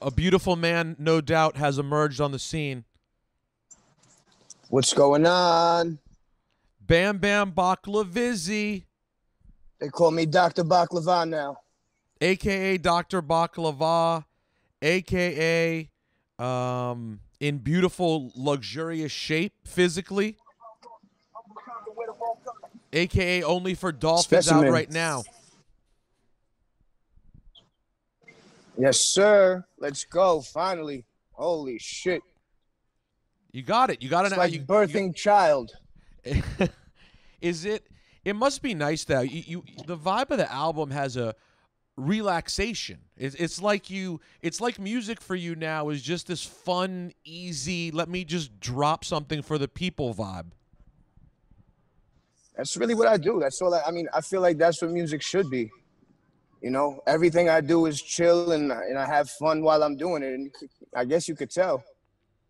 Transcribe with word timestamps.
a 0.00 0.10
beautiful 0.10 0.56
man, 0.56 0.96
no 0.98 1.20
doubt, 1.20 1.56
has 1.56 1.78
emerged 1.78 2.20
on 2.20 2.32
the 2.32 2.38
scene. 2.38 2.84
What's 4.68 4.92
going 4.92 5.26
on? 5.26 5.98
Bam 6.80 7.18
Bam 7.18 7.52
Baklavizzi, 7.52 8.84
They 9.78 9.88
call 9.88 10.10
me 10.10 10.26
Dr. 10.26 10.64
Baklava 10.64 11.28
now. 11.28 11.58
aka 12.20 12.76
Dr. 12.78 13.22
Baklava, 13.22 14.24
aka 14.82 15.88
um, 16.38 17.20
in 17.40 17.58
beautiful, 17.58 18.32
luxurious 18.34 19.12
shape 19.12 19.52
physically, 19.64 20.36
aka 22.92 23.42
only 23.42 23.74
for 23.74 23.92
dolphins 23.92 24.46
Specimen. 24.46 24.66
out 24.68 24.72
right 24.72 24.90
now. 24.90 25.22
Yes, 28.78 29.00
sir. 29.00 29.64
Let's 29.78 30.04
go. 30.04 30.40
Finally. 30.40 31.04
Holy 31.32 31.78
shit. 31.78 32.22
You 33.52 33.62
got 33.62 33.90
it. 33.90 34.02
You 34.02 34.08
got 34.08 34.24
it. 34.24 34.28
It's 34.28 34.36
like 34.36 34.52
you, 34.52 34.60
birthing 34.60 35.14
child. 35.14 35.72
you- 36.24 36.42
is 37.40 37.64
it? 37.64 37.86
It 38.24 38.36
must 38.36 38.62
be 38.62 38.74
nice 38.74 39.04
though. 39.04 39.20
You, 39.20 39.42
you 39.46 39.64
the 39.86 39.96
vibe 39.96 40.30
of 40.30 40.38
the 40.38 40.52
album 40.52 40.90
has 40.90 41.16
a 41.16 41.34
relaxation. 41.96 42.98
It's, 43.16 43.34
it's 43.36 43.60
like 43.60 43.90
you. 43.90 44.20
It's 44.42 44.60
like 44.60 44.78
music 44.78 45.20
for 45.20 45.34
you 45.34 45.54
now 45.56 45.88
is 45.88 46.02
just 46.02 46.26
this 46.26 46.44
fun, 46.44 47.12
easy. 47.24 47.90
Let 47.90 48.08
me 48.08 48.24
just 48.24 48.60
drop 48.60 49.04
something 49.04 49.42
for 49.42 49.58
the 49.58 49.68
people 49.68 50.14
vibe. 50.14 50.50
That's 52.56 52.76
really 52.76 52.94
what 52.94 53.06
I 53.06 53.16
do. 53.16 53.38
That's 53.40 53.62
all 53.62 53.72
I, 53.72 53.82
I 53.86 53.90
mean, 53.92 54.08
I 54.12 54.20
feel 54.20 54.40
like 54.40 54.58
that's 54.58 54.82
what 54.82 54.90
music 54.90 55.22
should 55.22 55.48
be. 55.48 55.70
You 56.60 56.70
know, 56.70 57.00
everything 57.06 57.48
I 57.48 57.60
do 57.60 57.86
is 57.86 58.02
chill 58.02 58.52
and 58.52 58.72
and 58.72 58.98
I 58.98 59.06
have 59.06 59.30
fun 59.30 59.62
while 59.62 59.82
I'm 59.82 59.96
doing 59.96 60.22
it. 60.22 60.34
And 60.34 60.50
I 60.94 61.04
guess 61.04 61.28
you 61.28 61.36
could 61.36 61.50
tell. 61.50 61.84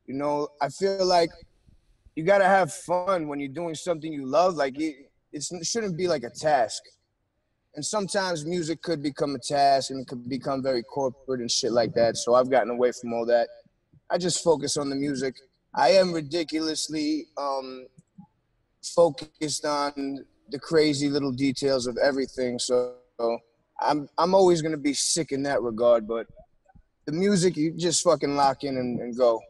You 0.07 0.15
know, 0.15 0.49
I 0.63 0.71
feel 0.71 1.05
like 1.05 1.31
you 2.17 2.25
gotta 2.25 2.47
have 2.47 2.73
fun 2.73 3.29
when 3.29 3.39
you're 3.39 3.53
doing 3.53 3.75
something 3.75 4.11
you 4.13 4.27
love. 4.27 4.55
Like 4.55 4.81
it, 4.81 5.11
it 5.33 5.45
shouldn't 5.63 5.97
be 5.97 6.09
like 6.09 6.23
a 6.23 6.31
task. 6.31 6.83
And 7.75 7.85
sometimes 7.85 8.47
music 8.47 8.83
could 8.83 9.03
become 9.03 9.35
a 9.35 9.39
task 9.39 9.91
and 9.91 10.01
it 10.01 10.09
could 10.09 10.29
become 10.29 10.63
very 10.63 10.83
corporate 10.83 11.41
and 11.41 11.51
shit 11.51 11.71
like 11.71 11.93
that. 11.95 12.17
So 12.17 12.35
I've 12.35 12.51
gotten 12.51 12.71
away 12.71 12.93
from 12.99 13.13
all 13.13 13.27
that. 13.27 13.49
I 14.11 14.17
just 14.17 14.43
focus 14.43 14.79
on 14.79 14.89
the 14.89 14.97
music. 14.97 15.37
I 15.75 15.91
am 15.91 16.13
ridiculously 16.13 17.27
um, 17.37 17.87
focused 18.83 19.67
on 19.67 20.25
the 20.51 20.59
crazy 20.59 21.11
little 21.11 21.31
details 21.31 21.87
of 21.87 21.99
everything. 21.99 22.59
So 22.59 22.95
I'm 23.81 24.09
I'm 24.19 24.35
always 24.35 24.63
gonna 24.63 24.77
be 24.77 24.95
sick 24.95 25.33
in 25.33 25.43
that 25.45 25.63
regard. 25.63 26.07
But 26.07 26.27
the 27.07 27.13
music, 27.13 27.57
you 27.57 27.73
just 27.73 28.03
fucking 28.03 28.37
lock 28.37 28.65
in 28.65 28.77
and, 28.77 29.01
and 29.01 29.17
go. 29.17 29.41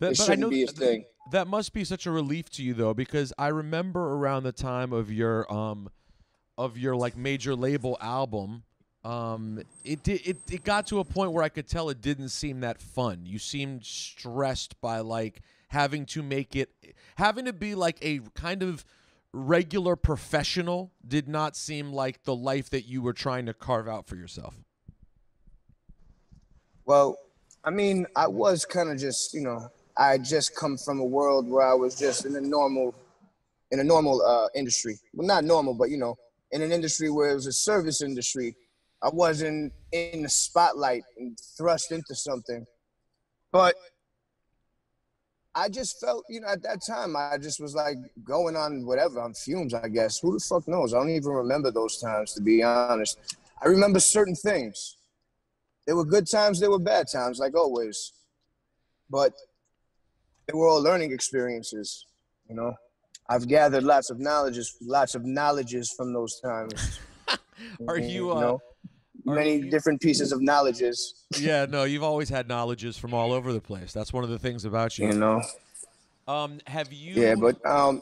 That, 0.00 0.12
It 0.12 0.18
but 0.18 0.22
I 0.22 0.26
shouldn't 0.26 0.40
know 0.40 0.50
be 0.50 0.62
a 0.64 0.66
th- 0.66 0.76
thing. 0.76 1.04
that 1.30 1.46
must 1.46 1.72
be 1.72 1.84
such 1.84 2.06
a 2.06 2.10
relief 2.10 2.50
to 2.50 2.62
you 2.62 2.74
though, 2.74 2.94
because 2.94 3.32
I 3.38 3.48
remember 3.48 4.14
around 4.14 4.42
the 4.42 4.52
time 4.52 4.92
of 4.92 5.12
your 5.12 5.50
um 5.52 5.88
of 6.58 6.76
your 6.76 6.96
like 6.96 7.16
major 7.16 7.54
label 7.54 7.96
album, 8.00 8.64
um 9.04 9.62
it 9.84 10.02
did 10.02 10.26
it, 10.26 10.38
it 10.50 10.64
got 10.64 10.86
to 10.88 10.98
a 10.98 11.04
point 11.04 11.32
where 11.32 11.44
I 11.44 11.48
could 11.48 11.68
tell 11.68 11.88
it 11.88 12.00
didn't 12.00 12.30
seem 12.30 12.60
that 12.60 12.80
fun. 12.82 13.20
You 13.24 13.38
seemed 13.38 13.84
stressed 13.84 14.80
by 14.80 15.00
like 15.00 15.40
having 15.68 16.04
to 16.04 16.22
make 16.22 16.54
it 16.56 16.70
having 17.16 17.44
to 17.46 17.52
be 17.52 17.74
like 17.74 17.96
a 18.02 18.20
kind 18.34 18.62
of 18.62 18.84
regular 19.32 19.96
professional 19.96 20.92
did 21.06 21.28
not 21.28 21.56
seem 21.56 21.92
like 21.92 22.24
the 22.24 22.34
life 22.34 22.70
that 22.70 22.86
you 22.86 23.02
were 23.02 23.12
trying 23.12 23.46
to 23.46 23.54
carve 23.54 23.88
out 23.88 24.06
for 24.06 24.16
yourself. 24.16 24.54
Well, 26.84 27.16
I 27.64 27.70
mean, 27.70 28.06
I 28.16 28.26
was 28.26 28.64
kind 28.64 28.90
of 28.90 28.98
just, 28.98 29.32
you 29.34 29.40
know, 29.40 29.70
I 29.96 30.18
just 30.18 30.56
come 30.56 30.76
from 30.76 31.00
a 31.00 31.04
world 31.04 31.48
where 31.48 31.66
I 31.66 31.74
was 31.74 31.94
just 31.94 32.26
in 32.26 32.34
a 32.36 32.40
normal, 32.40 32.94
in 33.70 33.80
a 33.80 33.84
normal 33.84 34.22
uh, 34.22 34.48
industry. 34.54 34.98
Well, 35.14 35.26
not 35.26 35.44
normal, 35.44 35.74
but 35.74 35.90
you 35.90 35.96
know, 35.96 36.16
in 36.50 36.62
an 36.62 36.72
industry 36.72 37.10
where 37.10 37.30
it 37.30 37.34
was 37.34 37.46
a 37.46 37.52
service 37.52 38.02
industry. 38.02 38.54
I 39.02 39.08
wasn't 39.12 39.72
in 39.90 40.22
the 40.22 40.28
spotlight 40.28 41.02
and 41.18 41.36
thrust 41.56 41.90
into 41.90 42.14
something, 42.14 42.64
but 43.50 43.74
I 45.54 45.68
just 45.68 46.00
felt, 46.00 46.24
you 46.28 46.40
know, 46.40 46.48
at 46.48 46.62
that 46.62 46.80
time, 46.86 47.14
I 47.14 47.36
just 47.38 47.60
was 47.60 47.74
like 47.74 47.98
going 48.24 48.56
on 48.56 48.86
whatever 48.86 49.20
on 49.20 49.34
fumes. 49.34 49.74
I 49.74 49.88
guess 49.88 50.18
who 50.18 50.32
the 50.32 50.40
fuck 50.40 50.66
knows? 50.66 50.94
I 50.94 50.98
don't 50.98 51.10
even 51.10 51.32
remember 51.32 51.70
those 51.70 51.98
times, 51.98 52.32
to 52.34 52.40
be 52.40 52.62
honest. 52.62 53.18
I 53.62 53.68
remember 53.68 54.00
certain 54.00 54.34
things. 54.34 54.96
There 55.86 55.96
were 55.96 56.04
good 56.04 56.30
times, 56.30 56.58
there 56.58 56.70
were 56.70 56.78
bad 56.78 57.06
times, 57.12 57.38
like 57.38 57.54
always. 57.54 58.12
But 59.10 59.34
they 60.46 60.56
were 60.56 60.68
all 60.68 60.82
learning 60.82 61.12
experiences, 61.12 62.06
you 62.48 62.54
know. 62.54 62.74
I've 63.28 63.46
gathered 63.46 63.84
lots 63.84 64.10
of 64.10 64.18
knowledges, 64.18 64.76
lots 64.80 65.14
of 65.14 65.24
knowledges 65.24 65.92
from 65.92 66.12
those 66.12 66.40
times. 66.40 66.98
Are 67.88 67.98
you 67.98 68.32
uh 68.32 68.40
know, 68.40 68.54
are 68.56 68.60
many 69.24 69.56
you- 69.56 69.70
different 69.70 70.00
pieces 70.00 70.32
of 70.32 70.40
knowledges, 70.40 71.26
Yeah, 71.38 71.66
no, 71.66 71.84
you've 71.84 72.02
always 72.02 72.28
had 72.28 72.48
knowledges 72.48 72.96
from 72.96 73.14
all 73.14 73.32
over 73.32 73.52
the 73.52 73.60
place. 73.60 73.92
That's 73.92 74.12
one 74.12 74.24
of 74.24 74.30
the 74.30 74.38
things 74.38 74.64
about 74.64 74.98
you. 74.98 75.08
you 75.08 75.14
know. 75.14 75.42
Um, 76.28 76.60
have 76.66 76.92
you? 76.92 77.14
Yeah, 77.14 77.34
but 77.34 77.64
um, 77.66 78.00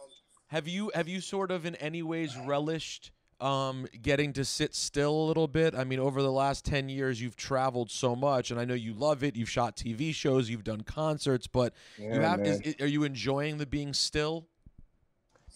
have 0.48 0.68
you 0.68 0.90
have 0.94 1.08
you 1.08 1.20
sort 1.20 1.50
of 1.50 1.64
in 1.64 1.74
any 1.76 2.02
ways 2.02 2.36
relished 2.46 3.12
um 3.40 3.86
getting 4.02 4.34
to 4.34 4.44
sit 4.44 4.74
still 4.74 5.14
a 5.14 5.26
little 5.26 5.48
bit? 5.48 5.74
I 5.74 5.84
mean, 5.84 5.98
over 5.98 6.20
the 6.20 6.32
last 6.32 6.64
ten 6.64 6.88
years, 6.88 7.20
you've 7.20 7.36
traveled 7.36 7.90
so 7.90 8.14
much, 8.14 8.50
and 8.50 8.60
I 8.60 8.64
know 8.66 8.74
you 8.74 8.92
love 8.92 9.24
it. 9.24 9.36
You've 9.36 9.48
shot 9.48 9.76
TV 9.76 10.14
shows, 10.14 10.50
you've 10.50 10.64
done 10.64 10.82
concerts, 10.82 11.46
but 11.46 11.72
you 11.96 12.20
have. 12.20 12.40
Is, 12.40 12.74
are 12.80 12.86
you 12.86 13.04
enjoying 13.04 13.56
the 13.58 13.66
being 13.66 13.94
still? 13.94 14.46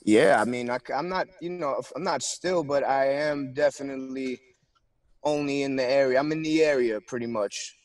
yeah, 0.05 0.41
I 0.41 0.45
mean, 0.45 0.69
I, 0.71 0.79
am 0.93 1.09
not, 1.09 1.29
you 1.41 1.49
know, 1.49 1.81
I'm 1.97 2.05
not 2.05 2.23
still, 2.23 2.63
but 2.63 2.85
I 2.85 3.07
am 3.11 3.55
definitely 3.55 4.39
only 5.25 5.62
in 5.62 5.77
the 5.77 5.85
area. 5.85 6.19
I'm 6.19 6.33
in 6.33 6.43
the 6.43 6.62
area 6.62 7.01
pretty 7.01 7.27
much. 7.27 7.77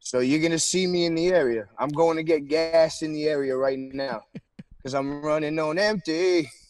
So 0.00 0.20
you're 0.20 0.40
gonna 0.40 0.58
see 0.58 0.86
me 0.86 1.06
in 1.06 1.14
the 1.14 1.28
area. 1.28 1.66
I'm 1.78 1.88
going 1.88 2.16
to 2.16 2.22
get 2.22 2.46
gas 2.46 3.02
in 3.02 3.12
the 3.12 3.24
area 3.28 3.56
right 3.56 3.78
now 3.78 4.22
because 4.76 4.94
I'm 4.94 5.22
running 5.22 5.58
on 5.58 5.78
empty. 5.78 6.48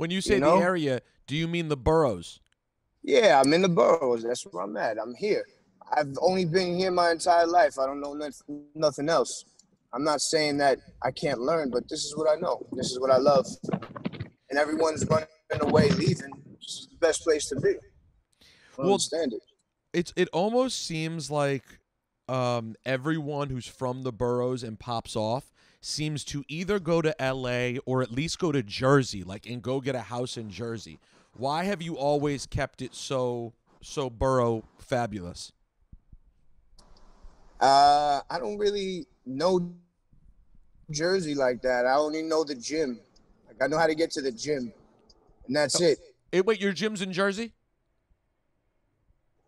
When 0.00 0.10
you 0.10 0.22
say 0.22 0.38
know? 0.38 0.56
the 0.56 0.64
area, 0.64 1.02
do 1.26 1.36
you 1.36 1.46
mean 1.46 1.68
the 1.68 1.76
boroughs? 1.76 2.40
Yeah, 3.02 3.38
I'm 3.38 3.52
in 3.52 3.60
the 3.60 3.68
boroughs. 3.68 4.22
That's 4.22 4.44
where 4.44 4.64
I'm 4.64 4.74
at. 4.78 4.96
I'm 4.96 5.14
here. 5.14 5.44
I've 5.92 6.16
only 6.22 6.46
been 6.46 6.78
here 6.78 6.90
my 6.90 7.10
entire 7.10 7.46
life. 7.46 7.78
I 7.78 7.84
don't 7.84 8.00
know 8.00 8.14
nothing, 8.14 8.64
nothing 8.74 9.10
else. 9.10 9.44
I'm 9.92 10.02
not 10.02 10.22
saying 10.22 10.56
that 10.56 10.78
I 11.02 11.10
can't 11.10 11.40
learn, 11.40 11.68
but 11.68 11.86
this 11.90 12.06
is 12.06 12.16
what 12.16 12.30
I 12.30 12.36
know. 12.40 12.66
This 12.72 12.90
is 12.90 12.98
what 12.98 13.10
I 13.10 13.18
love. 13.18 13.46
And 14.48 14.58
everyone's 14.58 15.04
running 15.04 15.28
away, 15.60 15.90
leaving. 15.90 16.32
This 16.58 16.68
is 16.68 16.88
the 16.90 17.06
best 17.06 17.22
place 17.22 17.46
to 17.50 17.56
be. 17.56 17.74
I 18.78 18.82
Well, 18.82 18.90
understand 18.90 19.32
it. 19.34 19.42
it's 19.92 20.12
it 20.16 20.28
almost 20.32 20.84
seems 20.86 21.30
like 21.30 21.64
um, 22.28 22.76
everyone 22.84 23.50
who's 23.50 23.66
from 23.66 24.02
the 24.02 24.12
boroughs 24.12 24.62
and 24.62 24.78
pops 24.78 25.16
off 25.16 25.52
seems 25.80 26.24
to 26.26 26.44
either 26.48 26.78
go 26.78 27.02
to 27.02 27.14
LA 27.20 27.80
or 27.86 28.02
at 28.02 28.10
least 28.10 28.38
go 28.38 28.52
to 28.52 28.62
Jersey, 28.62 29.24
like 29.24 29.46
and 29.46 29.62
go 29.62 29.80
get 29.80 29.94
a 29.94 30.02
house 30.02 30.36
in 30.36 30.50
Jersey. 30.50 31.00
Why 31.34 31.64
have 31.64 31.82
you 31.82 31.96
always 31.96 32.46
kept 32.46 32.82
it 32.82 32.94
so 32.94 33.54
so 33.82 34.10
borough 34.10 34.64
fabulous? 34.78 35.52
Uh, 37.60 38.20
I 38.30 38.38
don't 38.38 38.58
really 38.58 39.06
know 39.26 39.74
Jersey 40.90 41.34
like 41.34 41.62
that. 41.62 41.86
I 41.86 41.94
only 41.94 42.22
know 42.22 42.44
the 42.44 42.54
gym. 42.54 43.00
Like 43.46 43.62
I 43.62 43.66
know 43.66 43.78
how 43.78 43.86
to 43.86 43.94
get 43.94 44.10
to 44.12 44.22
the 44.22 44.32
gym, 44.32 44.72
and 45.46 45.56
that's 45.56 45.80
it. 45.80 45.98
Eh, 46.32 46.40
wait, 46.40 46.60
your 46.60 46.72
gym's 46.72 47.02
in 47.02 47.12
Jersey? 47.12 47.54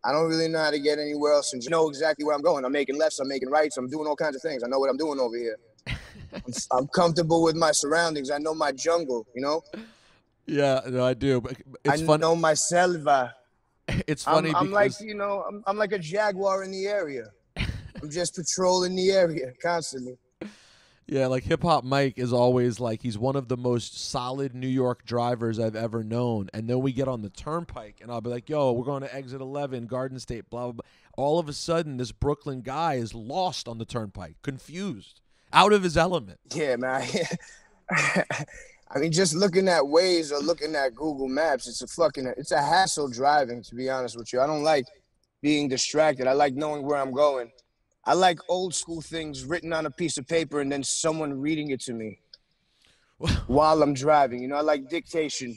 I 0.04 0.10
don't 0.10 0.28
really 0.28 0.48
know 0.48 0.58
how 0.58 0.70
to 0.70 0.80
get 0.80 0.98
anywhere 0.98 1.32
else 1.32 1.52
and 1.52 1.62
know 1.70 1.88
exactly 1.88 2.24
where 2.24 2.34
I'm 2.34 2.42
going. 2.42 2.64
I'm 2.64 2.72
making 2.72 2.98
lefts, 2.98 3.20
I'm 3.20 3.28
making 3.28 3.50
rights, 3.50 3.76
I'm 3.76 3.88
doing 3.88 4.06
all 4.06 4.16
kinds 4.16 4.34
of 4.34 4.42
things. 4.42 4.64
I 4.64 4.66
know 4.66 4.80
what 4.80 4.90
I'm 4.90 4.96
doing 4.96 5.20
over 5.20 5.36
here. 5.36 5.56
I'm, 5.86 6.52
I'm 6.72 6.86
comfortable 6.88 7.42
with 7.42 7.54
my 7.54 7.70
surroundings. 7.70 8.30
I 8.30 8.38
know 8.38 8.54
my 8.54 8.72
jungle, 8.72 9.26
you 9.34 9.42
know? 9.42 9.62
Yeah, 10.46 10.80
no, 10.88 11.04
I 11.04 11.14
do. 11.14 11.40
But 11.40 11.56
it's 11.84 12.02
I 12.02 12.16
know 12.16 12.34
my 12.34 12.54
selva. 12.54 13.34
It's 14.06 14.24
funny 14.24 14.50
I'm, 14.50 14.56
I'm 14.56 14.70
like, 14.72 14.92
you 15.00 15.14
know, 15.14 15.44
I'm, 15.46 15.62
I'm 15.66 15.76
like 15.76 15.92
a 15.92 15.98
jaguar 15.98 16.64
in 16.64 16.70
the 16.70 16.86
area. 16.86 17.26
I'm 17.56 18.10
just 18.10 18.34
patrolling 18.34 18.96
the 18.96 19.10
area 19.10 19.52
constantly. 19.62 20.16
Yeah, 21.12 21.26
like 21.26 21.44
Hip 21.44 21.62
Hop 21.64 21.84
Mike 21.84 22.18
is 22.18 22.32
always 22.32 22.80
like 22.80 23.02
he's 23.02 23.18
one 23.18 23.36
of 23.36 23.48
the 23.48 23.56
most 23.58 24.02
solid 24.02 24.54
New 24.54 24.66
York 24.66 25.04
drivers 25.04 25.60
I've 25.60 25.76
ever 25.76 26.02
known. 26.02 26.48
And 26.54 26.66
then 26.66 26.80
we 26.80 26.90
get 26.90 27.06
on 27.06 27.20
the 27.20 27.28
turnpike 27.28 27.98
and 28.00 28.10
I'll 28.10 28.22
be 28.22 28.30
like, 28.30 28.48
yo, 28.48 28.72
we're 28.72 28.86
going 28.86 29.02
to 29.02 29.14
exit 29.14 29.42
11, 29.42 29.88
Garden 29.88 30.18
State, 30.18 30.48
blah, 30.48 30.62
blah, 30.62 30.72
blah. 30.72 30.84
All 31.18 31.38
of 31.38 31.50
a 31.50 31.52
sudden, 31.52 31.98
this 31.98 32.12
Brooklyn 32.12 32.62
guy 32.62 32.94
is 32.94 33.12
lost 33.12 33.68
on 33.68 33.76
the 33.76 33.84
turnpike, 33.84 34.36
confused, 34.40 35.20
out 35.52 35.74
of 35.74 35.82
his 35.82 35.98
element. 35.98 36.40
Yeah, 36.54 36.76
man. 36.76 37.06
I 37.90 38.24
mean, 38.98 39.12
just 39.12 39.34
looking 39.34 39.68
at 39.68 39.82
Waze 39.82 40.32
or 40.32 40.38
looking 40.38 40.74
at 40.74 40.94
Google 40.94 41.28
Maps, 41.28 41.68
it's 41.68 41.82
a 41.82 41.88
fucking, 41.88 42.32
it's 42.38 42.52
a 42.52 42.62
hassle 42.62 43.10
driving. 43.10 43.62
To 43.64 43.74
be 43.74 43.90
honest 43.90 44.16
with 44.16 44.32
you, 44.32 44.40
I 44.40 44.46
don't 44.46 44.62
like 44.62 44.86
being 45.42 45.68
distracted. 45.68 46.26
I 46.26 46.32
like 46.32 46.54
knowing 46.54 46.84
where 46.84 46.96
I'm 46.96 47.12
going. 47.12 47.52
I 48.04 48.14
like 48.14 48.38
old 48.48 48.74
school 48.74 49.00
things 49.00 49.44
written 49.44 49.72
on 49.72 49.86
a 49.86 49.90
piece 49.90 50.18
of 50.18 50.26
paper 50.26 50.60
and 50.60 50.70
then 50.70 50.82
someone 50.82 51.40
reading 51.40 51.70
it 51.70 51.80
to 51.82 51.92
me 51.92 52.18
while 53.46 53.82
I'm 53.82 53.94
driving. 53.94 54.42
You 54.42 54.48
know, 54.48 54.56
I 54.56 54.60
like 54.60 54.88
dictation. 54.88 55.56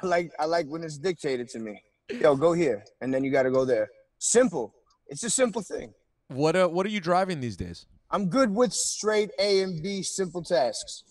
I 0.00 0.06
like 0.06 0.30
I 0.38 0.44
like 0.44 0.66
when 0.66 0.82
it's 0.82 0.98
dictated 0.98 1.48
to 1.50 1.58
me. 1.58 1.82
Yo, 2.10 2.36
go 2.36 2.52
here, 2.52 2.84
and 3.00 3.12
then 3.12 3.24
you 3.24 3.30
got 3.30 3.44
to 3.44 3.50
go 3.50 3.64
there. 3.64 3.88
Simple. 4.18 4.74
It's 5.08 5.24
a 5.24 5.30
simple 5.30 5.62
thing. 5.62 5.94
What 6.28 6.56
uh, 6.56 6.68
what 6.68 6.86
are 6.86 6.90
you 6.90 7.00
driving 7.00 7.40
these 7.40 7.56
days? 7.56 7.86
I'm 8.10 8.28
good 8.28 8.54
with 8.54 8.72
straight 8.72 9.30
A 9.38 9.62
and 9.62 9.82
B 9.82 10.02
simple 10.02 10.42
tasks. 10.42 11.04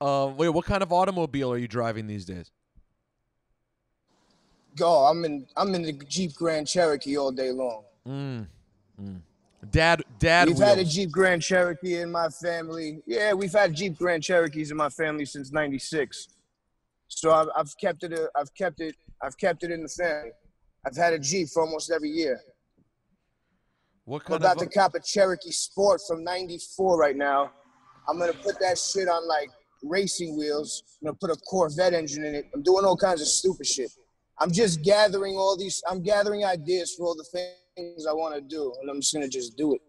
Uh, 0.00 0.32
wait, 0.36 0.48
what 0.48 0.64
kind 0.64 0.82
of 0.82 0.92
automobile 0.92 1.52
are 1.52 1.58
you 1.58 1.68
driving 1.68 2.06
these 2.06 2.24
days? 2.24 2.50
Go. 4.76 5.06
I'm 5.06 5.24
in. 5.24 5.46
I'm 5.56 5.74
in 5.74 5.82
the 5.82 5.92
Jeep 5.92 6.34
Grand 6.34 6.66
Cherokee 6.66 7.16
all 7.16 7.30
day 7.30 7.50
long. 7.50 7.84
Mm. 8.06 8.46
Mm. 9.00 9.20
Dad, 9.70 10.02
dad. 10.18 10.48
We've 10.48 10.58
wheels. 10.58 10.68
had 10.68 10.78
a 10.78 10.84
Jeep 10.84 11.10
Grand 11.10 11.42
Cherokee 11.42 11.96
in 12.00 12.10
my 12.10 12.28
family. 12.28 13.02
Yeah, 13.06 13.32
we've 13.32 13.52
had 13.52 13.74
Jeep 13.74 13.96
Grand 13.96 14.22
Cherokees 14.22 14.70
in 14.70 14.76
my 14.76 14.88
family 14.88 15.24
since 15.24 15.52
'96. 15.52 16.28
So 17.08 17.32
I've, 17.32 17.48
I've 17.56 17.76
kept 17.78 18.02
it. 18.04 18.12
uh, 18.12 18.26
I've 18.36 18.52
kept 18.54 18.80
it. 18.80 18.96
I've 19.22 19.36
kept 19.38 19.62
it 19.64 19.70
in 19.70 19.82
the 19.82 19.88
family. 19.88 20.30
I've 20.86 20.96
had 20.96 21.12
a 21.12 21.18
Jeep 21.18 21.48
for 21.48 21.62
almost 21.62 21.90
every 21.90 22.10
year. 22.10 22.40
What 24.04 24.24
kind 24.24 24.34
I'm 24.34 24.50
about 24.50 24.62
of? 24.62 24.70
to 24.70 24.78
cop 24.78 24.94
a 24.94 25.00
Cherokee 25.00 25.50
Sport 25.50 26.00
from 26.06 26.22
'94 26.24 26.98
right 26.98 27.16
now. 27.16 27.50
I'm 28.08 28.18
gonna 28.18 28.34
put 28.34 28.60
that 28.60 28.76
shit 28.78 29.08
on 29.08 29.26
like 29.26 29.50
racing 29.82 30.36
wheels. 30.36 30.82
I'm 31.00 31.06
gonna 31.06 31.16
put 31.20 31.30
a 31.30 31.36
Corvette 31.48 31.94
engine 31.94 32.24
in 32.24 32.34
it. 32.34 32.50
I'm 32.54 32.62
doing 32.62 32.84
all 32.84 32.96
kinds 32.96 33.22
of 33.22 33.28
stupid 33.28 33.66
shit. 33.66 33.90
I'm 34.38 34.50
just 34.50 34.82
gathering 34.82 35.36
all 35.36 35.56
these. 35.56 35.82
I'm 35.88 36.02
gathering 36.02 36.44
ideas 36.44 36.94
for 36.96 37.06
all 37.06 37.14
the 37.14 37.24
things 37.76 38.06
I 38.06 38.12
want 38.12 38.34
to 38.34 38.40
do, 38.40 38.72
and 38.80 38.90
I'm 38.90 39.00
just 39.00 39.12
gonna 39.12 39.28
just 39.28 39.56
do 39.56 39.74
it. 39.74 39.80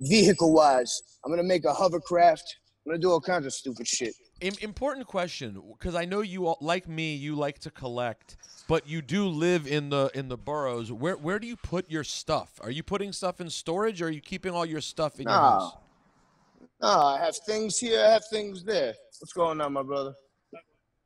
Vehicle 0.00 0.52
wise, 0.52 1.02
I'm 1.24 1.32
gonna 1.32 1.42
make 1.42 1.64
a 1.64 1.72
hovercraft. 1.72 2.56
I'm 2.86 2.92
gonna 2.92 3.00
do 3.00 3.10
all 3.10 3.20
kinds 3.20 3.46
of 3.46 3.52
stupid 3.52 3.86
shit. 3.86 4.14
Im- 4.40 4.54
important 4.60 5.06
question, 5.06 5.60
because 5.78 5.94
I 5.94 6.04
know 6.04 6.20
you 6.20 6.46
all, 6.46 6.58
like 6.60 6.88
me, 6.88 7.14
you 7.16 7.34
like 7.34 7.58
to 7.60 7.70
collect, 7.70 8.36
but 8.68 8.88
you 8.88 9.02
do 9.02 9.26
live 9.26 9.66
in 9.66 9.90
the 9.90 10.10
in 10.14 10.28
the 10.28 10.36
boroughs. 10.38 10.92
Where 10.92 11.16
where 11.16 11.38
do 11.38 11.46
you 11.46 11.56
put 11.56 11.90
your 11.90 12.04
stuff? 12.04 12.52
Are 12.62 12.70
you 12.70 12.82
putting 12.82 13.12
stuff 13.12 13.40
in 13.40 13.50
storage, 13.50 14.00
or 14.00 14.06
are 14.06 14.10
you 14.10 14.20
keeping 14.20 14.52
all 14.52 14.64
your 14.64 14.80
stuff 14.80 15.20
in 15.20 15.28
your 15.28 15.32
Nah. 15.36 15.60
house? 15.60 15.72
Ah, 16.80 17.16
I 17.16 17.24
have 17.24 17.36
things 17.46 17.78
here. 17.78 18.00
I 18.00 18.10
have 18.10 18.24
things 18.30 18.62
there. 18.64 18.94
What's 19.20 19.32
going 19.32 19.60
on, 19.60 19.72
my 19.72 19.82
brother? 19.82 20.14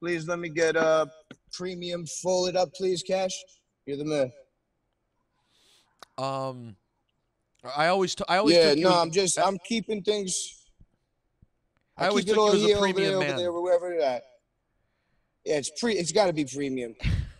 Please 0.01 0.27
let 0.29 0.39
me 0.39 0.49
get 0.49 0.77
a 0.77 1.09
premium 1.53 2.07
folded 2.07 2.57
up, 2.57 2.73
please, 2.75 3.03
Cash. 3.03 3.33
You're 3.87 3.97
the 3.97 4.05
man. 4.05 4.33
Um, 6.19 6.77
I 7.77 7.89
always 7.89 8.15
t- 8.15 8.25
I 8.29 8.39
always 8.39 8.57
Yeah, 8.57 8.75
no, 8.75 8.91
I'm 8.93 9.11
just 9.11 9.39
I'm 9.39 9.59
keeping 9.67 10.03
things. 10.03 10.59
I 11.97 12.09
always 12.09 12.25
keep 12.25 12.35
it 12.35 12.39
all 12.39 12.49
you 12.49 12.55
as 12.57 12.63
a 12.63 12.67
here, 12.67 12.77
over 12.79 12.93
there, 12.93 13.19
man. 13.19 13.31
over 13.31 13.39
there, 13.41 13.53
wherever 13.53 13.93
it's 13.93 14.05
at. 14.05 14.23
Yeah, 15.45 15.57
it's 15.59 15.71
pre. 15.79 15.95
It's 15.95 16.13
got 16.13 16.27
to 16.27 16.33
be 16.33 16.45
premium. 16.45 16.95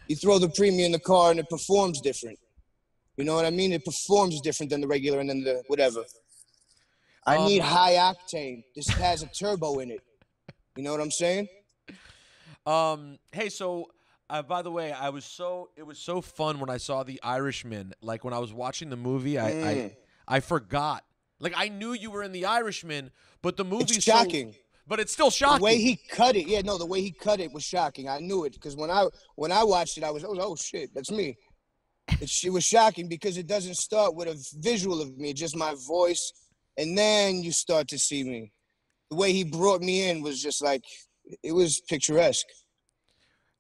You 0.09 0.17
throw 0.17 0.39
the 0.39 0.49
premium 0.49 0.87
in 0.87 0.93
the 0.93 0.99
car 0.99 1.31
and 1.31 1.41
it 1.41 1.49
performs 1.49 2.01
different. 2.01 2.39
You 3.17 3.25
know 3.25 3.35
what 3.35 3.45
I 3.45 3.51
mean? 3.51 3.73
It 3.73 3.85
performs 3.85 4.41
different 4.41 4.71
than 4.71 4.81
the 4.81 4.87
regular 4.89 5.21
and 5.21 5.29
then 5.29 5.43
the 5.43 5.63
whatever. 5.69 6.05
I 7.27 7.37
Um, 7.37 7.47
need 7.47 7.63
high 7.63 7.95
octane. 7.95 8.65
This 8.75 8.89
has 8.89 9.23
a 9.23 9.27
turbo 9.27 9.79
in 9.79 9.91
it. 9.91 10.01
You 10.77 10.83
know 10.83 10.91
what 10.93 11.01
I'm 11.01 11.11
saying? 11.11 11.49
Um, 12.67 13.19
hey, 13.33 13.49
so 13.49 13.91
uh, 14.31 14.43
by 14.43 14.63
the 14.63 14.71
way, 14.71 14.93
I 14.93 15.11
was 15.11 15.25
so 15.25 15.71
it 15.77 15.83
was 15.87 15.99
so 15.99 16.21
fun 16.21 16.59
when 16.61 16.71
I 16.71 16.77
saw 16.79 17.03
The 17.03 17.21
Irishman. 17.23 17.93
Like 18.01 18.25
when 18.25 18.33
I 18.35 18.39
was 18.39 18.53
watching 18.53 18.89
the 18.91 18.97
movie, 18.97 19.39
I 19.39 19.49
I, 19.49 19.53
Mm. 19.75 19.97
I 20.29 20.41
forgot. 20.41 21.05
Like 21.41 21.55
I 21.57 21.69
knew 21.69 21.93
you 21.93 22.11
were 22.11 22.23
in 22.23 22.33
The 22.33 22.47
Irishman, 22.47 23.11
but 23.43 23.57
the 23.57 23.65
movie's 23.65 23.97
It's 23.99 24.07
so- 24.07 24.13
shocking. 24.13 24.55
but 24.87 25.01
it's 25.01 25.13
still 25.13 25.31
shocking. 25.31 25.59
The 25.59 25.65
way 25.65 25.79
he 25.79 25.97
cut 25.97 26.37
it, 26.37 26.47
yeah, 26.47 26.61
no, 26.63 26.79
the 26.79 26.87
way 26.87 27.01
he 27.03 27.11
cut 27.11 27.41
it 27.41 27.53
was 27.53 27.65
shocking. 27.65 28.09
I 28.09 28.19
knew 28.21 28.45
it 28.45 28.53
because 28.53 28.77
when 28.77 28.91
I 28.91 29.07
when 29.37 29.53
I 29.53 29.65
watched 29.65 29.99
it, 29.99 30.05
I 30.05 30.11
was, 30.11 30.25
I 30.25 30.29
was 30.29 30.39
oh 30.41 30.57
shit, 30.57 30.95
that's 30.95 31.11
me. 31.11 31.37
It, 32.21 32.31
it 32.45 32.51
was 32.51 32.65
shocking 32.65 33.09
because 33.09 33.37
it 33.37 33.47
doesn't 33.47 33.77
start 33.77 34.15
with 34.15 34.29
a 34.29 34.37
visual 34.61 35.01
of 35.01 35.17
me, 35.19 35.33
just 35.33 35.57
my 35.57 35.75
voice, 35.87 36.33
and 36.77 36.97
then 36.99 37.43
you 37.43 37.53
start 37.53 37.89
to 37.89 37.99
see 37.99 38.25
me. 38.25 38.53
The 39.11 39.17
way 39.17 39.33
he 39.33 39.45
brought 39.45 39.81
me 39.83 40.09
in 40.09 40.23
was 40.23 40.41
just 40.43 40.63
like 40.63 40.83
it 41.43 41.53
was 41.53 41.81
picturesque. 41.89 42.47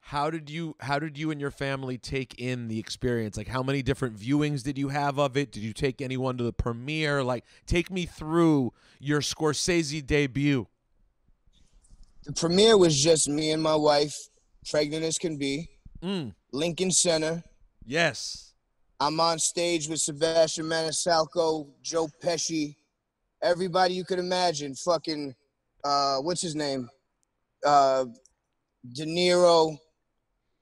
How 0.05 0.31
did 0.31 0.51
you 0.51 0.75
how 0.81 0.99
did 0.99 1.17
you 1.17 1.31
and 1.31 1.41
your 1.41 1.51
family 1.53 1.97
take 1.97 2.35
in 2.39 2.69
the 2.69 2.79
experience? 2.79 3.37
Like 3.37 3.49
how 3.49 3.63
many 3.63 3.83
different 3.83 4.17
viewings 4.19 4.63
did 4.63 4.77
you 4.77 4.89
have 4.89 5.19
of 5.19 5.37
it? 5.37 5.53
Did 5.53 5.63
you 5.63 5.73
take 5.73 6.03
anyone 6.03 6.37
to 6.39 6.45
the 6.45 6.53
premiere? 6.53 7.23
Like 7.23 7.45
take 7.67 7.91
me 7.91 8.05
through 8.07 8.73
your 8.99 9.21
Scorsese 9.21 10.05
debut. 10.05 10.67
The 12.25 12.33
premiere 12.33 12.77
was 12.77 13.01
just 13.01 13.29
me 13.29 13.51
and 13.53 13.63
my 13.63 13.75
wife, 13.77 14.15
pregnant 14.71 15.05
as 15.05 15.19
can 15.19 15.37
be, 15.39 15.69
Mm, 16.03 16.35
Lincoln 16.53 16.91
Center. 16.91 17.43
yes. 17.85 18.49
I'm 19.01 19.19
on 19.19 19.41
stage 19.41 19.89
with 19.89 19.99
Sebastian 19.99 20.67
Maniscalco, 20.67 21.69
Joe 21.83 22.09
Pesci, 22.23 22.77
everybody 23.43 23.95
you 23.95 24.05
could 24.05 24.21
imagine. 24.21 24.77
Fucking, 24.77 25.35
uh, 25.83 26.19
what's 26.19 26.41
his 26.41 26.55
name? 26.55 26.89
Uh, 27.67 28.05
De 28.95 29.05
Niro, 29.05 29.77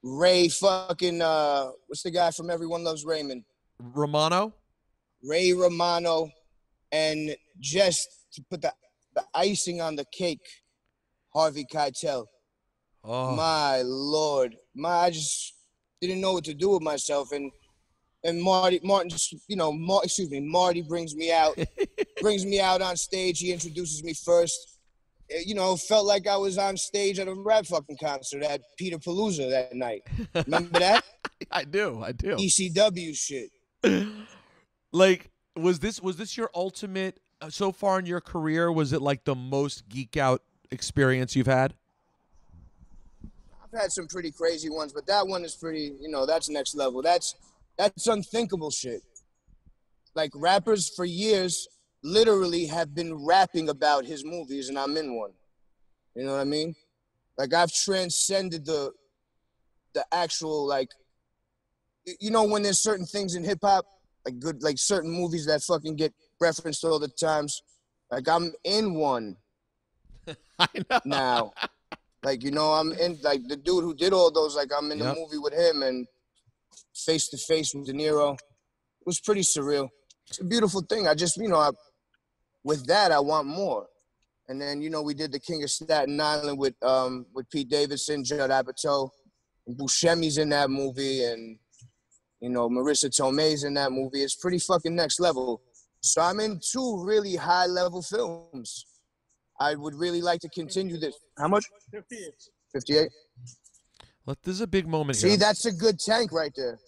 Ray. 0.02 0.48
Fucking, 0.48 1.20
uh, 1.22 1.70
what's 1.86 2.02
the 2.02 2.10
guy 2.10 2.30
from 2.30 2.50
Everyone 2.50 2.84
Loves 2.84 3.04
Raymond? 3.04 3.44
Romano? 3.78 4.54
Ray 5.22 5.52
Romano, 5.52 6.30
and 6.92 7.36
just 7.58 8.08
to 8.32 8.42
put 8.50 8.62
the, 8.62 8.72
the 9.14 9.24
icing 9.34 9.80
on 9.80 9.96
the 9.96 10.06
cake, 10.12 10.46
Harvey 11.34 11.64
Keitel. 11.64 12.26
Oh. 13.04 13.34
My 13.34 13.82
lord, 13.82 14.56
my 14.74 14.90
I 14.90 15.10
just 15.10 15.54
didn't 16.00 16.20
know 16.20 16.32
what 16.32 16.44
to 16.44 16.54
do 16.54 16.70
with 16.70 16.82
myself, 16.82 17.32
and 17.32 17.50
and 18.22 18.42
Marty 18.42 18.80
Martin, 18.82 19.08
just, 19.08 19.34
you 19.48 19.56
know, 19.56 19.72
Mar, 19.72 20.02
excuse 20.04 20.30
me, 20.30 20.40
Marty 20.40 20.82
brings 20.82 21.16
me 21.16 21.32
out, 21.32 21.58
brings 22.20 22.44
me 22.44 22.60
out 22.60 22.82
on 22.82 22.96
stage. 22.96 23.38
He 23.38 23.52
introduces 23.52 24.04
me 24.04 24.12
first. 24.12 24.69
Eh, 25.30 25.42
You 25.46 25.54
know, 25.54 25.76
felt 25.76 26.06
like 26.06 26.26
I 26.26 26.36
was 26.36 26.58
on 26.58 26.76
stage 26.76 27.18
at 27.18 27.28
a 27.28 27.34
rap 27.34 27.66
fucking 27.66 27.96
concert 27.98 28.42
at 28.42 28.60
Peter 28.76 28.98
Palooza 28.98 29.48
that 29.50 29.74
night. 29.74 30.02
Remember 30.46 30.78
that 30.78 31.04
I 31.50 31.64
do. 31.64 32.02
I 32.02 32.12
do. 32.12 32.36
ECW 32.36 33.16
shit? 33.16 33.50
like 34.92 35.30
was 35.56 35.78
this 35.80 36.00
was 36.00 36.16
this 36.16 36.36
your 36.36 36.50
ultimate 36.54 37.18
uh, 37.40 37.48
so 37.50 37.72
far 37.72 37.98
in 37.98 38.06
your 38.06 38.20
career 38.20 38.70
was 38.70 38.92
it 38.92 39.00
like 39.02 39.24
the 39.24 39.34
most 39.34 39.88
geek 39.88 40.16
out 40.16 40.42
experience 40.70 41.34
you've 41.34 41.46
had 41.46 41.74
I've 43.72 43.80
had 43.82 43.92
some 43.92 44.08
pretty 44.08 44.32
crazy 44.32 44.68
ones, 44.68 44.92
but 44.92 45.06
that 45.06 45.26
one 45.28 45.44
is 45.44 45.54
pretty, 45.54 45.94
you 46.00 46.08
know, 46.08 46.26
that's 46.26 46.48
next 46.48 46.74
level. 46.74 47.02
That's 47.02 47.36
that's 47.78 48.06
unthinkable 48.08 48.70
shit. 48.70 49.02
Like 50.14 50.32
rappers 50.34 50.90
for 50.94 51.04
years 51.04 51.68
literally 52.02 52.66
have 52.66 52.94
been 52.94 53.24
rapping 53.24 53.68
about 53.68 54.04
his 54.04 54.24
movies 54.24 54.68
and 54.68 54.78
I'm 54.78 54.96
in 54.96 55.16
one. 55.16 55.32
You 56.14 56.24
know 56.24 56.32
what 56.32 56.40
I 56.40 56.44
mean? 56.44 56.74
Like 57.38 57.54
I've 57.54 57.72
transcended 57.72 58.66
the 58.66 58.92
the 59.94 60.04
actual 60.12 60.66
like 60.66 60.88
you 62.20 62.30
know 62.30 62.44
when 62.44 62.62
there's 62.62 62.80
certain 62.80 63.06
things 63.06 63.34
in 63.34 63.42
hip 63.44 63.58
hop 63.62 63.84
like 64.24 64.38
good 64.38 64.62
like 64.62 64.78
certain 64.78 65.10
movies 65.10 65.46
that 65.46 65.62
fucking 65.62 65.96
get 65.96 66.12
referenced 66.40 66.84
all 66.84 66.98
the 66.98 67.08
times. 67.08 67.62
Like 68.10 68.28
I'm 68.28 68.52
in 68.64 68.94
one 68.94 69.36
i 70.58 70.66
know 70.90 71.00
now. 71.04 71.52
like 72.22 72.42
you 72.42 72.50
know, 72.50 72.72
I'm 72.72 72.92
in 72.92 73.18
like 73.22 73.46
the 73.48 73.56
dude 73.56 73.84
who 73.84 73.94
did 73.94 74.12
all 74.12 74.30
those. 74.30 74.56
Like 74.56 74.70
I'm 74.76 74.90
in 74.92 74.98
Yep. 74.98 75.14
the 75.14 75.20
movie 75.20 75.38
with 75.38 75.54
him 75.54 75.82
and 75.82 76.06
face 76.94 77.28
to 77.28 77.38
face 77.38 77.74
with 77.74 77.86
De 77.86 77.92
Niro. 77.92 78.34
It 78.34 79.06
was 79.06 79.20
pretty 79.20 79.40
surreal. 79.42 79.88
It's 80.28 80.40
a 80.40 80.44
beautiful 80.44 80.82
thing. 80.82 81.08
I 81.08 81.14
just 81.14 81.36
you 81.38 81.48
know, 81.48 81.56
I, 81.58 81.70
with 82.64 82.86
that 82.86 83.12
I 83.12 83.20
want 83.20 83.46
more. 83.46 83.86
And 84.48 84.60
then 84.60 84.80
you 84.82 84.90
know 84.90 85.02
we 85.02 85.14
did 85.14 85.30
the 85.32 85.38
King 85.38 85.62
of 85.62 85.70
Staten 85.70 86.20
Island 86.20 86.58
with 86.58 86.74
um 86.82 87.26
with 87.34 87.48
Pete 87.50 87.68
Davidson, 87.68 88.24
Judd 88.24 88.50
Apatow, 88.50 89.10
Buscemi's 89.68 90.38
in 90.38 90.48
that 90.50 90.70
movie, 90.70 91.24
and 91.24 91.58
you 92.40 92.48
know 92.50 92.68
Marisa 92.68 93.08
Tomei's 93.08 93.64
in 93.64 93.74
that 93.74 93.92
movie. 93.92 94.22
It's 94.22 94.34
pretty 94.34 94.58
fucking 94.58 94.94
next 94.94 95.20
level. 95.20 95.62
So 96.02 96.22
I'm 96.22 96.40
in 96.40 96.58
two 96.60 97.02
really 97.04 97.36
high 97.36 97.66
level 97.66 98.02
films. 98.02 98.86
I 99.60 99.74
would 99.74 99.94
really 99.94 100.22
like 100.22 100.40
to 100.40 100.48
continue 100.48 100.98
this. 100.98 101.14
How 101.38 101.46
much? 101.48 101.64
58. 101.92 102.32
58. 102.72 103.08
Let, 104.26 104.42
this 104.42 104.54
is 104.54 104.60
a 104.62 104.66
big 104.66 104.86
moment 104.88 105.18
See, 105.18 105.28
here 105.30 105.36
that's 105.36 105.66
a 105.66 105.72
good 105.72 105.98
tank 105.98 106.32
right 106.32 106.52
there. 106.56 106.78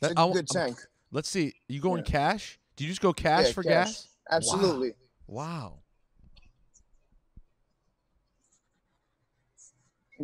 That- 0.00 0.08
That's 0.08 0.14
a 0.14 0.18
I'll- 0.20 0.32
good 0.32 0.46
tank. 0.48 0.78
let's 1.10 1.28
see 1.28 1.52
you 1.68 1.80
going 1.80 2.02
cash 2.04 2.58
do 2.76 2.84
you 2.84 2.90
just 2.90 3.00
go 3.02 3.12
cash 3.12 3.46
Yeah, 3.48 3.52
for 3.52 3.62
cash. 3.64 3.86
gas 3.86 4.08
Absolutely. 4.30 4.90
wow 4.90 4.94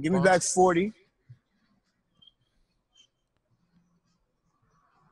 Give 0.02 0.12
me 0.12 0.18
back 0.18 0.42
40. 0.42 0.92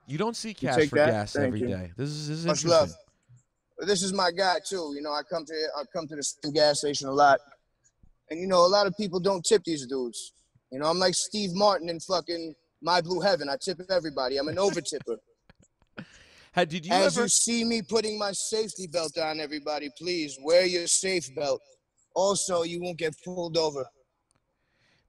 You 0.06 0.18
don't 0.18 0.36
see 0.36 0.52
cash 0.52 0.88
for 0.88 0.96
that? 0.96 1.06
gas 1.06 1.32
Thank 1.34 1.46
every 1.46 1.60
you. 1.60 1.68
day. 1.68 1.92
This 1.96 2.10
is 2.10 2.28
this 2.28 2.38
is 2.38 2.46
Much 2.46 2.64
interesting. 2.64 2.88
love. 2.88 3.88
This 3.88 4.02
is 4.02 4.12
my 4.12 4.30
guy 4.30 4.56
too. 4.66 4.92
You 4.94 5.00
know, 5.00 5.12
I 5.12 5.22
come 5.30 5.44
to 5.46 5.54
I 5.78 5.84
come 5.92 6.06
to 6.08 6.16
the 6.16 6.22
same 6.22 6.52
gas 6.52 6.80
station 6.80 7.08
a 7.08 7.12
lot, 7.12 7.40
and 8.30 8.38
you 8.40 8.46
know, 8.46 8.66
a 8.66 8.68
lot 8.68 8.86
of 8.86 8.94
people 8.96 9.20
don't 9.20 9.44
tip 9.44 9.62
these 9.64 9.86
dudes. 9.86 10.32
You 10.70 10.80
know, 10.80 10.86
I'm 10.86 10.98
like 10.98 11.14
Steve 11.14 11.50
Martin 11.54 11.88
in 11.88 12.00
fucking 12.00 12.54
My 12.82 13.00
Blue 13.00 13.20
Heaven. 13.20 13.48
I 13.48 13.56
tip 13.62 13.80
everybody. 13.90 14.36
I'm 14.36 14.48
an 14.48 14.58
over 14.66 14.80
tipper. 14.80 15.16
Had 16.54 16.68
did 16.68 16.86
you 16.86 16.92
As 16.92 17.16
ever? 17.18 17.24
you 17.24 17.28
see 17.28 17.64
me 17.64 17.82
putting 17.82 18.16
my 18.16 18.30
safety 18.30 18.86
belt 18.86 19.18
on, 19.18 19.40
everybody, 19.40 19.90
please 19.98 20.38
wear 20.40 20.64
your 20.64 20.86
safe 20.86 21.34
belt. 21.34 21.60
Also, 22.14 22.62
you 22.62 22.80
won't 22.80 22.96
get 22.96 23.12
pulled 23.24 23.56
over. 23.56 23.84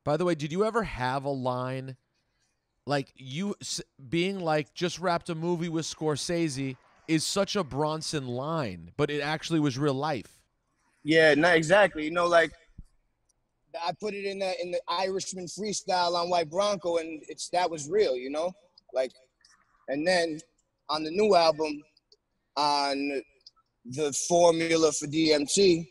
By 0.04 0.18
the 0.18 0.26
way, 0.26 0.34
did 0.34 0.52
you 0.52 0.66
ever 0.66 0.82
have 0.82 1.24
a 1.24 1.30
line 1.30 1.98
like 2.88 3.12
you 3.16 3.56
being 4.10 4.40
like 4.40 4.74
just 4.74 4.98
wrapped 4.98 5.30
a 5.30 5.36
movie 5.36 5.70
with 5.70 5.86
Scorsese 5.86 6.78
is 7.08 7.24
such 7.24 7.56
a 7.56 7.64
Bronson 7.64 8.26
line, 8.28 8.92
but 8.98 9.12
it 9.12 9.22
actually 9.22 9.60
was 9.60 9.78
real 9.78 9.94
life. 9.94 10.42
Yeah, 11.04 11.36
not 11.36 11.56
exactly. 11.56 12.06
You 12.06 12.12
know, 12.12 12.26
like 12.26 12.52
I 13.86 13.92
put 14.00 14.16
it 14.16 14.26
in 14.26 14.40
the 14.40 14.60
in 14.60 14.72
the 14.72 14.82
Irishman 14.88 15.46
freestyle 15.46 16.16
on 16.16 16.30
White 16.32 16.50
Bronco, 16.50 16.98
and 16.98 17.22
it's 17.28 17.50
that 17.50 17.70
was 17.70 17.88
real. 17.88 18.16
You 18.16 18.32
know, 18.32 18.52
like, 18.94 19.12
and 19.90 20.08
then 20.08 20.40
on 20.90 21.04
the 21.04 21.12
new 21.12 21.36
album, 21.36 21.82
on 22.58 23.22
the 23.86 24.14
formula 24.28 24.92
for 24.92 25.08
DMT, 25.08 25.88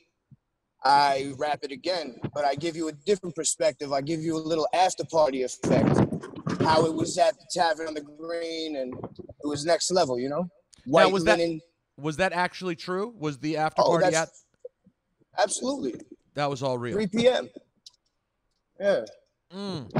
I 0.84 1.32
rap 1.38 1.60
it 1.62 1.72
again, 1.72 2.16
but 2.34 2.44
I 2.44 2.54
give 2.54 2.76
you 2.76 2.88
a 2.88 2.92
different 2.92 3.34
perspective. 3.34 3.92
I 3.92 4.00
give 4.02 4.20
you 4.20 4.36
a 4.36 4.38
little 4.38 4.68
after 4.74 5.04
party 5.10 5.42
effect, 5.42 5.88
how 6.60 6.84
it 6.84 6.94
was 6.94 7.16
at 7.18 7.34
the 7.38 7.46
Tavern 7.52 7.88
on 7.88 7.94
the 7.94 8.02
Green, 8.02 8.76
and 8.76 8.92
it 8.94 9.46
was 9.46 9.64
next 9.64 9.90
level. 9.90 10.18
You 10.18 10.28
know, 10.28 10.48
white 10.84 11.10
was 11.12 11.24
that- 11.24 11.38
Was 11.96 12.16
that 12.16 12.32
actually 12.32 12.76
true? 12.76 13.14
Was 13.18 13.38
the 13.38 13.56
after 13.56 13.80
Oh, 13.82 13.98
party 13.98 14.14
at 14.16 14.28
absolutely 15.38 15.94
that 16.34 16.50
was 16.50 16.62
all 16.62 16.76
real? 16.76 16.94
3 16.94 17.06
p.m. 17.06 17.48
Yeah. 18.80 19.04
Mm. 19.52 19.90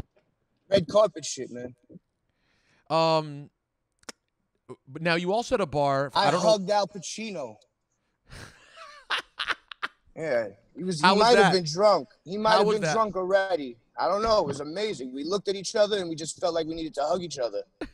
red 0.69 0.87
carpet 0.89 1.23
shit, 1.25 1.49
man. 1.51 1.73
Um 2.89 3.49
but 4.87 5.01
now 5.01 5.15
you 5.15 5.31
also 5.33 5.55
had 5.55 5.61
a 5.61 5.65
bar. 5.65 6.11
I, 6.13 6.27
I, 6.27 6.31
don't 6.31 6.43
know. 6.43 6.49
hugged 6.49 6.69
Al 6.69 6.87
Pacino. 6.87 7.55
yeah, 10.15 10.47
he 10.75 10.83
was. 10.83 11.01
He 11.01 11.15
might 11.15 11.37
have 11.37 11.53
been 11.53 11.65
drunk. 11.65 12.07
He 12.23 12.37
might 12.37 12.51
How 12.51 12.59
have 12.59 12.69
been 12.69 12.81
that? 12.81 12.93
drunk 12.93 13.15
already. 13.15 13.77
I 13.97 14.07
don't 14.07 14.21
know. 14.21 14.39
It 14.39 14.47
was 14.47 14.59
amazing. 14.59 15.13
We 15.13 15.23
looked 15.23 15.47
at 15.47 15.55
each 15.55 15.75
other 15.75 15.97
and 15.99 16.09
we 16.09 16.15
just 16.15 16.39
felt 16.39 16.53
like 16.53 16.67
we 16.67 16.75
needed 16.75 16.93
to 16.95 17.03
hug 17.03 17.21
each 17.21 17.39
other. 17.39 17.61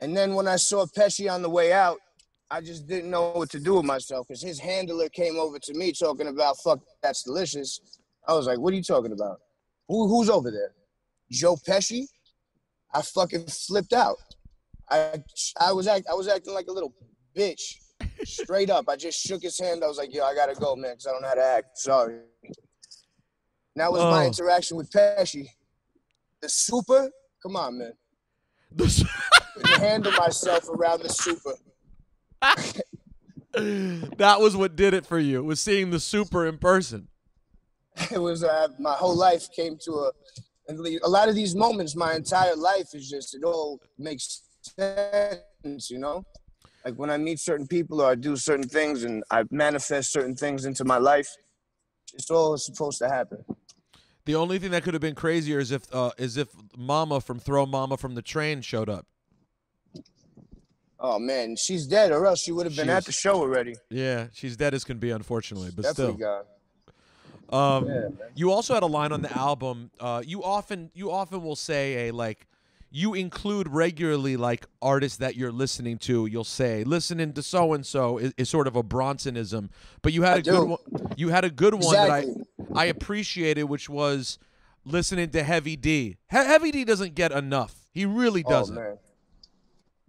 and 0.00 0.14
then 0.14 0.34
when 0.34 0.46
I 0.46 0.56
saw 0.56 0.84
Pesci 0.84 1.32
on 1.32 1.40
the 1.40 1.48
way 1.48 1.72
out, 1.72 1.98
I 2.50 2.60
just 2.60 2.86
didn't 2.86 3.10
know 3.10 3.30
what 3.30 3.50
to 3.50 3.60
do 3.60 3.76
with 3.76 3.86
myself 3.86 4.28
because 4.28 4.42
his 4.42 4.60
handler 4.60 5.08
came 5.08 5.38
over 5.38 5.58
to 5.58 5.74
me 5.74 5.92
talking 5.92 6.26
about 6.26 6.58
"fuck, 6.58 6.80
that's 7.02 7.22
delicious." 7.22 7.80
I 8.26 8.34
was 8.34 8.46
like, 8.46 8.58
"What 8.58 8.72
are 8.72 8.76
you 8.76 8.82
talking 8.82 9.12
about? 9.12 9.40
Who, 9.88 10.08
who's 10.08 10.28
over 10.28 10.50
there? 10.50 10.72
Joe 11.30 11.56
Pesci?" 11.56 12.06
I 12.94 13.02
fucking 13.02 13.46
flipped 13.46 13.92
out. 13.92 14.16
I 14.90 15.22
I 15.60 15.72
was 15.72 15.86
act 15.86 16.06
I 16.10 16.14
was 16.14 16.28
acting 16.28 16.54
like 16.54 16.68
a 16.68 16.72
little 16.72 16.94
bitch, 17.36 17.76
straight 18.24 18.70
up. 18.70 18.88
I 18.88 18.96
just 18.96 19.18
shook 19.20 19.42
his 19.42 19.58
hand. 19.58 19.82
I 19.82 19.88
was 19.88 19.98
like, 19.98 20.14
"Yo, 20.14 20.24
I 20.24 20.34
gotta 20.34 20.54
go, 20.54 20.76
man, 20.76 20.92
because 20.92 21.06
I 21.06 21.10
don't 21.12 21.22
know 21.22 21.28
how 21.28 21.34
to 21.34 21.44
act. 21.44 21.78
Sorry." 21.78 22.20
And 22.44 22.54
that 23.76 23.90
was 23.90 24.02
my 24.02 24.24
Oh. 24.24 24.26
interaction 24.28 24.76
with 24.76 24.90
Pesci. 24.90 25.48
The 26.40 26.48
super, 26.48 27.10
come 27.42 27.56
on, 27.56 27.78
man. 27.78 27.92
The 28.70 29.08
Couldn't 29.56 29.80
handle 29.80 30.12
myself 30.12 30.68
around 30.68 31.02
the 31.02 31.08
super. 31.08 31.54
that 34.18 34.40
was 34.40 34.56
what 34.56 34.76
did 34.76 34.94
it 34.94 35.06
for 35.06 35.18
you. 35.18 35.42
Was 35.42 35.60
seeing 35.60 35.90
the 35.90 36.00
super 36.00 36.46
in 36.46 36.58
person. 36.58 37.08
It 38.10 38.18
was 38.18 38.42
uh, 38.42 38.68
my 38.80 38.94
whole 38.94 39.14
life 39.16 39.50
came 39.52 39.78
to 39.84 39.92
a. 39.92 40.12
and 40.68 40.86
A 41.02 41.08
lot 41.08 41.28
of 41.28 41.34
these 41.34 41.54
moments, 41.54 41.94
my 41.96 42.14
entire 42.14 42.56
life 42.56 42.94
is 42.94 43.08
just 43.08 43.34
it 43.34 43.44
all 43.44 43.80
makes 43.98 44.42
sense, 44.78 45.90
you 45.90 45.98
know. 45.98 46.24
Like 46.84 46.94
when 46.96 47.10
I 47.10 47.16
meet 47.16 47.40
certain 47.40 47.66
people 47.66 48.02
or 48.02 48.10
I 48.10 48.14
do 48.14 48.36
certain 48.36 48.68
things 48.68 49.04
and 49.04 49.24
I 49.30 49.44
manifest 49.50 50.12
certain 50.12 50.34
things 50.36 50.64
into 50.66 50.84
my 50.84 50.98
life, 50.98 51.28
it's 52.12 52.30
all 52.30 52.56
supposed 52.58 52.98
to 52.98 53.08
happen. 53.08 53.44
The 54.26 54.34
only 54.34 54.58
thing 54.58 54.70
that 54.70 54.82
could 54.82 54.94
have 54.94 55.00
been 55.02 55.14
crazier 55.14 55.58
is 55.58 55.70
if 55.70 55.82
uh, 55.94 56.12
is 56.16 56.36
if 56.36 56.48
Mama 56.76 57.20
from 57.20 57.38
Throw 57.38 57.66
Momma 57.66 57.96
from 57.96 58.14
the 58.14 58.22
Train 58.22 58.62
showed 58.62 58.88
up. 58.88 59.06
Oh 60.98 61.18
man, 61.18 61.56
she's 61.56 61.86
dead, 61.86 62.12
or 62.12 62.24
else 62.24 62.40
she 62.40 62.52
would 62.52 62.64
have 62.64 62.74
been 62.76 62.86
She 62.86 62.92
at 62.92 63.04
the 63.04 63.12
show 63.12 63.34
already. 63.34 63.74
Yeah, 63.90 64.28
she's 64.32 64.56
dead 64.56 64.72
as 64.72 64.84
can 64.84 64.96
be, 64.98 65.10
unfortunately, 65.10 65.70
but 65.74 65.82
Definitely 65.82 66.14
still. 66.14 66.26
gone. 66.26 66.44
Um, 67.52 67.86
Yeah, 67.86 68.08
you 68.34 68.50
also 68.50 68.74
had 68.74 68.82
a 68.82 68.86
line 68.86 69.12
on 69.12 69.22
the 69.22 69.36
album. 69.36 69.90
Uh, 70.00 70.22
you 70.24 70.42
often 70.42 70.90
you 70.94 71.10
often 71.10 71.42
will 71.42 71.56
say 71.56 72.08
a 72.08 72.12
like. 72.12 72.46
You 72.96 73.14
include 73.14 73.66
regularly 73.68 74.36
like 74.36 74.66
artists 74.80 75.18
that 75.18 75.34
you're 75.34 75.50
listening 75.50 75.98
to. 75.98 76.26
You'll 76.26 76.44
say 76.44 76.84
listening 76.84 77.32
to 77.32 77.42
so 77.42 77.72
and 77.72 77.84
so 77.84 78.18
is 78.18 78.32
is 78.36 78.48
sort 78.48 78.68
of 78.68 78.76
a 78.76 78.84
Bronsonism, 78.84 79.68
but 80.00 80.12
you 80.12 80.22
had 80.22 80.36
I 80.36 80.38
a 80.38 80.42
good 80.42 80.68
one. 80.68 80.78
You 81.16 81.30
had 81.30 81.44
a 81.44 81.50
good 81.50 81.74
one 81.74 81.82
Exactly. 81.82 82.34
that 82.34 82.66
I 82.76 82.82
I 82.82 82.84
appreciated, 82.86 83.64
which 83.64 83.88
was 83.88 84.38
listening 84.84 85.30
to 85.30 85.42
Heavy 85.42 85.74
D. 85.74 86.18
He- 86.30 86.36
Heavy 86.36 86.70
D 86.70 86.84
doesn't 86.84 87.16
get 87.16 87.32
enough. 87.32 87.74
He 87.92 88.06
really 88.06 88.44
doesn't. 88.44 88.78
Oh. 88.78 88.98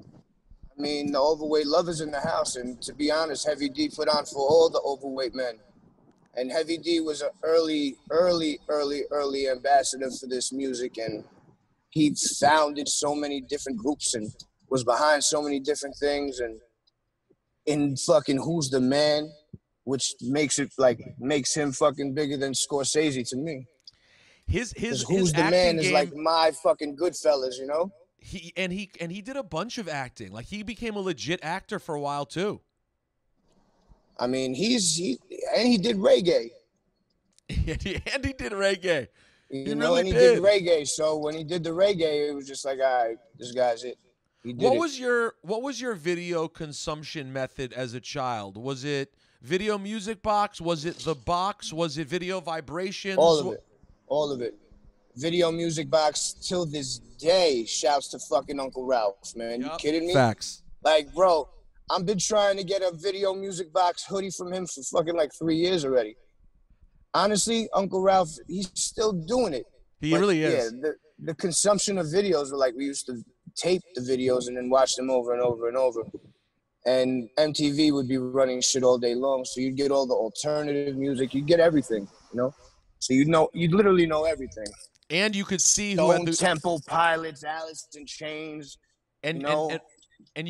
I 0.01 0.81
mean, 0.81 1.11
the 1.11 1.19
overweight 1.21 1.67
lovers 1.67 2.01
in 2.01 2.11
the 2.11 2.19
house, 2.19 2.55
and 2.55 2.81
to 2.81 2.93
be 2.93 3.09
honest, 3.09 3.47
Heavy 3.47 3.69
D 3.69 3.89
put 3.89 4.09
on 4.09 4.25
for 4.25 4.39
all 4.47 4.69
the 4.69 4.81
overweight 4.81 5.33
men. 5.33 5.55
And 6.37 6.51
Heavy 6.51 6.77
D 6.77 6.99
was 6.99 7.21
an 7.21 7.29
early, 7.43 7.95
early, 8.09 8.59
early, 8.67 9.03
early 9.11 9.49
ambassador 9.49 10.11
for 10.11 10.27
this 10.27 10.51
music, 10.51 10.97
and 10.97 11.23
he 11.89 12.13
founded 12.39 12.89
so 12.89 13.15
many 13.15 13.39
different 13.41 13.77
groups 13.77 14.15
and 14.15 14.31
was 14.69 14.83
behind 14.83 15.23
so 15.23 15.41
many 15.41 15.59
different 15.59 15.95
things. 15.95 16.39
And 16.39 16.59
in 17.65 17.95
fucking 17.95 18.37
Who's 18.37 18.69
the 18.69 18.81
Man, 18.81 19.31
which 19.85 20.15
makes 20.21 20.59
it 20.59 20.71
like 20.77 20.99
makes 21.19 21.53
him 21.53 21.71
fucking 21.71 22.13
bigger 22.13 22.37
than 22.37 22.53
Scorsese 22.53 23.27
to 23.29 23.37
me. 23.37 23.67
His 24.45 24.73
his 24.75 25.03
Who's 25.03 25.17
his 25.17 25.33
the 25.33 25.43
Man 25.45 25.79
is 25.79 25.85
game, 25.85 25.93
like 25.93 26.13
my 26.15 26.51
fucking 26.63 26.97
Goodfellas, 26.97 27.57
you 27.57 27.67
know. 27.67 27.91
he 28.19 28.51
and 28.57 28.73
he 28.73 28.89
and 28.99 29.11
he 29.11 29.21
did 29.21 29.37
a 29.37 29.43
bunch 29.43 29.77
of 29.77 29.87
acting. 29.87 30.31
Like 30.31 30.47
he 30.47 30.63
became 30.63 30.95
a 30.95 30.99
legit 30.99 31.39
actor 31.43 31.79
for 31.79 31.95
a 31.95 31.99
while 32.01 32.25
too. 32.25 32.61
I 34.17 34.27
mean, 34.27 34.53
he's 34.53 34.95
he 34.95 35.19
and 35.55 35.67
he 35.67 35.77
did 35.77 35.97
reggae. 35.97 36.49
and, 37.49 37.81
he, 37.81 38.33
did 38.33 38.53
reggae. 38.53 39.07
You 39.51 39.65
He 39.65 39.75
know, 39.75 39.89
really 39.89 39.99
and 39.99 40.07
he 40.07 40.13
did. 40.13 40.35
did. 40.35 40.43
reggae. 40.43 40.87
So 40.87 41.17
when 41.17 41.35
he 41.35 41.43
did 41.43 41.63
the 41.63 41.69
reggae, 41.69 42.29
it 42.29 42.33
was 42.33 42.47
just 42.47 42.65
like, 42.65 42.79
all 42.79 43.07
right, 43.07 43.17
this 43.37 43.51
guy's 43.51 43.83
it. 43.83 43.97
He 44.43 44.53
did 44.53 44.63
What 44.63 44.75
it. 44.75 44.79
was 44.79 44.99
your 44.99 45.35
what 45.41 45.61
was 45.61 45.79
your 45.79 45.93
video 45.95 46.47
consumption 46.47 47.31
method 47.31 47.73
as 47.73 47.93
a 47.93 47.99
child? 47.99 48.57
Was 48.57 48.83
it 48.83 49.13
video 49.41 49.77
music 49.77 50.21
box? 50.21 50.59
Was 50.61 50.85
it 50.85 50.97
the 50.99 51.15
box? 51.15 51.71
Was 51.73 51.97
it 51.97 52.07
video 52.07 52.39
vibrations? 52.39 53.17
all 53.17 53.39
of 53.39 53.53
it, 53.53 53.63
all 54.07 54.31
of 54.31 54.41
it. 54.41 54.55
Video 55.15 55.49
music 55.51 55.89
box 55.89 56.33
till 56.41 56.65
this 56.65 56.97
day. 56.99 57.63
Shouts 57.65 58.07
to 58.09 58.19
fucking 58.19 58.59
Uncle 58.59 58.85
Ralph, 58.85 59.33
man. 59.35 59.61
You 59.61 59.69
kidding 59.77 60.07
me? 60.07 60.13
Facts. 60.13 60.63
Like, 60.83 61.13
bro, 61.13 61.47
I've 61.89 62.05
been 62.05 62.17
trying 62.19 62.57
to 62.57 62.63
get 62.63 62.81
a 62.81 62.91
video 62.95 63.33
music 63.33 63.71
box 63.71 64.03
hoodie 64.05 64.31
from 64.31 64.51
him 64.51 64.65
for 64.65 64.81
fucking 64.83 65.15
like 65.15 65.31
three 65.33 65.55
years 65.55 65.85
already. 65.85 66.15
Honestly, 67.13 67.69
Uncle 67.73 68.01
Ralph, 68.01 68.31
he's 68.47 68.69
still 68.73 69.13
doing 69.13 69.53
it. 69.53 69.65
He 70.01 70.11
But, 70.11 70.19
really 70.19 70.43
is. 70.43 70.53
Yeah, 70.53 70.69
the, 70.81 70.95
the 71.19 71.35
consumption 71.35 71.97
of 71.97 72.07
videos 72.07 72.51
were 72.51 72.57
like 72.57 72.73
we 72.75 72.85
used 72.85 73.05
to 73.05 73.23
tape 73.55 73.81
the 73.93 74.01
videos 74.01 74.47
and 74.47 74.57
then 74.57 74.69
watch 74.69 74.95
them 74.95 75.09
over 75.09 75.33
and 75.33 75.41
over 75.41 75.67
and 75.67 75.77
over. 75.77 76.01
And 76.85 77.29
MTV 77.37 77.93
would 77.93 78.07
be 78.07 78.17
running 78.17 78.61
shit 78.61 78.83
all 78.83 78.97
day 78.97 79.15
long, 79.15 79.43
so 79.45 79.61
you'd 79.61 79.75
get 79.77 79.91
all 79.91 80.05
the 80.05 80.13
alternative 80.13 80.97
music, 80.97 81.33
you'd 81.33 81.47
get 81.47 81.59
everything, 81.59 82.07
you 82.31 82.37
know. 82.37 82.53
So 82.99 83.13
you'd 83.13 83.27
know, 83.27 83.49
you'd 83.53 83.73
literally 83.73 84.05
know 84.05 84.25
everything. 84.25 84.67
And 85.09 85.35
you 85.35 85.45
could 85.45 85.61
see 85.61 85.93
who 85.93 86.11
had 86.11 86.25
the 86.25 86.33
Temple 86.33 86.81
Pilots, 86.87 87.43
Alice 87.43 87.87
in 87.95 88.05
Chains. 88.05 88.77
and, 89.23 89.37
you 89.37 89.43
know. 89.47 89.69
and 89.69 89.73
and 89.73 89.81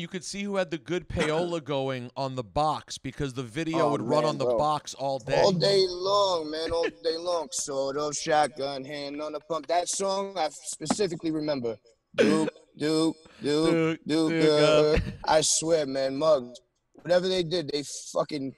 you 0.00 0.08
could 0.08 0.24
see 0.24 0.42
who 0.42 0.56
had 0.56 0.70
the 0.70 0.78
good 0.78 1.08
payola 1.14 1.62
going 1.62 2.10
on 2.16 2.34
the 2.34 2.42
box 2.42 2.98
because 2.98 3.32
the 3.34 3.42
video 3.42 3.80
Oh, 3.86 3.90
would 3.92 4.02
run 4.02 4.24
on 4.24 4.36
the 4.38 4.44
bro. 4.44 4.58
box 4.58 4.94
all 4.94 5.18
day. 5.20 5.40
All 5.40 5.52
day 5.52 5.84
long, 5.88 6.50
man, 6.50 6.72
all 6.72 6.82
day 7.04 7.16
long. 7.16 7.48
Sword 7.52 7.96
of 7.96 8.14
shotgun, 8.16 8.84
hand 8.84 9.22
on 9.22 9.32
the 9.32 9.40
pump. 9.40 9.66
That 9.68 9.88
song 9.88 10.34
I 10.36 10.48
specifically 10.50 11.30
remember. 11.30 11.76
Duke, 12.16 12.48
Duke, 12.76 13.16
Duke, 13.42 13.70
Duke, 13.70 14.00
Duke. 14.06 14.30
Duke, 14.30 14.44
uh, 14.50 14.92
uh. 14.92 14.98
I 15.26 15.40
swear, 15.42 15.86
man, 15.86 16.16
Muggs. 16.16 16.58
Whatever 16.94 17.28
they 17.28 17.42
did, 17.44 17.70
they 17.72 17.84
fucking, 18.12 18.54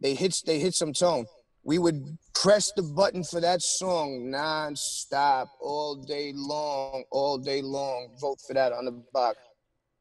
they 0.00 0.14
hit, 0.14 0.36
they 0.46 0.60
hit 0.60 0.74
some 0.74 0.92
tone. 0.92 1.26
we 1.64 1.78
would 1.78 2.16
press 2.34 2.72
the 2.76 2.82
button 2.82 3.24
for 3.24 3.40
that 3.40 3.60
song 3.60 4.30
non-stop 4.30 5.48
all 5.60 5.96
day 5.96 6.32
long, 6.34 7.02
all 7.10 7.36
day 7.38 7.60
long. 7.62 8.08
Vote 8.20 8.38
for 8.46 8.54
that 8.54 8.72
on 8.72 8.84
the 8.84 8.92
box. 9.12 9.38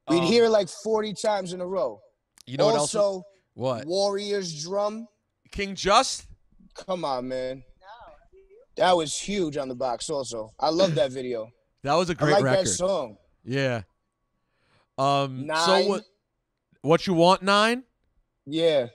We'd 0.09 0.19
Um, 0.19 0.23
hear 0.25 0.45
it 0.45 0.49
like 0.49 0.69
40 0.69 1.13
times 1.13 1.53
in 1.53 1.61
a 1.61 1.67
row. 1.67 2.01
You 2.45 2.57
know 2.57 2.65
what 2.65 2.75
else? 2.75 2.95
also, 2.95 3.23
What? 3.53 3.85
Warriors 3.85 4.63
drum. 4.63 5.07
King 5.51 5.75
Just? 5.75 6.25
Come 6.75 7.03
on, 7.05 7.27
man. 7.27 7.63
That 8.77 8.95
was 8.95 9.17
huge 9.17 9.57
on 9.57 9.67
the 9.67 9.75
box. 9.75 10.09
Also, 10.09 10.53
I 10.59 10.69
love 10.69 10.95
that 10.95 11.11
video. 11.11 11.51
That 11.83 11.93
was 11.95 12.09
a 12.09 12.15
great 12.15 12.31
I 12.33 12.35
like 12.39 12.43
record. 12.43 12.65
that 12.65 12.69
song. 12.71 13.17
Yeah. 13.45 13.83
Um. 14.97 15.47
Nine. 15.47 15.65
So 15.65 15.87
what? 15.87 16.03
What 16.81 17.07
you 17.07 17.13
want? 17.13 17.41
Nine? 17.41 17.83
Yeah. 18.45 18.87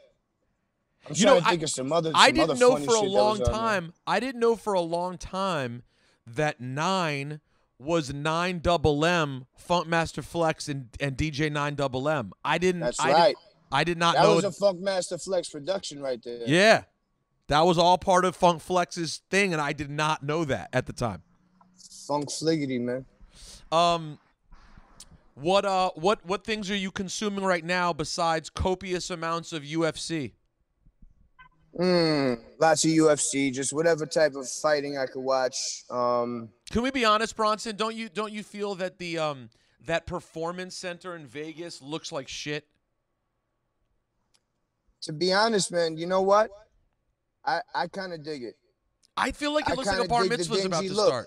I'm 1.09 1.15
You 1.17 1.25
know, 1.27 1.39
I- 1.39 1.51
think 1.51 1.63
of 1.63 1.71
some 1.71 1.93
other. 1.93 2.13
I 2.15 2.31
didn't 2.31 2.59
know 2.59 2.77
for 2.77 2.95
a 2.95 3.01
long 3.01 3.39
was 3.39 3.41
on 3.41 3.45
there. 3.45 3.55
time. 3.55 3.93
I 4.07 4.21
didn't 4.21 4.39
know 4.41 4.55
for 4.57 4.75
a 4.75 4.81
long 4.83 5.17
time 5.17 5.83
that 6.27 6.61
nine 6.61 7.41
was 7.79 8.13
nine 8.13 8.61
double 8.61 9.05
M, 9.05 9.47
Funkmaster 9.69 10.23
Flex, 10.23 10.69
and 10.69 10.89
and 11.01 11.17
DJ 11.17 11.51
nine 11.51 11.75
double 11.75 12.09
M. 12.09 12.33
I 12.45 12.59
didn't. 12.59 12.81
That's 12.83 13.01
I 13.01 13.13
right. 13.13 13.37
Did, 13.37 13.37
I 13.73 13.85
did 13.85 13.99
not 13.99 14.15
That 14.15 14.23
know. 14.23 14.41
That 14.41 14.47
was 14.47 14.57
a 14.57 14.61
Funk 14.61 14.81
Master 14.81 15.19
Flex 15.19 15.49
production 15.49 16.01
right 16.01 16.23
there. 16.23 16.43
yeah, 16.47 16.85
that 17.49 17.61
was 17.61 17.79
all 17.79 17.99
part 17.99 18.25
of 18.25 18.37
Funk 18.37 18.63
Flex's 18.63 19.23
thing, 19.31 19.53
and 19.53 19.61
I 19.61 19.73
did 19.73 19.91
not 19.91 20.23
know 20.23 20.45
that 20.45 20.69
at 20.73 20.87
the 20.87 20.93
time. 20.93 21.23
Funk 22.07 22.31
Fliggity, 22.31 22.81
man. 22.81 23.05
Um, 23.73 24.19
what 25.35 25.65
uh, 25.65 25.91
what 25.97 26.25
what 26.25 26.45
things 26.45 26.71
are 26.71 26.77
you 26.77 26.91
consuming 26.91 27.45
right 27.45 27.65
now 27.65 27.93
besides 27.93 28.49
copious 28.49 29.11
amounts 29.11 29.53
of 29.53 29.63
UFC? 29.63 30.33
Mm, 31.79 32.39
lots 32.61 32.85
of 32.85 32.91
UFC, 32.93 33.53
just 33.53 33.73
whatever 33.73 34.07
type 34.07 34.37
of 34.37 34.49
fighting 34.49 34.97
I 34.97 35.07
could 35.07 35.23
watch. 35.23 35.83
Um, 35.91 36.51
Can 36.75 36.83
we 36.83 36.91
be 36.91 37.05
honest, 37.05 37.37
Bronson? 37.37 37.77
Don't 37.77 37.95
you 37.95 38.09
don't 38.09 38.33
you 38.33 38.43
feel 38.43 38.75
that 38.75 38.99
the 38.99 39.17
um 39.19 39.49
that 39.87 40.07
performance 40.07 40.75
center 40.75 41.15
in 41.15 41.25
Vegas 41.25 41.81
looks 41.81 42.11
like 42.11 42.27
shit? 42.27 42.67
to 45.03 45.13
be 45.13 45.33
honest, 45.33 45.71
man, 45.71 45.97
you 45.97 46.07
know 46.07 46.23
what? 46.23 46.51
I 47.45 47.61
I 47.77 47.87
kind 47.87 48.13
of 48.13 48.25
dig 48.25 48.43
it. 48.43 48.57
I 49.17 49.31
feel 49.31 49.55
like 49.55 49.69
it 49.69 49.73
I 49.73 49.75
looks 49.75 49.87
like 49.87 50.05
a 50.05 50.09
bar 50.09 50.25
mitzvah's 50.25 50.65
about 50.65 50.83
to 50.83 50.93
look. 50.93 51.07
start. 51.07 51.27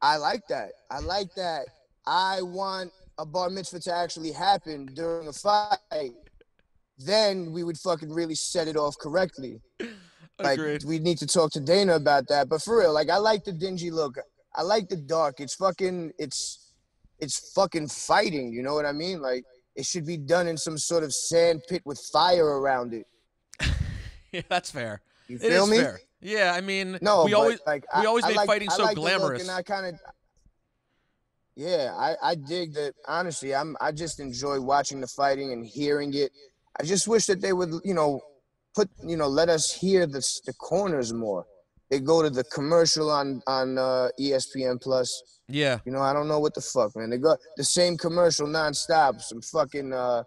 I 0.00 0.16
like 0.16 0.46
that. 0.48 0.74
I 0.92 1.00
like 1.00 1.34
that. 1.34 1.66
I 2.06 2.40
want 2.42 2.92
a 3.18 3.26
bar 3.26 3.50
mitzvah 3.50 3.80
to 3.80 3.92
actually 3.92 4.30
happen 4.30 4.86
during 4.94 5.26
a 5.26 5.32
fight. 5.32 6.12
Then 6.96 7.50
we 7.50 7.64
would 7.64 7.78
fucking 7.78 8.12
really 8.12 8.36
set 8.36 8.68
it 8.68 8.76
off 8.76 8.96
correctly. 8.96 9.60
Like 10.42 10.58
Agreed. 10.58 10.84
we 10.84 10.98
need 10.98 11.18
to 11.18 11.26
talk 11.26 11.50
to 11.52 11.60
Dana 11.60 11.94
about 11.96 12.28
that. 12.28 12.48
But 12.48 12.62
for 12.62 12.78
real, 12.80 12.92
like 12.92 13.10
I 13.10 13.16
like 13.18 13.44
the 13.44 13.52
dingy 13.52 13.90
look. 13.90 14.16
I 14.54 14.62
like 14.62 14.88
the 14.88 14.96
dark. 14.96 15.40
It's 15.40 15.54
fucking 15.54 16.12
it's 16.18 16.72
it's 17.18 17.52
fucking 17.52 17.88
fighting, 17.88 18.52
you 18.52 18.62
know 18.62 18.74
what 18.74 18.86
I 18.86 18.92
mean? 18.92 19.20
Like 19.20 19.44
it 19.76 19.84
should 19.86 20.06
be 20.06 20.16
done 20.16 20.46
in 20.46 20.56
some 20.56 20.78
sort 20.78 21.04
of 21.04 21.12
sand 21.14 21.62
pit 21.68 21.82
with 21.84 21.98
fire 22.12 22.46
around 22.60 22.94
it. 22.94 23.06
yeah, 24.32 24.42
that's 24.48 24.70
fair. 24.70 25.00
You 25.28 25.38
feel 25.38 25.66
me? 25.66 25.78
fair. 25.78 26.00
Yeah, 26.22 26.52
I 26.54 26.60
mean, 26.60 26.98
No, 27.00 27.24
we 27.24 27.34
always 27.34 27.60
like 27.66 27.84
we 27.98 28.06
always 28.06 28.24
I 28.24 28.28
made 28.28 28.36
like- 28.36 28.46
fighting 28.46 28.68
I 28.70 28.74
so 28.76 28.82
like 28.84 28.96
glamorous. 28.96 29.42
and 29.42 29.50
I 29.50 29.62
kind 29.62 29.86
of, 29.86 29.94
yeah, 31.56 31.92
I 31.96 32.16
I 32.22 32.34
dig 32.34 32.74
that. 32.74 32.94
Honestly, 33.06 33.54
I'm 33.54 33.76
I 33.80 33.92
just 33.92 34.20
enjoy 34.20 34.60
watching 34.60 35.00
the 35.00 35.06
fighting 35.06 35.52
and 35.52 35.64
hearing 35.64 36.14
it. 36.14 36.32
I 36.78 36.84
just 36.84 37.06
wish 37.08 37.26
that 37.26 37.40
they 37.40 37.52
would, 37.52 37.72
you 37.84 37.94
know, 37.94 38.20
put 38.74 38.88
you 39.04 39.16
know 39.16 39.28
let 39.28 39.48
us 39.48 39.72
hear 39.72 40.06
the 40.06 40.22
the 40.46 40.52
corners 40.54 41.12
more. 41.12 41.46
They 41.90 41.98
go 41.98 42.22
to 42.22 42.30
the 42.30 42.44
commercial 42.44 43.10
on 43.10 43.42
on 43.46 43.78
uh, 43.78 44.08
ESPN 44.18 44.80
Plus. 44.80 45.40
yeah, 45.48 45.78
You 45.84 45.90
know, 45.92 46.00
I 46.00 46.12
don't 46.12 46.28
know 46.28 46.38
what 46.38 46.54
the 46.54 46.60
fuck, 46.60 46.94
man. 46.96 47.10
They 47.10 47.18
go 47.18 47.36
the 47.56 47.64
same 47.64 47.96
commercial 47.96 48.46
nonstop. 48.46 49.20
Some 49.20 49.40
fucking 49.42 49.92
uh 49.92 50.22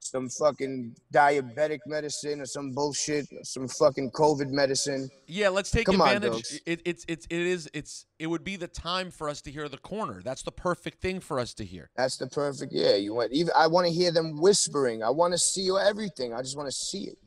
some 0.00 0.28
fucking 0.28 0.94
diabetic 1.12 1.80
medicine 1.86 2.40
or 2.40 2.46
some 2.46 2.70
bullshit, 2.70 3.26
some 3.42 3.66
fucking 3.66 4.10
COVID 4.12 4.50
medicine. 4.50 5.08
yeah. 5.26 5.48
Let's 5.48 5.70
take 5.70 5.86
Come 5.86 6.00
advantage. 6.00 6.60
It, 6.64 6.80
it's 6.84 7.04
it's 7.08 7.26
it 7.28 7.40
is 7.40 7.68
it's 7.72 8.06
it 8.18 8.28
would 8.28 8.44
be 8.44 8.56
the 8.56 8.68
time 8.68 9.10
for 9.10 9.28
us 9.28 9.40
to 9.42 9.50
hear 9.50 9.68
the 9.68 9.78
corner. 9.78 10.22
That's 10.24 10.42
the 10.42 10.52
perfect 10.52 11.00
thing 11.00 11.20
for 11.20 11.38
us 11.38 11.54
to 11.54 11.64
hear. 11.64 11.90
That's 11.96 12.16
the 12.16 12.28
perfect. 12.28 12.72
Yeah, 12.72 12.94
you 12.96 13.14
want 13.14 13.32
even. 13.32 13.52
I 13.56 13.66
want 13.66 13.86
to 13.86 13.92
hear 13.92 14.10
them 14.12 14.40
whispering. 14.40 15.02
I 15.02 15.10
want 15.10 15.32
to 15.34 15.38
see 15.38 15.68
everything. 15.70 16.32
I 16.32 16.40
just 16.42 16.56
want 16.56 16.68
to 16.68 16.74
see 16.74 17.04
it. 17.04 17.18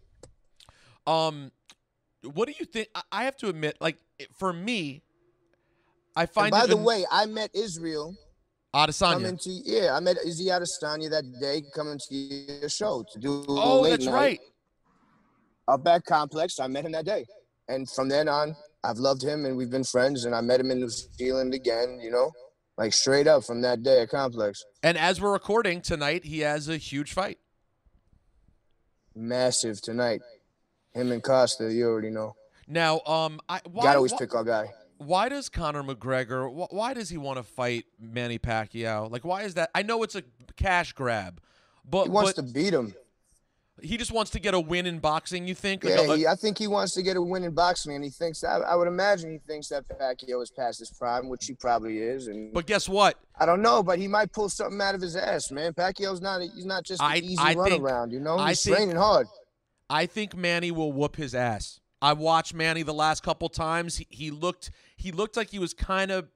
Um, 1.10 1.52
what 2.24 2.48
do 2.48 2.54
you 2.60 2.66
think? 2.66 2.90
I- 3.12 3.24
have 3.24 3.38
to 3.38 3.50
admit, 3.50 3.78
like 3.82 3.98
for 4.38 4.54
me, 4.54 5.02
I 6.16 6.22
And 6.22 6.30
find 6.30 6.52
by 6.52 6.66
the 6.68 6.78
an- 6.78 6.84
way, 6.84 7.06
I 7.10 7.26
met 7.26 7.50
Israel 7.54 8.16
Adesanya. 8.76 9.14
coming 9.14 9.38
to 9.38 9.50
yeah. 9.50 9.96
I 9.96 10.00
met 10.00 10.18
Izzy 10.24 10.46
Adesanya 10.46 11.10
that 11.10 11.24
day 11.40 11.64
coming 11.74 11.98
to 12.10 12.16
your 12.16 12.70
show 12.70 13.04
to 13.12 13.20
do. 13.20 13.44
Oh, 13.48 13.82
late 13.82 13.92
that's 13.92 14.06
night 14.06 14.14
right. 14.14 14.40
Up 15.68 15.88
at 15.88 16.06
Complex, 16.06 16.60
I 16.60 16.68
met 16.68 16.86
him 16.86 16.92
that 16.92 17.06
day, 17.06 17.26
and 17.68 17.90
from 17.90 18.10
then 18.10 18.28
on, 18.28 18.56
I've 18.84 18.98
loved 18.98 19.24
him, 19.24 19.46
and 19.46 19.56
we've 19.58 19.70
been 19.70 19.84
friends. 19.84 20.26
And 20.26 20.36
I 20.36 20.42
met 20.42 20.60
him 20.60 20.72
in 20.72 20.80
New 20.80 20.90
Zealand 20.90 21.54
again. 21.54 22.00
You 22.02 22.12
know, 22.12 22.32
like 22.78 22.94
straight 22.94 23.28
up 23.28 23.44
from 23.44 23.62
that 23.62 23.82
day 23.84 24.02
at 24.02 24.10
Complex. 24.10 24.64
And 24.84 24.98
as 24.98 25.20
we're 25.22 25.32
recording 25.32 25.82
tonight, 25.82 26.26
he 26.26 26.40
has 26.42 26.68
a 26.70 26.78
huge 26.78 27.14
fight. 27.14 27.40
Massive 29.16 29.82
tonight. 29.82 30.22
Him 30.94 31.12
and 31.12 31.24
Costa, 31.24 31.72
you 31.72 31.88
already 31.88 32.10
know. 32.10 32.36
Now, 32.68 33.00
um, 33.02 33.40
I 33.50 33.62
why, 33.70 33.84
Gotta 33.84 33.98
always 33.98 34.12
why, 34.14 34.18
pick 34.20 34.36
our 34.36 34.44
guy. 34.44 34.72
why 34.98 35.30
does 35.30 35.50
Conor 35.50 35.84
McGregor? 35.84 36.50
Wh- 36.52 36.72
why 36.74 36.94
does 36.94 37.10
he 37.10 37.18
want 37.18 37.38
to 37.38 37.44
fight 37.44 37.86
Manny 38.00 38.38
Pacquiao? 38.40 39.10
Like, 39.10 39.26
why 39.26 39.44
is 39.44 39.56
that? 39.56 39.70
I 39.74 39.84
know 39.84 40.04
it's 40.04 40.16
a 40.16 40.24
cash 40.56 40.94
grab, 40.94 41.42
but 41.90 42.04
He 42.06 42.10
wants 42.10 42.34
but 42.34 42.46
to 42.48 42.54
beat 42.54 42.74
him. 42.74 42.94
he 43.82 43.98
just 43.98 44.12
wants 44.12 44.30
to 44.32 44.40
get 44.40 44.54
a 44.54 44.60
win 44.60 44.86
in 44.86 45.00
boxing. 45.00 45.48
You 45.48 45.56
think? 45.56 45.84
Yeah, 45.84 45.96
No, 45.96 46.12
uh, 46.12 46.16
he, 46.16 46.28
I 46.28 46.36
think 46.36 46.58
he 46.60 46.68
wants 46.68 46.94
to 46.96 47.02
get 47.02 47.18
a 47.18 47.22
win 47.22 47.44
in 47.44 47.52
boxing, 47.56 47.96
and 47.96 48.04
he 48.04 48.10
thinks 48.12 48.44
I, 48.44 48.58
I 48.60 48.76
would 48.76 48.88
imagine 48.88 49.32
he 49.32 49.38
thinks 49.40 49.70
that 49.70 49.86
Pacquiao 49.88 50.42
is 50.44 50.52
past 50.52 50.78
his 50.80 50.92
prime, 50.92 51.28
which 51.30 51.46
he 51.48 51.54
probably 51.54 52.00
is. 52.00 52.28
And 52.28 52.54
but 52.54 52.66
guess 52.68 52.88
what? 52.90 53.16
I 53.40 53.46
don't 53.48 53.62
know, 53.64 53.82
but 53.82 53.98
he 53.98 54.08
might 54.08 54.32
pull 54.32 54.50
something 54.50 54.80
out 54.82 54.94
of 54.94 55.02
his 55.02 55.16
ass, 55.16 55.50
man. 55.50 55.74
Pacquiao's 55.74 56.22
not 56.22 56.42
a, 56.42 56.48
he's 56.54 56.66
not 56.66 56.84
just 56.84 57.02
an 57.02 57.08
I- 57.10 57.18
easy 57.18 57.38
I 57.40 57.54
think- 57.56 57.82
runaround, 57.84 58.12
you 58.12 58.20
know. 58.20 58.38
I 58.38 58.50
He's 58.50 58.64
think- 58.64 58.76
training 58.76 58.96
hard. 58.98 59.26
I 59.90 60.06
think 60.06 60.36
Manny 60.36 60.72
will 60.72 60.92
whoop 60.92 61.16
his 61.16 61.34
ass. 61.34 61.80
I 62.02 62.14
watched 62.14 62.54
Manny 62.54 62.84
the 62.84 62.94
last 62.94 63.24
couple 63.24 63.50
times. 63.50 63.98
He, 63.98 64.08
he 64.10 64.32
looked 64.32 64.72
he 64.96 65.12
looked 65.12 65.36
like 65.36 65.50
he 65.50 65.60
was 65.60 65.74
kind 65.74 66.12
of 66.12 66.30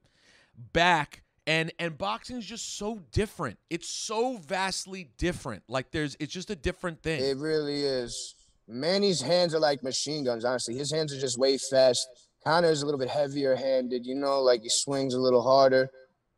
back 0.73 1.23
and 1.47 1.71
and 1.79 1.97
boxing 1.97 2.37
is 2.37 2.45
just 2.45 2.77
so 2.77 2.99
different. 3.11 3.57
It's 3.69 3.87
so 3.87 4.37
vastly 4.37 5.09
different. 5.17 5.63
Like 5.67 5.91
there's 5.91 6.17
it's 6.19 6.33
just 6.33 6.49
a 6.49 6.55
different 6.55 7.01
thing. 7.01 7.23
It 7.23 7.37
really 7.37 7.83
is. 7.83 8.35
Manny's 8.67 9.21
hands 9.21 9.53
are 9.53 9.59
like 9.59 9.83
machine 9.83 10.23
guns. 10.23 10.45
Honestly, 10.45 10.75
his 10.75 10.91
hands 10.91 11.13
are 11.13 11.19
just 11.19 11.37
way 11.37 11.57
fast. 11.57 12.07
Conor's 12.45 12.81
a 12.81 12.85
little 12.85 12.99
bit 12.99 13.09
heavier 13.09 13.55
handed, 13.55 14.05
you 14.05 14.15
know, 14.15 14.41
like 14.41 14.63
he 14.63 14.69
swings 14.69 15.13
a 15.13 15.19
little 15.19 15.41
harder, 15.41 15.89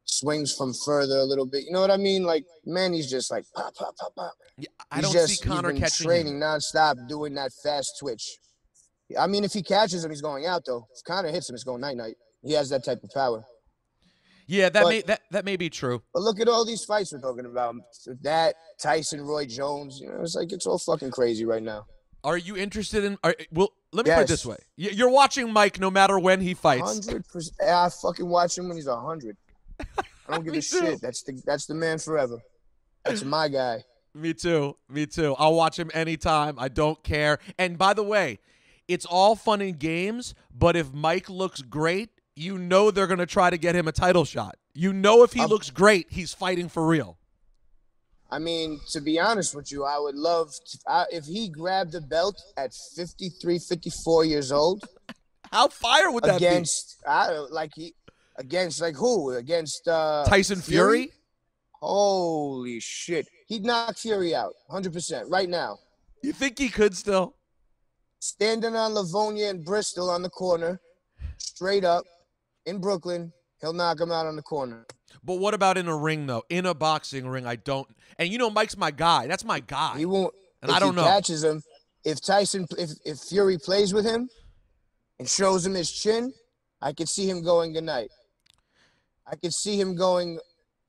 swings 0.05 0.53
from 0.55 0.73
further 0.85 1.17
a 1.17 1.23
little 1.23 1.45
bit. 1.45 1.63
You 1.65 1.71
know 1.71 1.81
what 1.81 1.91
I 1.91 1.97
mean? 1.97 2.23
Like 2.23 2.45
Manny's 2.65 3.09
just 3.09 3.31
like 3.31 3.43
pop, 3.55 3.75
pop, 3.75 3.95
pop, 3.97 4.15
pop. 4.15 4.33
Yeah, 4.57 4.69
I 4.91 4.97
He's 4.97 5.05
don't 5.05 5.13
just, 5.13 5.39
see 5.41 5.47
Conor 5.47 5.69
he's 5.69 5.73
been 5.73 5.81
catching 5.81 6.05
training 6.07 6.35
him. 6.35 6.41
nonstop, 6.41 7.07
doing 7.07 7.33
that 7.35 7.51
fast 7.63 7.97
twitch. 7.99 8.37
I 9.19 9.27
mean, 9.27 9.43
if 9.43 9.53
he 9.53 9.61
catches 9.61 10.03
him, 10.03 10.11
he's 10.11 10.21
going 10.21 10.45
out 10.45 10.63
though. 10.65 10.87
If 10.95 11.03
Conor 11.03 11.29
hits 11.29 11.49
him, 11.49 11.55
it's 11.55 11.63
going 11.63 11.81
night 11.81 11.97
night. 11.97 12.15
He 12.43 12.53
has 12.53 12.69
that 12.69 12.83
type 12.83 13.03
of 13.03 13.09
power. 13.11 13.43
Yeah, 14.47 14.69
that 14.69 14.83
but- 14.83 14.89
may 14.89 15.01
that, 15.01 15.21
that 15.31 15.45
may 15.45 15.57
be 15.57 15.69
true. 15.69 16.03
But 16.13 16.21
look 16.23 16.39
at 16.39 16.47
all 16.47 16.65
these 16.65 16.85
fights 16.85 17.11
we're 17.11 17.19
talking 17.19 17.45
about. 17.45 17.75
That 18.21 18.55
Tyson, 18.79 19.21
Roy 19.21 19.45
Jones. 19.45 19.99
You 19.99 20.09
know, 20.09 20.21
it's 20.21 20.35
like 20.35 20.51
it's 20.51 20.67
all 20.67 20.77
fucking 20.77 21.11
crazy 21.11 21.45
right 21.45 21.63
now. 21.63 21.85
Are 22.23 22.37
you 22.37 22.55
interested 22.55 23.03
in? 23.03 23.17
Are, 23.23 23.35
well, 23.51 23.69
let 23.91 24.07
me 24.07 24.11
put 24.11 24.21
it 24.21 24.27
this 24.27 24.45
way: 24.45 24.57
you're 24.75 25.09
watching 25.09 25.51
Mike 25.51 25.79
no 25.79 25.91
matter 25.91 26.17
when 26.17 26.41
he 26.41 26.53
fights. 26.55 27.07
Hundred 27.07 27.27
percent. 27.27 27.55
I 27.69 27.89
fucking 27.89 28.27
watch 28.27 28.57
him 28.57 28.67
when 28.67 28.77
he's 28.77 28.87
hundred. 28.87 29.37
I 29.79 29.85
don't 30.35 30.43
give 30.45 30.53
a 30.55 30.61
shit. 30.61 31.01
That's 31.01 31.23
the 31.23 31.41
that's 31.45 31.65
the 31.65 31.75
man 31.75 31.99
forever. 31.99 32.37
That's 33.03 33.23
my 33.23 33.47
guy. 33.47 33.83
Me 34.13 34.33
too. 34.33 34.77
Me 34.89 35.05
too. 35.05 35.35
I'll 35.37 35.55
watch 35.55 35.77
him 35.77 35.91
anytime. 35.93 36.55
I 36.57 36.69
don't 36.69 37.03
care. 37.03 37.39
And 37.59 37.77
by 37.77 37.93
the 37.93 38.03
way, 38.03 38.39
it's 38.87 39.05
all 39.05 39.35
fun 39.35 39.61
and 39.61 39.77
games, 39.77 40.33
but 40.53 40.75
if 40.75 40.93
Mike 40.93 41.29
looks 41.29 41.61
great, 41.61 42.09
you 42.35 42.57
know 42.57 42.91
they're 42.91 43.07
going 43.07 43.19
to 43.19 43.25
try 43.25 43.49
to 43.49 43.57
get 43.57 43.75
him 43.75 43.87
a 43.87 43.91
title 43.91 44.23
shot. 44.25 44.55
You 44.73 44.93
know 44.93 45.23
if 45.23 45.33
he 45.33 45.41
Um, 45.41 45.49
looks 45.49 45.69
great, 45.69 46.07
he's 46.09 46.33
fighting 46.33 46.69
for 46.69 46.85
real. 46.87 47.17
I 48.31 48.39
mean, 48.39 48.79
to 48.89 49.01
be 49.01 49.19
honest 49.19 49.53
with 49.53 49.71
you, 49.71 49.83
I 49.85 49.99
would 49.99 50.15
love 50.15 50.51
to, 50.65 50.79
I, 50.87 51.05
if 51.11 51.25
he 51.25 51.47
grabbed 51.49 51.91
the 51.91 52.01
belt 52.01 52.41
at 52.57 52.73
53, 52.73 53.59
54 53.59 54.25
years 54.25 54.51
old 54.51 54.83
How 55.51 55.67
fire 55.67 56.11
would 56.11 56.23
that 56.23 56.39
be 56.39 56.45
against 56.45 56.97
I 57.07 57.27
don't 57.27 57.51
like 57.51 57.71
he 57.75 57.93
against 58.37 58.81
like 58.81 58.95
who 58.95 59.31
against 59.31 59.87
uh? 59.87 60.25
Tyson 60.27 60.61
Fury? 60.61 61.11
Holy 61.81 62.79
shit, 62.79 63.27
he'd 63.47 63.63
knock 63.63 63.97
Fury 63.97 64.33
out, 64.33 64.53
hundred 64.69 64.93
percent 64.93 65.29
right 65.29 65.49
now. 65.49 65.77
You 66.23 66.33
think 66.33 66.57
he 66.57 66.69
could 66.69 66.95
still? 66.95 67.35
standing 68.25 68.75
on 68.75 68.93
Livonia 68.93 69.49
and 69.49 69.63
Bristol 69.63 70.09
on 70.09 70.21
the 70.21 70.29
corner, 70.29 70.79
straight 71.37 71.85
up 71.85 72.03
in 72.65 72.79
Brooklyn, 72.79 73.31
he'll 73.61 73.73
knock 73.73 73.99
him 73.99 74.11
out 74.11 74.25
on 74.25 74.35
the 74.35 74.41
corner. 74.41 74.85
But 75.23 75.35
what 75.35 75.53
about 75.53 75.77
in 75.77 75.87
a 75.87 75.95
ring 75.95 76.25
though? 76.25 76.43
In 76.49 76.65
a 76.65 76.73
boxing 76.73 77.27
ring, 77.27 77.45
I 77.45 77.55
don't. 77.55 77.87
And 78.17 78.29
you 78.29 78.37
know, 78.37 78.49
Mike's 78.49 78.77
my 78.77 78.91
guy. 78.91 79.27
That's 79.27 79.45
my 79.45 79.59
guy. 79.59 79.97
He 79.97 80.05
won't. 80.05 80.33
and 80.61 80.71
I 80.71 80.79
don't 80.79 80.95
know. 80.95 81.03
catches 81.03 81.43
him, 81.43 81.61
if 82.03 82.21
Tyson, 82.21 82.67
if 82.77 82.91
if 83.05 83.19
Fury 83.19 83.57
plays 83.57 83.93
with 83.93 84.05
him 84.05 84.29
and 85.19 85.27
shows 85.29 85.65
him 85.65 85.73
his 85.73 85.91
chin, 85.91 86.33
I 86.81 86.93
could 86.93 87.09
see 87.09 87.29
him 87.29 87.43
going 87.43 87.73
good 87.73 87.83
night. 87.83 88.11
I 89.27 89.35
could 89.35 89.53
see 89.53 89.79
him 89.79 89.95
going 89.95 90.39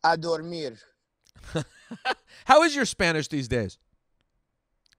a 0.05 0.17
dormir. 0.17 0.77
How 2.45 2.63
is 2.63 2.75
your 2.75 2.85
Spanish 2.85 3.29
these 3.29 3.49
days? 3.49 3.79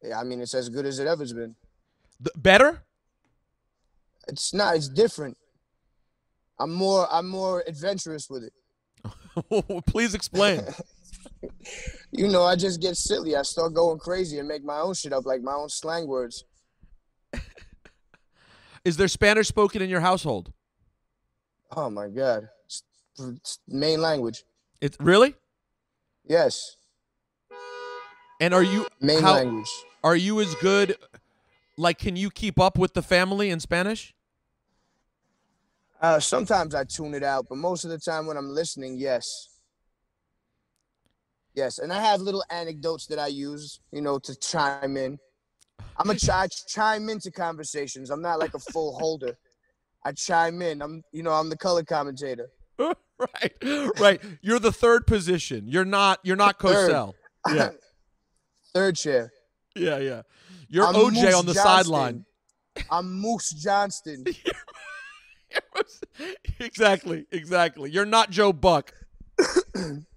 Yeah, 0.02 0.20
I 0.20 0.24
mean, 0.24 0.42
it's 0.42 0.54
as 0.54 0.70
good 0.70 0.86
as 0.86 1.00
it 1.00 1.08
ever's 1.08 1.34
been. 1.34 1.56
Th- 2.24 2.34
better? 2.36 2.84
It's 4.28 4.54
not. 4.54 4.76
It's 4.76 4.90
different. 4.90 5.38
I'm 6.60 6.74
more. 6.74 7.08
I'm 7.12 7.28
more 7.28 7.64
adventurous 7.68 8.30
with 8.30 8.44
it. 8.44 9.86
Please 9.86 10.14
explain. 10.14 10.62
You 12.12 12.30
know, 12.30 12.44
I 12.44 12.56
just 12.56 12.82
get 12.82 12.96
silly. 12.96 13.36
I 13.36 13.42
start 13.44 13.74
going 13.74 14.00
crazy 14.00 14.40
and 14.40 14.48
make 14.48 14.64
my 14.64 14.80
own 14.80 14.94
shit 14.94 15.14
up, 15.14 15.26
like 15.26 15.42
my 15.42 15.54
own 15.54 15.70
slang 15.70 16.08
words. 16.08 16.46
is 18.86 18.98
there 18.98 19.08
Spanish 19.08 19.48
spoken 19.48 19.82
in 19.82 19.90
your 19.90 20.00
household? 20.00 20.52
Oh 21.76 21.90
my 21.90 22.08
god, 22.08 22.50
main 23.68 24.02
language. 24.02 24.44
It's 24.82 24.98
really? 25.00 25.36
Yes, 26.26 26.76
And 28.40 28.54
are 28.54 28.64
you 28.64 28.86
main 29.02 29.22
how, 29.22 29.36
language. 29.36 29.70
Are 30.04 30.16
you 30.16 30.40
as 30.42 30.54
good? 30.56 30.98
Like, 31.78 31.98
can 31.98 32.16
you 32.16 32.30
keep 32.30 32.60
up 32.60 32.78
with 32.78 32.94
the 32.94 33.02
family 33.02 33.50
in 33.50 33.60
Spanish? 33.60 34.14
Uh, 36.02 36.20
sometimes 36.20 36.76
I 36.76 36.84
tune 36.84 37.14
it 37.14 37.24
out, 37.24 37.48
but 37.50 37.58
most 37.58 37.84
of 37.84 37.90
the 37.90 37.98
time 37.98 38.28
when 38.28 38.38
I'm 38.38 38.50
listening, 38.50 38.98
yes. 38.98 39.50
Yes, 41.56 41.80
and 41.80 41.92
I 41.92 42.02
have 42.02 42.22
little 42.22 42.44
anecdotes 42.52 43.08
that 43.08 43.18
I 43.18 43.28
use, 43.28 43.80
you 43.92 44.02
know, 44.02 44.20
to 44.20 44.36
chime 44.36 44.96
in. 44.98 45.18
I'm 45.98 46.10
a 46.12 46.16
ch- 46.16 46.30
I 46.30 46.48
chime 46.68 47.10
into 47.10 47.32
conversations. 47.32 48.12
I'm 48.12 48.22
not 48.22 48.38
like 48.38 48.54
a 48.54 48.60
full 48.60 48.94
holder. 48.94 49.36
I 50.06 50.12
chime 50.12 50.62
in. 50.62 50.84
I'm, 50.84 51.02
you 51.12 51.24
know, 51.24 51.32
I'm 51.32 51.50
the 51.50 51.58
color 51.58 51.84
commentator. 51.84 52.50
right, 53.34 53.54
right. 54.00 54.22
You're 54.42 54.60
the 54.60 54.72
third 54.72 55.08
position. 55.08 55.66
You're 55.68 55.86
not. 55.86 56.20
You're 56.24 56.36
not 56.36 56.60
Third. 56.60 56.92
Cosell. 56.92 57.14
Yeah, 57.54 57.70
Third 58.74 58.96
chair. 58.96 59.32
yeah, 59.76 59.98
yeah. 59.98 60.22
You're 60.70 60.86
I'm 60.86 60.96
OJ 60.96 61.14
Moose 61.24 61.34
on 61.36 61.46
the 61.46 61.54
Johnston. 61.54 61.56
sideline. 61.56 62.26
I'm 62.92 63.12
Moose 63.22 63.52
Johnston. 63.52 64.24
exactly, 66.60 67.26
exactly. 67.32 67.90
You're 67.92 68.06
not 68.06 68.30
Joe 68.30 68.54
Buck. 68.54 68.94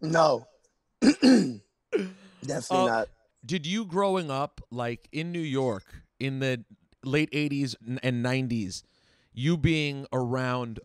No. 0.01 0.47
Definitely 1.03 1.61
Uh, 2.71 2.87
not. 2.87 3.09
Did 3.45 3.67
you 3.67 3.85
growing 3.85 4.31
up 4.31 4.61
like 4.71 5.09
in 5.13 5.33
New 5.33 5.39
York 5.41 5.85
in 6.19 6.39
the 6.41 6.65
late 7.05 7.31
80s 7.33 7.75
and 8.03 8.25
90s, 8.25 8.83
you 9.33 9.57
being 9.59 10.07
around 10.13 10.81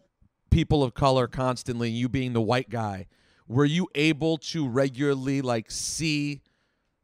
people 0.55 0.83
of 0.83 0.93
color 0.93 1.27
constantly, 1.27 1.89
you 1.89 2.07
being 2.07 2.31
the 2.31 2.39
white 2.39 2.69
guy, 2.69 3.07
were 3.45 3.65
you 3.65 3.89
able 3.93 4.37
to 4.37 4.65
regularly 4.65 5.41
like 5.41 5.69
see 5.69 6.41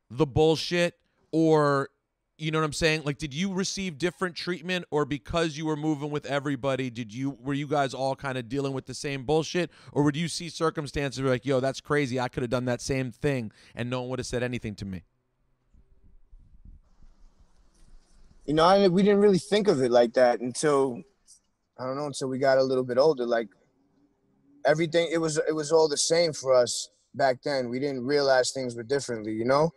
the 0.09 0.25
bullshit 0.25 0.97
or 1.33 1.89
you 2.37 2.49
know 2.49 2.59
what 2.59 2.63
I'm 2.63 2.71
saying? 2.71 3.01
Like 3.03 3.17
did 3.17 3.33
you 3.33 3.53
receive 3.53 3.97
different 3.97 4.37
treatment 4.37 4.85
or 4.89 5.03
because 5.03 5.57
you 5.57 5.65
were 5.65 5.75
moving 5.75 6.11
with 6.11 6.25
everybody, 6.25 6.89
did 6.89 7.13
you 7.13 7.37
were 7.41 7.53
you 7.53 7.67
guys 7.67 7.93
all 7.93 8.15
kind 8.15 8.37
of 8.37 8.47
dealing 8.47 8.71
with 8.71 8.85
the 8.85 8.93
same 8.93 9.25
bullshit 9.25 9.69
or 9.91 10.01
would 10.03 10.15
you 10.15 10.29
see 10.29 10.47
circumstances 10.47 11.21
like, 11.21 11.45
"Yo, 11.45 11.59
that's 11.59 11.81
crazy. 11.81 12.21
I 12.21 12.29
could 12.29 12.43
have 12.43 12.49
done 12.49 12.65
that 12.65 12.79
same 12.79 13.11
thing 13.11 13.51
and 13.75 13.89
no 13.89 13.99
one 13.99 14.11
would 14.11 14.19
have 14.19 14.27
said 14.27 14.43
anything 14.43 14.75
to 14.75 14.85
me." 14.85 15.03
You 18.45 18.53
know, 18.53 18.63
I, 18.63 18.87
we 18.87 19.03
didn't 19.03 19.19
really 19.19 19.39
think 19.39 19.67
of 19.67 19.81
it 19.81 19.91
like 19.91 20.13
that 20.13 20.39
until 20.39 21.03
I 21.79 21.85
don't 21.85 21.95
know 21.95 22.05
until 22.05 22.27
we 22.27 22.37
got 22.37 22.57
a 22.57 22.63
little 22.63 22.83
bit 22.83 22.97
older. 22.97 23.25
Like 23.25 23.47
everything, 24.65 25.09
it 25.11 25.17
was 25.17 25.37
it 25.37 25.55
was 25.55 25.71
all 25.71 25.87
the 25.87 25.97
same 25.97 26.33
for 26.33 26.53
us 26.53 26.89
back 27.15 27.37
then. 27.43 27.69
We 27.69 27.79
didn't 27.79 28.05
realize 28.05 28.51
things 28.51 28.75
were 28.75 28.83
differently, 28.83 29.33
you 29.33 29.45
know, 29.45 29.71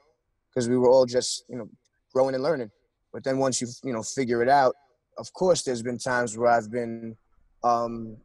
because 0.51 0.69
we 0.69 0.77
were 0.77 0.89
all 0.89 1.07
just 1.07 1.45
you 1.49 1.57
know 1.57 1.69
growing 2.13 2.35
and 2.35 2.45
learning. 2.45 2.71
But 3.13 3.25
then 3.25 3.39
once 3.39 3.61
you 3.61 3.69
you 3.83 3.93
know 3.93 4.03
figure 4.03 4.43
it 4.43 4.49
out, 4.49 4.75
of 5.19 5.33
course, 5.33 5.63
there's 5.63 5.83
been 5.83 5.99
times 5.99 6.37
where 6.37 6.51
I've 6.51 6.71
been, 6.71 7.17
um, 7.63 8.17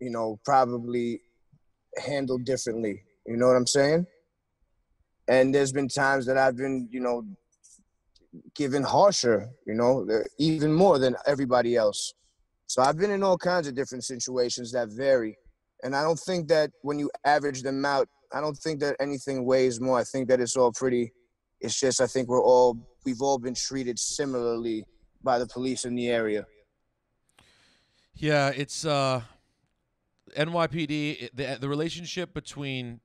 you 0.00 0.10
know, 0.10 0.38
probably 0.44 1.20
handled 1.96 2.44
differently. 2.44 3.02
You 3.26 3.36
know 3.36 3.48
what 3.48 3.56
I'm 3.56 3.66
saying? 3.66 4.06
And 5.28 5.54
there's 5.54 5.72
been 5.72 5.88
times 5.88 6.26
that 6.26 6.38
I've 6.38 6.56
been, 6.56 6.88
you 6.90 7.00
know, 7.00 7.24
given 8.54 8.82
harsher, 8.82 9.48
you 9.66 9.74
know, 9.74 10.06
even 10.38 10.72
more 10.72 10.98
than 10.98 11.16
everybody 11.26 11.74
else. 11.74 12.14
So 12.66 12.82
I've 12.82 12.96
been 12.96 13.10
in 13.10 13.22
all 13.22 13.38
kinds 13.38 13.66
of 13.66 13.74
different 13.74 14.04
situations 14.04 14.72
that 14.72 14.88
vary. 14.88 15.38
And 15.82 15.94
I 15.94 16.02
don't 16.02 16.18
think 16.18 16.48
that 16.48 16.70
when 16.82 16.98
you 16.98 17.10
average 17.24 17.62
them 17.62 17.84
out, 17.84 18.08
I 18.32 18.40
don't 18.40 18.56
think 18.56 18.80
that 18.80 18.96
anything 18.98 19.44
weighs 19.44 19.80
more. 19.80 19.98
I 19.98 20.04
think 20.04 20.28
that 20.28 20.40
it's 20.40 20.56
all 20.56 20.72
pretty, 20.72 21.12
it's 21.60 21.78
just, 21.78 22.00
I 22.00 22.06
think 22.06 22.28
we're 22.28 22.42
all, 22.42 22.76
we've 23.04 23.20
all 23.20 23.38
been 23.38 23.54
treated 23.54 23.98
similarly 23.98 24.84
by 25.22 25.38
the 25.38 25.46
police 25.46 25.84
in 25.84 25.94
the 25.94 26.08
area. 26.08 26.46
Yeah, 28.14 28.48
it's 28.48 28.86
uh 28.86 29.20
NYPD 30.36 31.30
the 31.34 31.58
the 31.60 31.68
relationship 31.68 32.32
between 32.32 33.00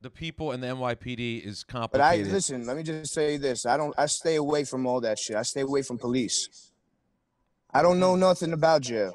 the 0.00 0.10
people 0.10 0.52
and 0.52 0.62
the 0.62 0.68
NYPD 0.68 1.44
is 1.44 1.64
complicated. 1.64 2.24
But 2.24 2.30
I, 2.30 2.32
listen, 2.32 2.66
let 2.66 2.76
me 2.76 2.82
just 2.82 3.12
say 3.12 3.36
this. 3.36 3.66
I 3.66 3.76
don't, 3.76 3.94
I 3.96 4.06
stay 4.06 4.34
away 4.34 4.64
from 4.64 4.84
all 4.84 5.00
that 5.00 5.16
shit. 5.16 5.36
I 5.36 5.42
stay 5.42 5.60
away 5.60 5.82
from 5.82 5.96
police. 5.96 6.71
I 7.72 7.82
don't 7.82 7.98
know 7.98 8.16
nothing 8.16 8.52
about 8.52 8.82
jail. 8.82 9.14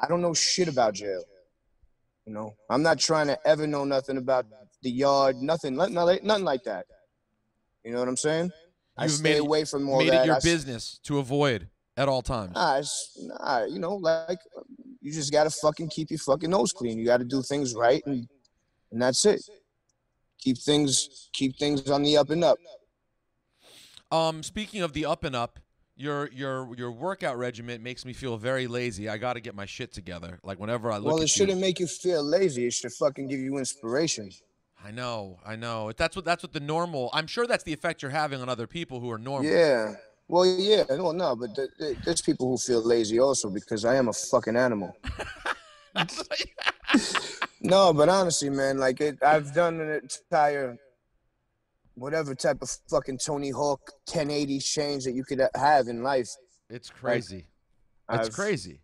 I 0.00 0.06
don't 0.08 0.22
know 0.22 0.32
shit 0.34 0.68
about 0.68 0.94
jail. 0.94 1.22
You 2.26 2.32
know, 2.32 2.54
I'm 2.68 2.82
not 2.82 2.98
trying 2.98 3.26
to 3.26 3.38
ever 3.46 3.66
know 3.66 3.84
nothing 3.84 4.16
about 4.16 4.46
the 4.82 4.90
yard, 4.90 5.36
nothing, 5.36 5.74
nothing, 5.74 5.94
like 6.44 6.64
that. 6.64 6.86
You 7.84 7.92
know 7.92 7.98
what 7.98 8.08
I'm 8.08 8.16
saying? 8.16 8.50
You've 9.00 9.10
stay 9.12 9.22
made 9.22 9.36
it- 9.36 9.40
away 9.40 9.64
from 9.64 9.88
all 9.88 9.98
Made 9.98 10.10
that. 10.10 10.22
it 10.24 10.26
your 10.26 10.36
I 10.36 10.40
business 10.40 10.98
to 11.04 11.18
avoid 11.18 11.68
at 11.96 12.08
all 12.08 12.22
times. 12.22 12.54
Nah, 12.54 12.82
nah, 13.40 13.64
you 13.64 13.78
know, 13.78 13.96
like 13.96 14.38
you 15.00 15.12
just 15.12 15.32
gotta 15.32 15.50
fucking 15.50 15.88
keep 15.88 16.10
your 16.10 16.18
fucking 16.18 16.50
nose 16.50 16.72
clean. 16.72 16.98
You 16.98 17.06
gotta 17.06 17.24
do 17.24 17.42
things 17.42 17.74
right, 17.74 18.02
and 18.06 18.28
and 18.92 19.02
that's 19.02 19.24
it. 19.24 19.42
Keep 20.38 20.58
things, 20.58 21.28
keep 21.32 21.56
things 21.58 21.90
on 21.90 22.02
the 22.02 22.16
up 22.16 22.30
and 22.30 22.44
up. 22.44 22.58
Um, 24.10 24.42
speaking 24.42 24.82
of 24.82 24.92
the 24.92 25.06
up 25.06 25.24
and 25.24 25.34
up, 25.36 25.58
your 26.00 26.30
your 26.32 26.74
your 26.76 26.90
workout 26.90 27.36
regimen 27.38 27.82
makes 27.82 28.04
me 28.04 28.12
feel 28.12 28.36
very 28.36 28.66
lazy. 28.66 29.08
I 29.08 29.18
got 29.18 29.34
to 29.34 29.40
get 29.40 29.54
my 29.54 29.66
shit 29.66 29.92
together. 29.92 30.38
Like 30.42 30.58
whenever 30.58 30.90
I 30.90 30.96
look 30.96 31.06
Well, 31.06 31.18
it 31.18 31.22
you- 31.22 31.26
shouldn't 31.28 31.60
make 31.60 31.78
you 31.78 31.86
feel 31.86 32.22
lazy. 32.24 32.66
It 32.66 32.72
should 32.72 32.92
fucking 32.92 33.28
give 33.28 33.40
you 33.40 33.58
inspiration. 33.58 34.30
I 34.82 34.90
know, 34.90 35.38
I 35.44 35.56
know. 35.56 35.92
That's 35.92 36.16
what 36.16 36.24
that's 36.24 36.42
what 36.42 36.52
the 36.54 36.60
normal. 36.60 37.10
I'm 37.12 37.26
sure 37.26 37.46
that's 37.46 37.64
the 37.64 37.72
effect 37.72 38.00
you're 38.02 38.10
having 38.10 38.40
on 38.40 38.48
other 38.48 38.66
people 38.66 38.98
who 39.00 39.10
are 39.10 39.18
normal. 39.18 39.50
Yeah. 39.50 39.94
Well, 40.26 40.46
yeah. 40.46 40.84
Well, 40.88 41.12
no, 41.12 41.34
but 41.36 41.54
th- 41.56 41.68
th- 41.78 41.98
there's 42.04 42.22
people 42.22 42.48
who 42.48 42.56
feel 42.56 42.82
lazy 42.82 43.18
also 43.18 43.50
because 43.50 43.84
I 43.84 43.96
am 43.96 44.08
a 44.08 44.12
fucking 44.12 44.56
animal. 44.56 44.96
No, 47.62 47.92
but 47.92 48.08
honestly, 48.08 48.48
man, 48.48 48.78
like 48.78 49.00
it, 49.02 49.22
I've 49.22 49.52
done 49.52 49.80
an 49.80 49.90
entire 49.90 50.78
whatever 52.00 52.34
type 52.34 52.56
of 52.62 52.70
fucking 52.88 53.18
Tony 53.18 53.50
Hawk 53.50 53.80
1080 54.06 54.58
change 54.60 55.04
that 55.04 55.12
you 55.12 55.22
could 55.22 55.42
have 55.54 55.86
in 55.86 56.02
life. 56.02 56.28
it's 56.70 56.88
crazy. 56.88 57.46
It's 58.10 58.28
I've- 58.28 58.30
crazy. 58.30 58.80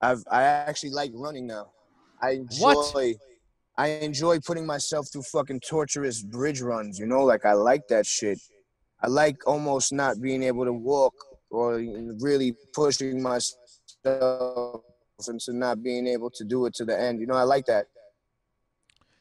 I've 0.00 0.22
I 0.30 0.42
actually 0.44 0.90
like 0.90 1.10
running 1.14 1.46
now. 1.46 1.72
I 2.22 2.30
enjoy 2.32 2.74
What? 2.74 3.14
I 3.76 3.86
enjoy 4.08 4.38
putting 4.40 4.66
myself 4.66 5.08
through 5.10 5.22
fucking 5.22 5.60
torturous 5.60 6.22
bridge 6.22 6.60
runs, 6.60 6.98
you 6.98 7.06
know, 7.06 7.24
like 7.24 7.44
I 7.46 7.52
like 7.54 7.88
that 7.88 8.06
shit. 8.06 8.38
I 9.02 9.06
like 9.08 9.36
almost 9.46 9.92
not 9.92 10.20
being 10.20 10.42
able 10.42 10.64
to 10.64 10.72
walk 10.72 11.14
or 11.50 11.76
really 12.20 12.54
pushing 12.74 13.22
myself 13.22 14.82
into 15.28 15.52
not 15.52 15.82
being 15.82 16.06
able 16.06 16.30
to 16.30 16.44
do 16.44 16.66
it 16.66 16.74
to 16.74 16.84
the 16.84 16.96
end. 17.00 17.20
You 17.20 17.26
know, 17.26 17.34
I 17.34 17.44
like 17.44 17.66
that. 17.66 17.86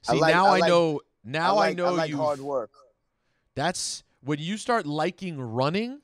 I 0.10 0.14
See, 0.14 0.20
like- 0.20 0.34
now 0.36 0.46
I 0.48 0.50
I, 0.50 0.60
like- 0.60 0.70
know. 0.70 1.02
Now 1.24 1.54
I, 1.56 1.68
like, 1.68 1.78
know 1.78 1.86
I 1.88 1.90
like 1.90 2.10
you. 2.10 2.18
hard 2.18 2.40
work. 2.40 2.70
That's 3.58 4.04
when 4.22 4.38
you 4.38 4.56
start 4.56 4.86
liking 4.86 5.42
running. 5.42 6.02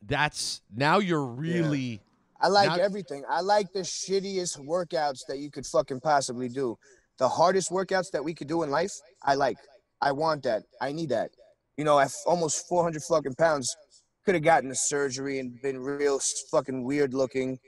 That's 0.00 0.62
now 0.72 1.00
you're 1.00 1.26
really. 1.26 2.00
I 2.40 2.46
like 2.46 2.78
everything. 2.78 3.24
I 3.28 3.40
like 3.40 3.72
the 3.72 3.80
shittiest 3.80 4.64
workouts 4.64 5.26
that 5.26 5.38
you 5.38 5.50
could 5.50 5.66
fucking 5.66 5.98
possibly 5.98 6.48
do. 6.48 6.78
The 7.18 7.28
hardest 7.28 7.70
workouts 7.70 8.12
that 8.12 8.22
we 8.22 8.32
could 8.32 8.46
do 8.46 8.62
in 8.62 8.70
life, 8.70 8.92
I 9.24 9.34
like. 9.34 9.58
I 10.00 10.12
want 10.12 10.44
that. 10.44 10.62
I 10.80 10.92
need 10.92 11.08
that. 11.08 11.32
You 11.76 11.82
know, 11.82 11.98
at 11.98 12.12
almost 12.24 12.68
400 12.68 13.02
fucking 13.02 13.34
pounds. 13.34 13.76
could 14.24 14.36
have 14.36 14.44
gotten 14.44 14.68
the 14.68 14.76
surgery 14.76 15.40
and 15.40 15.60
been 15.60 15.80
real 15.80 16.20
fucking 16.52 16.84
weird 16.84 17.12
looking, 17.12 17.58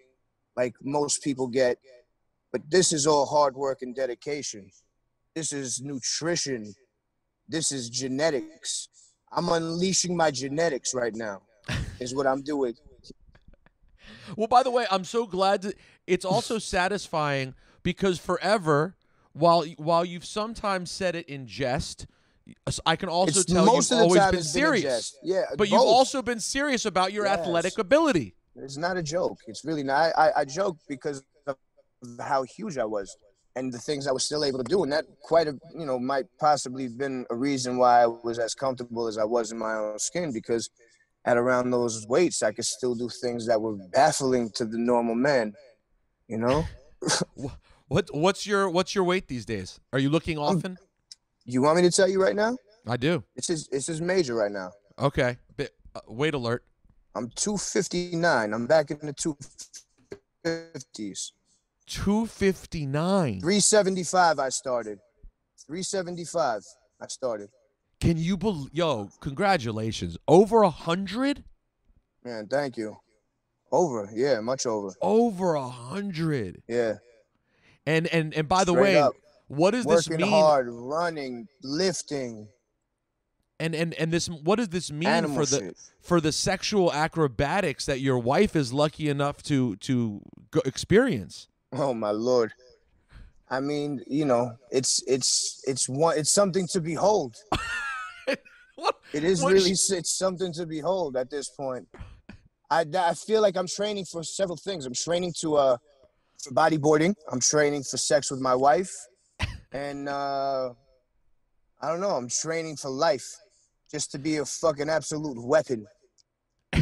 like 0.57 0.75
most 0.81 1.25
people 1.25 1.49
get. 1.49 1.79
But 2.53 2.63
this 2.71 2.93
is 2.93 3.09
all 3.09 3.27
hard 3.27 3.57
work 3.57 3.83
and 3.83 3.93
dedication. 3.93 4.71
This 5.35 5.53
is 5.53 5.81
nutrition. 5.83 6.73
This 7.53 7.71
is 7.71 7.91
genetics. 7.91 8.89
I'm 9.31 9.51
unleashing 9.51 10.17
my 10.17 10.31
genetics 10.31 10.95
right 10.95 11.15
now. 11.15 11.43
Is 12.01 12.15
what 12.15 12.27
I'm 12.27 12.43
doing. 12.43 12.75
Well, 14.37 14.47
by 14.47 14.63
the 14.63 14.71
way, 14.71 14.87
I'm 14.91 15.05
so 15.05 15.27
glad 15.27 15.63
to, 15.63 15.75
it's 16.07 16.25
also 16.25 16.59
satisfying 16.59 17.55
because 17.83 18.19
forever, 18.19 18.97
while 19.33 19.65
while 19.77 20.05
you've 20.05 20.25
sometimes 20.25 20.91
said 20.91 21.15
it 21.15 21.29
in 21.29 21.47
jest, 21.47 22.07
I 22.87 22.97
can 22.97 23.09
also 23.09 23.41
It's 23.41 23.53
tell 23.53 23.65
you've 23.65 23.93
always 23.93 24.21
been 24.21 24.25
it's 24.25 24.31
been 24.31 24.43
serious. 24.43 25.17
Yeah, 25.23 25.43
but 25.57 25.71
you've 25.71 25.81
also 25.81 26.23
been 26.23 26.41
serious 26.41 26.85
about 26.85 27.13
your 27.13 27.27
Yes. 27.27 27.41
athletic 27.41 27.79
ability. 27.79 28.35
It's 28.57 28.77
not 28.77 28.97
a 28.97 29.03
joke. 29.03 29.39
It's 29.47 29.65
really 29.65 29.83
not. 29.83 30.13
I, 30.17 30.29
I, 30.29 30.41
I 30.41 30.45
joke 30.45 30.79
because 30.89 31.23
of 31.47 31.57
how 32.21 32.43
huge 32.45 32.79
I 32.79 32.85
was 32.85 33.17
and 33.57 33.73
the 33.73 33.79
things 33.79 34.07
I 34.07 34.13
was 34.13 34.25
still 34.25 34.45
able 34.45 34.59
to 34.59 34.65
do. 34.65 34.83
And 34.83 34.93
that 34.93 35.05
quite 35.23 35.47
a, 35.49 35.59
you 35.77 35.85
know, 35.87 35.99
might 35.99 36.27
possibly 36.39 36.85
have 36.85 36.97
been 36.97 37.27
a 37.31 37.35
reason 37.37 37.77
why 37.77 38.03
I 38.03 38.07
was 38.07 38.39
as 38.39 38.55
comfortable 38.55 39.07
as 39.07 39.19
I 39.19 39.25
was 39.25 39.53
in 39.53 39.59
my 39.59 39.75
own 39.75 39.99
skin 39.99 40.33
because 40.33 40.71
at 41.25 41.37
around 41.37 41.71
those 41.71 42.07
weights, 42.09 42.43
I 42.43 42.53
could 42.53 42.65
still 42.65 42.95
do 42.95 43.09
things 43.09 43.47
that 43.47 43.61
were 43.61 43.77
baffling 43.93 44.51
to 44.55 44.65
the 44.65 44.79
normal 44.79 45.15
man, 45.15 45.53
you 46.29 46.39
know? 46.39 46.65
What 47.89 48.09
what's 48.15 48.47
your 48.47 48.71
what's 48.71 48.95
your 48.95 49.05
weight 49.05 49.29
these 49.29 49.45
days? 49.45 49.79
Are 49.93 49.99
you 49.99 50.09
looking 50.09 50.39
Um, 50.39 50.45
often? 50.45 50.79
You 51.45 51.61
want 51.61 51.77
me 51.77 51.83
to 51.83 51.91
tell 51.91 52.09
you 52.09 52.23
right 52.23 52.35
now? 52.35 52.57
I 52.87 52.97
do. 52.97 53.23
It's 53.37 53.49
his, 53.49 53.69
it's 53.71 53.87
his 53.87 54.01
major 54.01 54.35
right 54.35 54.51
now. 54.51 54.71
Okay. 54.99 55.37
Bit, 55.59 55.73
uh, 55.95 56.01
weight 56.07 56.33
alert. 56.33 56.65
I'm 57.15 57.29
259. 57.37 58.55
I'm 58.55 58.67
back 58.67 58.91
in 58.91 58.99
the 59.03 59.13
250s. 60.45 61.33
259. 61.87 63.41
375 63.41 64.39
I 64.39 64.49
started. 64.49 64.99
375 65.67 66.63
I 67.01 67.07
started. 67.07 67.49
Can 68.01 68.17
you 68.19 68.37
believe? 68.37 68.71
Yo, 68.73 69.11
congratulations. 69.21 70.17
Over 70.27 70.63
a 70.63 70.71
hundred? 70.71 71.45
Man, 72.25 72.47
thank 72.49 72.77
you. 72.77 72.97
Over, 73.71 74.11
yeah, 74.13 74.41
much 74.41 74.67
over. 74.67 74.93
Over 75.01 75.55
a 75.55 75.69
hundred. 75.69 76.63
Yeah. 76.69 76.95
And 77.87 78.07
and 78.09 78.35
and 78.35 78.49
by 78.49 78.65
the 78.65 78.73
Straight 78.73 78.83
way, 78.83 78.99
up. 78.99 79.15
what 79.49 79.71
does 79.73 79.85
this 79.85 80.09
Working 80.09 80.27
mean? 80.27 80.33
hard, 80.33 80.67
running, 80.69 81.49
lifting, 81.63 82.49
And 83.61 83.75
and 83.75 83.95
and 83.95 84.13
this 84.13 84.29
what 84.29 84.57
does 84.57 84.69
this 84.69 84.91
mean 84.93 85.09
animal 85.09 85.37
for 85.37 85.47
the 85.47 85.59
shit. 85.59 85.77
for 86.01 86.21
the 86.21 86.33
sexual 86.33 86.93
acrobatics 86.93 87.87
that 87.87 88.01
your 88.01 88.19
wife 88.19 88.55
is 88.57 88.73
lucky 88.73 89.09
enough 89.09 89.43
to 89.45 89.77
to 89.77 90.21
experience? 90.65 91.49
Oh 91.73 91.95
my 91.95 92.11
lord. 92.11 92.53
I 93.49 93.61
mean, 93.61 94.03
you 94.07 94.25
know, 94.25 94.57
it's 94.71 95.03
it's 95.07 95.63
it's 95.67 95.89
one 95.89 96.19
it's 96.19 96.31
something 96.31 96.67
to 96.69 96.81
behold. 96.81 97.37
What? 98.77 98.97
It 99.13 99.23
is 99.23 99.43
What 99.43 99.53
really 99.53 99.75
sh- 99.75 99.91
it's 99.91 100.17
something 100.17 100.51
to 100.55 100.65
behold 100.65 101.17
at 101.17 101.29
this 101.29 101.51
point. 101.51 101.87
I, 102.71 102.87
I 102.97 103.13
feel 103.13 103.43
like 103.43 103.55
I'm 103.57 103.67
training 103.67 104.07
for 104.07 104.23
several 104.25 104.57
things. 104.57 104.87
I'm 104.87 104.95
training 104.95 105.35
to 105.41 105.57
uh 105.57 105.77
for 106.43 106.53
bodyboarding. 106.55 107.15
I'm 107.31 107.41
training 107.41 107.83
for 107.83 107.99
sex 107.99 108.31
with 108.31 108.41
my 108.41 108.55
wife, 108.55 108.93
and 109.73 110.09
uh 110.09 110.71
I 111.83 111.89
don't 111.89 112.01
know. 112.01 112.17
I'm 112.17 112.29
training 112.29 112.77
for 112.77 112.89
life, 112.91 113.29
just 113.91 114.11
to 114.13 114.19
be 114.19 114.39
a 114.39 114.45
fucking 114.47 114.89
absolute 114.89 115.39
weapon. 115.45 115.87
A 116.73 116.81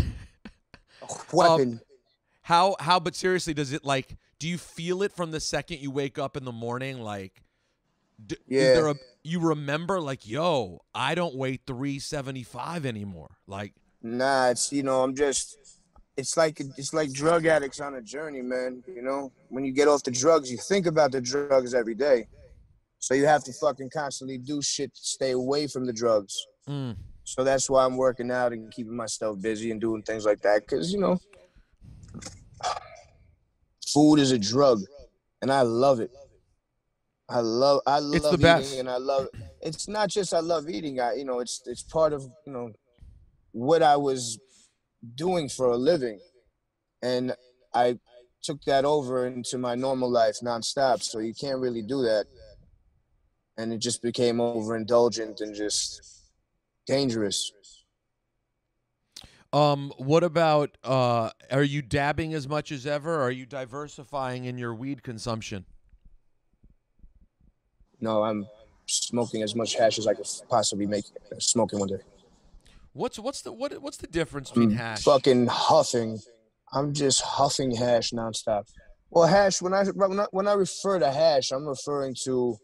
weapon. 1.33 1.81
How 2.42 2.76
how 2.79 3.00
but 3.00 3.16
seriously 3.16 3.53
does 3.53 3.72
it 3.72 3.85
like 3.85 4.16
do 4.40 4.48
you 4.48 4.59
feel 4.59 5.03
it 5.03 5.12
from 5.12 5.31
the 5.31 5.38
second 5.38 5.79
you 5.81 5.90
wake 5.92 6.18
up 6.18 6.37
in 6.37 6.44
the 6.44 6.50
morning 6.53 6.98
like 7.00 7.42
Yeah. 8.48 8.72
there 8.74 8.88
a 8.88 8.96
you 9.22 9.38
remember 9.38 10.00
like 10.00 10.26
yo, 10.26 10.81
I 10.94 11.14
don't 11.14 11.35
weigh 11.37 11.59
375 11.66 12.87
anymore. 12.87 13.37
Like 13.46 13.74
Nah, 14.03 14.48
it's 14.48 14.72
you 14.72 14.83
know, 14.83 15.03
I'm 15.03 15.14
just 15.14 15.59
it's 16.16 16.37
like 16.37 16.59
it's 16.79 16.92
like 16.94 17.12
drug 17.12 17.46
addicts 17.46 17.81
on 17.81 17.94
a 17.94 18.03
journey, 18.03 18.40
man. 18.42 18.83
You 18.88 19.03
know, 19.03 19.31
when 19.50 19.64
you 19.64 19.72
get 19.72 19.88
off 19.88 20.03
the 20.03 20.11
drugs, 20.11 20.50
you 20.50 20.57
think 20.57 20.87
about 20.87 21.12
the 21.12 21.20
drugs 21.20 21.74
every 21.74 21.94
day. 21.94 22.26
So 22.98 23.14
you 23.14 23.26
have 23.26 23.44
to 23.44 23.53
fucking 23.53 23.90
constantly 23.90 24.38
do 24.38 24.61
shit 24.62 24.94
to 24.94 25.00
stay 25.03 25.31
away 25.33 25.66
from 25.66 25.85
the 25.85 25.92
drugs. 25.92 26.46
mm, 26.68 26.96
So 27.24 27.44
that's 27.44 27.68
why 27.70 27.85
I'm 27.85 27.96
working 27.96 28.31
out 28.31 28.53
and 28.53 28.70
keeping 28.72 28.96
myself 28.96 29.40
busy 29.40 29.70
and 29.70 29.81
doing 29.81 30.03
things 30.03 30.24
like 30.24 30.40
that. 30.42 30.66
Cause 30.66 30.92
you 30.92 30.98
know, 31.00 31.18
food 33.92 34.18
is 34.18 34.33
a 34.33 34.38
drug, 34.38 34.81
and 35.42 35.53
I 35.53 35.62
love 35.62 36.00
it. 36.00 36.11
I 37.29 37.40
love 37.40 37.81
I 37.87 37.98
love 38.00 38.14
It's 38.14 38.29
the 38.31 38.35
eating, 38.35 38.42
best. 38.42 38.79
and 38.79 38.90
I 38.90 38.96
love. 38.96 39.29
It's 39.61 39.87
not 39.88 40.09
just 40.09 40.35
I 40.35 40.40
love 40.40 40.68
eating. 40.68 41.00
I 41.00 41.14
you 41.14 41.24
know 41.24 41.38
it's 41.40 41.62
it's 41.66 41.83
part 41.83 42.12
of 42.12 42.22
you 42.46 42.53
know 42.53 42.72
what 43.53 43.83
I 43.83 43.96
was 43.96 44.38
doing 45.14 45.48
for 45.48 45.66
a 45.66 45.76
living, 45.76 46.18
and 47.03 47.35
I 47.74 47.98
took 48.42 48.62
that 48.62 48.85
over 48.85 49.26
into 49.26 49.59
my 49.59 49.74
normal 49.74 50.11
life 50.11 50.38
nonstop. 50.42 51.03
So 51.03 51.18
you 51.18 51.35
can't 51.35 51.61
really 51.61 51.83
do 51.83 52.03
that, 52.03 52.26
and 53.57 53.72
it 53.72 53.79
just 53.79 54.03
became 54.03 54.38
overindulgent 54.38 55.40
and 55.40 55.55
just 55.55 56.00
dangerous. 56.87 57.53
Um 59.53 59.93
what 59.97 60.23
about 60.23 60.77
uh 60.85 61.31
are 61.51 61.63
you 61.63 61.83
dabbing 61.83 62.35
as 62.35 62.49
much 62.49 62.71
as 62.71 62.87
ever? 62.87 63.21
Are 63.21 63.31
you 63.31 63.47
diversifying 63.47 64.45
in 64.45 64.59
your 64.59 64.75
weed 64.75 65.03
consumption? 65.03 65.65
No, 68.01 68.23
I'm 68.23 68.47
smoking 68.87 69.43
as 69.43 69.55
much 69.55 69.75
hash 69.75 69.99
as 69.99 70.07
I 70.07 70.15
could 70.15 70.27
possibly 70.49 70.87
make 70.87 71.05
smoking 71.39 71.79
one 71.79 71.89
day. 71.89 71.99
What's 72.93 73.19
what's 73.19 73.43
the 73.43 73.53
what 73.53 73.81
what's 73.83 73.99
the 73.99 74.07
difference 74.07 74.51
between 74.51 74.73
I'm 74.73 74.77
hash? 74.77 75.03
fucking 75.05 75.47
huffing. 75.47 76.19
I'm 76.73 76.93
just 76.93 77.21
huffing 77.23 77.75
hash 77.75 78.11
nonstop. 78.11 78.65
Well, 79.11 79.27
hash. 79.27 79.61
When 79.61 79.75
I 79.75 79.85
when 79.87 80.21
I, 80.21 80.27
when 80.31 80.49
I 80.49 80.53
refer 80.55 80.99
to 80.99 81.11
hash, 81.11 81.51
I'm 81.51 81.67
referring 81.67 82.15
to 82.25 82.57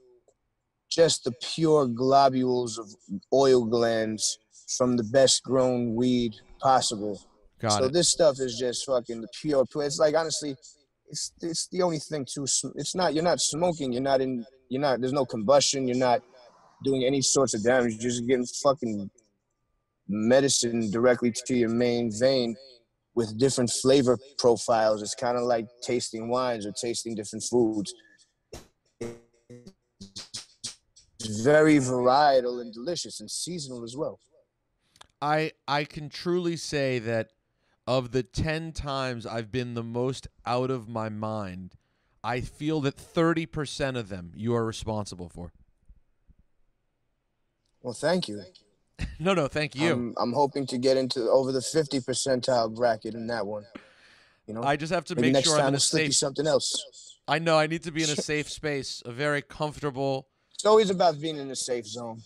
just 0.89 1.25
the 1.25 1.33
pure 1.43 1.87
globules 1.87 2.79
of 2.79 2.89
oil 3.33 3.65
glands 3.65 4.39
from 4.77 4.97
the 4.97 5.05
best 5.05 5.43
grown 5.43 5.95
weed 5.95 6.37
possible. 6.61 7.21
Got 7.61 7.73
so 7.73 7.85
it. 7.85 7.93
this 7.93 8.11
stuff 8.11 8.37
is 8.39 8.59
just 8.59 8.87
fucking 8.87 9.21
the 9.21 9.29
pure. 9.41 9.65
It's 9.77 9.99
like 9.99 10.15
honestly, 10.15 10.55
it's 11.09 11.33
it's 11.41 11.69
the 11.69 11.83
only 11.83 11.99
thing 11.99 12.27
to. 12.35 12.43
It's 12.75 12.95
not. 12.95 13.15
You're 13.15 13.25
not 13.25 13.41
smoking. 13.41 13.93
You're 13.93 14.03
not 14.03 14.21
in. 14.21 14.45
You're 14.69 14.83
not. 14.83 15.01
There's 15.01 15.13
no 15.13 15.25
combustion. 15.25 15.89
You're 15.89 15.97
not 15.97 16.23
doing 16.85 17.05
any 17.05 17.23
sorts 17.23 17.55
of 17.55 17.63
damage. 17.63 17.95
You're 17.95 18.11
just 18.11 18.27
getting 18.27 18.47
fucking 18.47 19.11
medicine 20.09 20.91
directly 20.91 21.33
to 21.47 21.55
your 21.55 21.71
main 21.71 22.11
vein 22.19 22.57
with 23.15 23.39
different 23.39 23.71
flavor 23.71 24.19
profiles. 24.39 25.03
It's 25.03 25.15
kind 25.15 25.37
of 25.37 25.45
like 25.45 25.67
tasting 25.83 26.29
wines 26.29 26.67
or 26.67 26.73
tasting 26.73 27.15
different 27.15 27.45
foods. 27.45 27.93
It's 31.19 31.41
very 31.41 31.77
varietal 31.77 32.61
and 32.61 32.73
delicious 32.73 33.21
and 33.21 33.31
seasonal 33.31 33.83
as 33.83 33.97
well. 33.97 34.21
I 35.21 35.53
I 35.67 35.85
can 35.85 36.09
truly 36.09 36.57
say 36.57 36.99
that 37.01 37.31
of 37.87 38.13
the 38.13 38.23
10 38.23 38.73
times 38.73 39.27
I've 39.27 39.53
been 39.53 39.75
the 39.75 39.83
most 39.83 40.27
out 40.45 40.71
of 40.71 40.89
my 40.89 41.09
mind, 41.09 41.77
I 42.25 42.41
feel 42.41 42.81
that 42.81 42.97
30% 42.97 43.97
of 43.97 44.09
them 44.09 44.33
you 44.35 44.55
are 44.55 44.65
responsible 44.65 45.29
for. 45.29 45.53
Well, 47.83 47.95
thank 47.95 48.29
you. 48.29 48.43
No, 49.19 49.35
no, 49.35 49.47
thank 49.47 49.75
you. 49.75 49.93
I'm, 49.93 50.15
I'm 50.19 50.33
hoping 50.33 50.67
to 50.69 50.79
get 50.79 50.97
into 50.97 51.31
over 51.31 51.53
the 51.53 51.61
50 51.61 52.01
percentile 52.01 52.75
bracket 52.75 53.15
in 53.15 53.27
that 53.29 53.47
one. 53.47 53.65
You 54.47 54.55
know, 54.55 54.63
I 54.63 54.77
just 54.77 54.93
have 54.93 55.05
to 55.07 55.15
maybe 55.15 55.33
make 55.33 55.45
sure 55.45 55.59
I'm 55.59 55.69
in 55.69 55.75
a 55.75 55.77
you 55.77 55.81
safe 55.81 56.15
something 56.15 56.47
else. 56.47 57.19
I 57.29 57.39
know 57.39 57.59
I 57.59 57.67
need 57.67 57.83
to 57.85 57.93
be 57.93 58.03
in 58.03 58.11
a 58.11 58.17
safe 58.31 58.51
space, 58.51 59.03
a 59.05 59.13
very 59.13 59.43
comfortable 59.43 60.29
It's 60.55 60.65
always 60.65 60.91
about 60.91 61.21
being 61.21 61.37
in 61.37 61.51
a 61.51 61.57
safe 61.57 61.87
zone. 61.87 62.23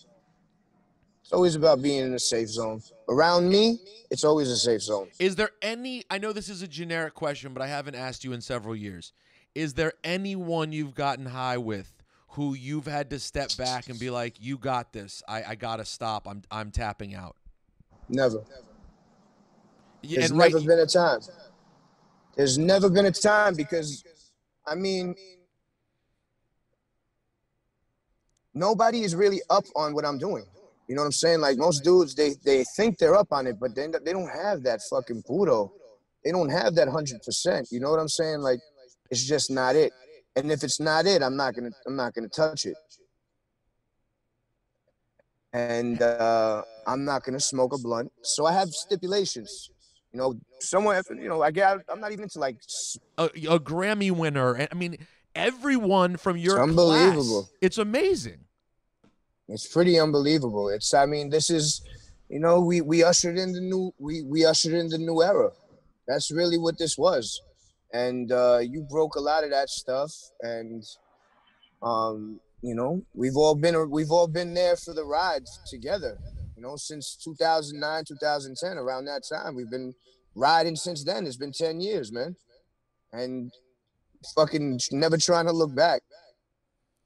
It's 1.31 1.37
always 1.37 1.55
about 1.55 1.81
being 1.81 2.07
in 2.07 2.13
a 2.13 2.19
safe 2.19 2.49
zone. 2.49 2.81
Around 3.07 3.47
me, 3.47 3.79
it's 4.09 4.25
always 4.25 4.49
a 4.49 4.57
safe 4.57 4.81
zone. 4.81 5.07
Is 5.17 5.37
there 5.37 5.51
any 5.61 6.03
I 6.11 6.17
know 6.17 6.33
this 6.33 6.49
is 6.49 6.61
a 6.61 6.67
generic 6.67 7.13
question, 7.13 7.53
but 7.53 7.63
I 7.63 7.67
haven't 7.67 7.95
asked 7.95 8.25
you 8.25 8.33
in 8.33 8.41
several 8.41 8.75
years. 8.75 9.13
Is 9.55 9.75
there 9.75 9.93
anyone 10.03 10.73
you've 10.73 10.93
gotten 10.93 11.25
high 11.25 11.57
with 11.57 11.93
who 12.31 12.53
you've 12.53 12.85
had 12.85 13.09
to 13.11 13.19
step 13.19 13.55
back 13.57 13.87
and 13.87 13.97
be 13.97 14.09
like, 14.09 14.41
"You 14.41 14.57
got 14.57 14.91
this. 14.91 15.23
I, 15.25 15.43
I 15.43 15.55
gotta 15.55 15.85
stop. 15.85 16.27
I'm 16.27 16.41
I'm 16.51 16.69
tapping 16.69 17.15
out." 17.15 17.37
Never. 18.09 18.43
Yeah, 20.01 20.19
There's 20.19 20.31
and 20.31 20.39
right, 20.41 20.51
never 20.51 20.65
been 20.65 20.79
a 20.79 20.85
time. 20.85 21.21
There's 22.35 22.57
never 22.57 22.89
been 22.89 23.05
a 23.05 23.11
time 23.11 23.55
because, 23.55 24.03
I 24.67 24.75
mean, 24.75 25.15
nobody 28.53 29.03
is 29.03 29.15
really 29.15 29.39
up 29.49 29.63
on 29.77 29.93
what 29.93 30.03
I'm 30.03 30.17
doing. 30.17 30.43
You 30.91 30.95
know 30.95 31.03
what 31.03 31.05
I'm 31.05 31.11
saying? 31.13 31.39
Like 31.39 31.57
most 31.57 31.85
dudes, 31.85 32.15
they 32.15 32.33
they 32.43 32.65
think 32.75 32.97
they're 32.97 33.15
up 33.15 33.31
on 33.31 33.47
it, 33.47 33.57
but 33.61 33.73
they 33.73 33.87
they 33.87 34.11
don't 34.11 34.27
have 34.27 34.61
that 34.63 34.81
fucking 34.89 35.23
puro. 35.25 35.71
They 36.21 36.31
don't 36.31 36.49
have 36.49 36.75
that 36.75 36.89
hundred 36.89 37.23
percent. 37.23 37.69
You 37.71 37.79
know 37.79 37.89
what 37.89 37.99
I'm 38.01 38.09
saying? 38.09 38.39
Like 38.39 38.59
it's 39.09 39.25
just 39.25 39.49
not 39.49 39.77
it. 39.77 39.93
And 40.35 40.51
if 40.51 40.65
it's 40.65 40.81
not 40.81 41.05
it, 41.05 41.23
I'm 41.23 41.37
not 41.37 41.55
gonna 41.55 41.69
I'm 41.87 41.95
not 41.95 42.13
gonna 42.13 42.27
touch 42.27 42.65
it. 42.65 42.75
And 45.53 46.01
uh, 46.01 46.63
I'm 46.85 47.05
not 47.05 47.23
gonna 47.23 47.39
smoke 47.39 47.73
a 47.73 47.77
blunt. 47.77 48.11
So 48.23 48.45
I 48.45 48.51
have 48.51 48.67
stipulations. 48.71 49.69
You 50.11 50.19
know, 50.19 50.35
somewhere 50.59 51.01
you 51.09 51.29
know, 51.29 51.41
I 51.41 51.51
get 51.51 51.77
I'm 51.87 52.01
not 52.01 52.11
even 52.11 52.23
into 52.23 52.39
like 52.39 52.57
a, 53.17 53.27
a 53.27 53.59
Grammy 53.61 54.11
winner. 54.11 54.67
I 54.69 54.75
mean, 54.75 54.97
everyone 55.35 56.17
from 56.17 56.35
your 56.35 56.57
it's 56.57 56.69
unbelievable. 56.69 57.43
Class, 57.43 57.57
it's 57.61 57.77
amazing. 57.77 58.39
It's 59.51 59.67
pretty 59.67 59.99
unbelievable. 59.99 60.69
It's 60.69 60.93
I 60.93 61.05
mean, 61.05 61.29
this 61.29 61.49
is 61.49 61.81
you 62.29 62.39
know, 62.39 62.61
we 62.61 62.79
we 62.79 63.03
ushered 63.03 63.37
in 63.37 63.51
the 63.51 63.59
new 63.59 63.93
we 63.99 64.23
we 64.23 64.45
ushered 64.45 64.73
in 64.73 64.87
the 64.87 64.97
new 64.97 65.21
era. 65.21 65.51
That's 66.07 66.31
really 66.31 66.57
what 66.57 66.77
this 66.77 66.97
was. 66.97 67.41
And 67.93 68.31
uh, 68.31 68.59
you 68.59 68.87
broke 68.89 69.15
a 69.15 69.19
lot 69.19 69.43
of 69.43 69.49
that 69.49 69.69
stuff. 69.69 70.13
And 70.41 70.83
um, 71.83 72.39
you 72.61 72.73
know 72.73 73.03
we've 73.13 73.35
all 73.35 73.55
been 73.55 73.89
we've 73.89 74.11
all 74.11 74.27
been 74.27 74.53
there 74.53 74.77
for 74.77 74.93
the 74.93 75.03
ride 75.03 75.43
together. 75.67 76.17
You 76.55 76.61
know 76.61 76.77
since 76.77 77.17
2009 77.17 78.05
2010 78.05 78.77
around 78.77 79.05
that 79.05 79.23
time 79.27 79.55
we've 79.55 79.69
been 79.69 79.93
riding 80.33 80.77
since 80.77 81.03
then. 81.03 81.27
It's 81.27 81.35
been 81.35 81.51
10 81.51 81.81
years 81.81 82.13
man. 82.13 82.37
And 83.11 83.51
fucking 84.35 84.79
never 84.93 85.17
trying 85.17 85.47
to 85.47 85.51
look 85.51 85.75
back 85.75 86.03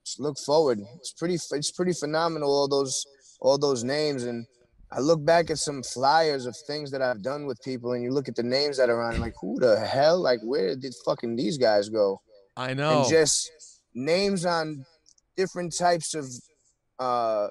just 0.06 0.20
look 0.20 0.38
forward 0.38 0.78
it's 0.94 1.12
pretty 1.12 1.34
it's 1.34 1.72
pretty 1.72 1.92
phenomenal 1.92 2.48
all 2.48 2.68
those 2.68 3.04
all 3.40 3.58
those 3.58 3.82
names 3.84 4.24
and 4.24 4.46
I 4.90 5.00
look 5.00 5.24
back 5.24 5.50
at 5.50 5.58
some 5.58 5.82
flyers 5.82 6.46
of 6.46 6.56
things 6.56 6.90
that 6.92 7.02
I've 7.02 7.22
done 7.22 7.46
with 7.46 7.60
people, 7.62 7.92
and 7.92 8.02
you 8.02 8.12
look 8.12 8.28
at 8.28 8.36
the 8.36 8.42
names 8.42 8.76
that 8.76 8.88
are 8.88 9.02
on, 9.02 9.20
like, 9.20 9.34
who 9.40 9.58
the 9.58 9.80
hell? 9.80 10.20
Like, 10.20 10.40
where 10.42 10.76
did 10.76 10.94
fucking 11.04 11.34
these 11.34 11.58
guys 11.58 11.88
go? 11.88 12.20
I 12.56 12.72
know. 12.72 13.00
And 13.00 13.10
just 13.10 13.50
names 13.94 14.46
on 14.46 14.86
different 15.36 15.76
types 15.76 16.14
of 16.14 16.26
uh, 17.00 17.48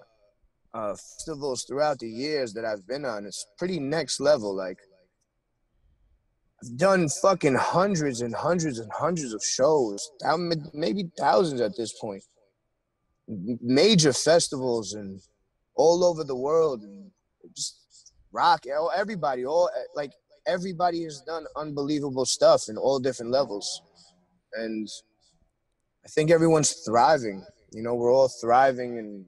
uh, 0.74 0.96
festivals 0.96 1.66
throughout 1.66 2.00
the 2.00 2.08
years 2.08 2.54
that 2.54 2.64
I've 2.64 2.88
been 2.88 3.06
on. 3.06 3.26
It's 3.26 3.46
pretty 3.58 3.80
next 3.80 4.20
level. 4.22 4.56
Like, 4.56 4.80
I've 6.64 6.78
done 6.78 7.10
fucking 7.10 7.56
hundreds 7.56 8.22
and 8.22 8.34
hundreds 8.34 8.80
and 8.80 8.90
hundreds 8.94 9.34
of 9.34 9.44
shows, 9.44 10.10
maybe 10.74 11.12
thousands 11.20 11.60
at 11.60 11.76
this 11.76 11.94
point. 12.00 12.24
Major 13.28 14.14
festivals 14.14 14.94
and 14.94 15.20
all 15.76 16.04
over 16.04 16.24
the 16.24 16.36
world. 16.36 16.82
And 16.82 17.12
just 17.56 17.86
rock, 18.32 18.66
everybody, 18.96 19.46
all 19.46 19.70
like 19.96 20.12
everybody 20.46 21.04
has 21.04 21.22
done 21.22 21.46
unbelievable 21.56 22.26
stuff 22.26 22.70
in 22.70 22.78
all 22.78 23.00
different 23.00 23.32
levels, 23.32 23.82
and 24.54 24.88
I 26.06 26.10
think 26.10 26.30
everyone's 26.32 26.72
thriving. 26.86 27.46
You 27.72 27.82
know, 27.82 27.96
we're 27.96 28.14
all 28.14 28.28
thriving, 28.28 29.00
and 29.00 29.26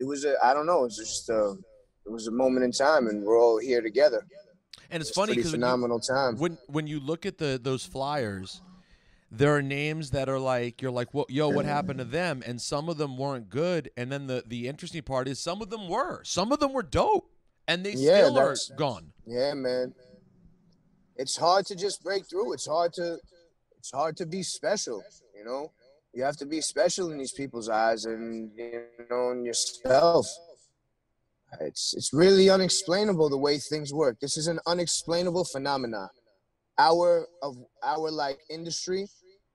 it 0.00 0.04
was 0.04 0.24
a 0.24 0.34
I 0.44 0.52
don't 0.52 0.66
know, 0.66 0.80
it 0.80 0.84
was 0.84 0.96
just 0.98 1.28
a 1.30 1.54
it 2.04 2.12
was 2.12 2.26
a 2.26 2.32
moment 2.32 2.64
in 2.64 2.72
time, 2.72 3.06
and 3.06 3.24
we're 3.24 3.40
all 3.40 3.58
here 3.58 3.80
together. 3.80 4.26
And 4.90 5.00
it's, 5.00 5.10
it's 5.10 5.16
funny 5.16 5.34
because 5.34 5.52
phenomenal 5.52 6.00
you, 6.02 6.14
time. 6.14 6.36
When 6.36 6.58
when 6.66 6.86
you 6.86 7.00
look 7.00 7.24
at 7.24 7.38
the 7.38 7.58
those 7.62 7.84
flyers, 7.84 8.60
there 9.36 9.56
are 9.56 9.62
names 9.62 10.10
that 10.10 10.28
are 10.28 10.38
like 10.38 10.80
you're 10.82 10.90
like, 10.90 11.12
well, 11.12 11.26
yo, 11.28 11.48
what 11.48 11.64
happened 11.64 11.98
to 11.98 12.04
them? 12.20 12.42
And 12.46 12.60
some 12.60 12.88
of 12.88 12.98
them 12.98 13.16
weren't 13.18 13.50
good. 13.50 13.90
And 13.96 14.10
then 14.10 14.26
the 14.26 14.44
the 14.46 14.68
interesting 14.68 15.02
part 15.02 15.28
is 15.28 15.38
some 15.38 15.62
of 15.62 15.70
them 15.70 15.88
were. 15.88 16.22
Some 16.24 16.52
of 16.52 16.60
them 16.60 16.72
were 16.72 16.82
dope 16.82 17.30
and 17.66 17.84
they 17.84 17.92
yeah, 17.92 18.24
still 18.24 18.38
are 18.38 18.56
gone. 18.76 19.12
Yeah, 19.26 19.54
man. 19.54 19.94
It's 21.16 21.36
hard 21.36 21.66
to 21.66 21.76
just 21.76 22.02
break 22.02 22.26
through. 22.26 22.52
It's 22.52 22.66
hard 22.66 22.92
to 22.94 23.18
it's 23.78 23.90
hard 23.90 24.16
to 24.18 24.26
be 24.26 24.42
special, 24.42 25.02
you 25.36 25.44
know? 25.44 25.70
You 26.14 26.22
have 26.22 26.36
to 26.38 26.46
be 26.46 26.60
special 26.60 27.10
in 27.10 27.18
these 27.18 27.32
people's 27.32 27.68
eyes 27.68 28.04
and 28.04 28.50
you 28.56 28.84
know 29.10 29.32
in 29.32 29.44
yourself. 29.44 30.26
It's 31.60 31.94
it's 31.94 32.12
really 32.12 32.50
unexplainable 32.50 33.28
the 33.28 33.38
way 33.38 33.58
things 33.58 33.92
work. 33.92 34.20
This 34.20 34.36
is 34.36 34.46
an 34.46 34.60
unexplainable 34.66 35.44
phenomenon. 35.44 36.08
Our 36.78 37.26
of 37.42 37.56
our 37.82 38.10
like 38.10 38.38
industry 38.48 39.06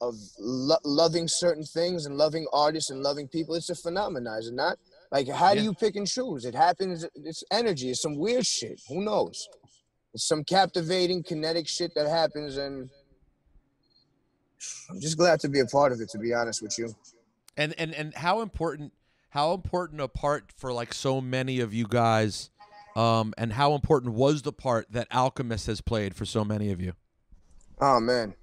of 0.02 0.16
lo- 0.40 0.78
loving 0.84 1.28
certain 1.28 1.64
things 1.64 2.06
and 2.06 2.18
loving 2.18 2.48
artists 2.54 2.90
and 2.90 3.02
loving 3.02 3.28
people. 3.28 3.56
It's 3.56 3.70
a 3.70 3.76
phenomenon, 3.76 4.40
is 4.40 4.48
it 4.48 4.54
not? 4.54 4.78
Like, 5.12 5.28
how 5.28 5.56
do 5.56 5.62
you 5.62 5.74
pick 5.74 5.96
and 5.96 6.08
choose? 6.08 6.46
It 6.46 6.54
happens. 6.54 7.06
It's 7.16 7.44
energy. 7.52 7.90
It's 7.90 8.02
some 8.02 8.16
weird 8.16 8.46
shit. 8.46 8.80
Who 8.88 9.04
knows? 9.04 9.48
It's 10.14 10.28
some 10.28 10.44
captivating 10.44 11.24
kinetic 11.24 11.68
shit 11.68 11.94
that 11.96 12.08
happens, 12.08 12.58
and 12.58 12.90
I'm 14.90 15.00
just 15.00 15.18
glad 15.18 15.40
to 15.42 15.50
be 15.50 15.60
a 15.60 15.66
part 15.66 15.92
of 15.92 16.02
it. 16.02 16.10
To 16.10 16.20
be 16.20 16.34
honest 16.34 16.62
with 16.62 16.78
you. 16.78 16.94
And 17.58 17.74
and 17.78 17.94
and 17.94 18.14
how 18.14 18.42
important 18.42 18.94
how 19.30 19.54
important 19.54 20.02
a 20.02 20.08
part 20.08 20.52
for 20.58 20.72
like 20.72 20.94
so 20.94 21.22
many 21.22 21.60
of 21.60 21.74
you 21.74 21.88
guys, 21.88 22.50
um, 22.96 23.34
and 23.38 23.54
how 23.54 23.74
important 23.74 24.14
was 24.14 24.44
the 24.44 24.54
part 24.54 24.92
that 24.92 25.08
Alchemist 25.12 25.68
has 25.68 25.82
played 25.82 26.16
for 26.16 26.26
so 26.26 26.44
many 26.44 26.72
of 26.72 26.80
you? 26.80 26.94
Oh 27.82 28.00
man. 28.00 28.36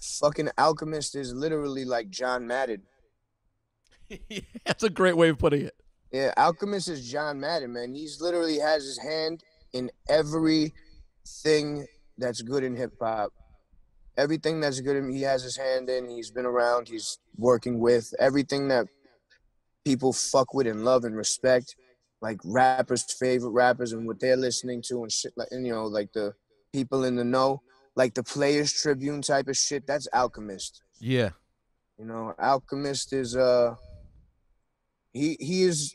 Fucking 0.00 0.50
Alchemist 0.56 1.14
is 1.14 1.34
literally 1.34 1.84
like 1.84 2.10
John 2.10 2.46
Madden. 2.46 2.82
That's 4.66 4.82
a 4.82 4.90
great 4.90 5.16
way 5.16 5.28
of 5.28 5.38
putting 5.38 5.62
it. 5.62 5.74
Yeah, 6.12 6.32
Alchemist 6.36 6.88
is 6.88 7.08
John 7.08 7.38
Madden, 7.38 7.72
man. 7.72 7.94
He's 7.94 8.20
literally 8.20 8.58
has 8.58 8.84
his 8.84 8.98
hand 8.98 9.44
in 9.72 9.90
everything 10.08 11.86
that's 12.18 12.42
good 12.42 12.64
in 12.64 12.74
hip 12.74 12.92
hop. 13.00 13.32
Everything 14.16 14.60
that's 14.60 14.80
good 14.80 14.96
in 14.96 15.10
he 15.10 15.22
has 15.22 15.42
his 15.42 15.56
hand 15.56 15.88
in. 15.88 16.10
He's 16.10 16.30
been 16.30 16.46
around. 16.46 16.88
He's 16.88 17.18
working 17.36 17.78
with 17.78 18.12
everything 18.18 18.68
that 18.68 18.86
people 19.84 20.12
fuck 20.12 20.52
with 20.52 20.66
and 20.66 20.84
love 20.84 21.04
and 21.04 21.16
respect, 21.16 21.76
like 22.20 22.38
rappers' 22.44 23.04
favorite 23.04 23.50
rappers 23.50 23.92
and 23.92 24.06
what 24.06 24.18
they're 24.18 24.36
listening 24.36 24.82
to 24.88 25.02
and 25.02 25.12
shit 25.12 25.32
like 25.36 25.48
and 25.52 25.64
you 25.64 25.72
know 25.72 25.86
like 25.86 26.12
the 26.12 26.34
people 26.72 27.04
in 27.04 27.16
the 27.16 27.24
know, 27.24 27.62
like 28.00 28.14
the 28.14 28.22
Players 28.22 28.72
Tribune 28.72 29.20
type 29.20 29.48
of 29.48 29.56
shit. 29.58 29.86
That's 29.86 30.08
Alchemist. 30.14 30.82
Yeah. 31.00 31.30
You 31.98 32.06
know, 32.06 32.34
Alchemist 32.38 33.12
is 33.12 33.36
uh 33.36 33.74
he 35.12 35.36
he 35.38 35.64
is 35.64 35.94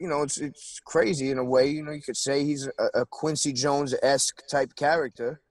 you 0.00 0.08
know 0.08 0.22
it's 0.22 0.38
it's 0.38 0.80
crazy 0.92 1.30
in 1.30 1.38
a 1.38 1.44
way 1.44 1.68
you 1.68 1.82
know 1.84 1.92
you 1.92 2.00
could 2.08 2.16
say 2.16 2.44
he's 2.44 2.66
a, 2.66 3.00
a 3.02 3.04
Quincy 3.20 3.52
Jones 3.52 3.94
esque 4.02 4.40
type 4.50 4.74
character 4.74 5.42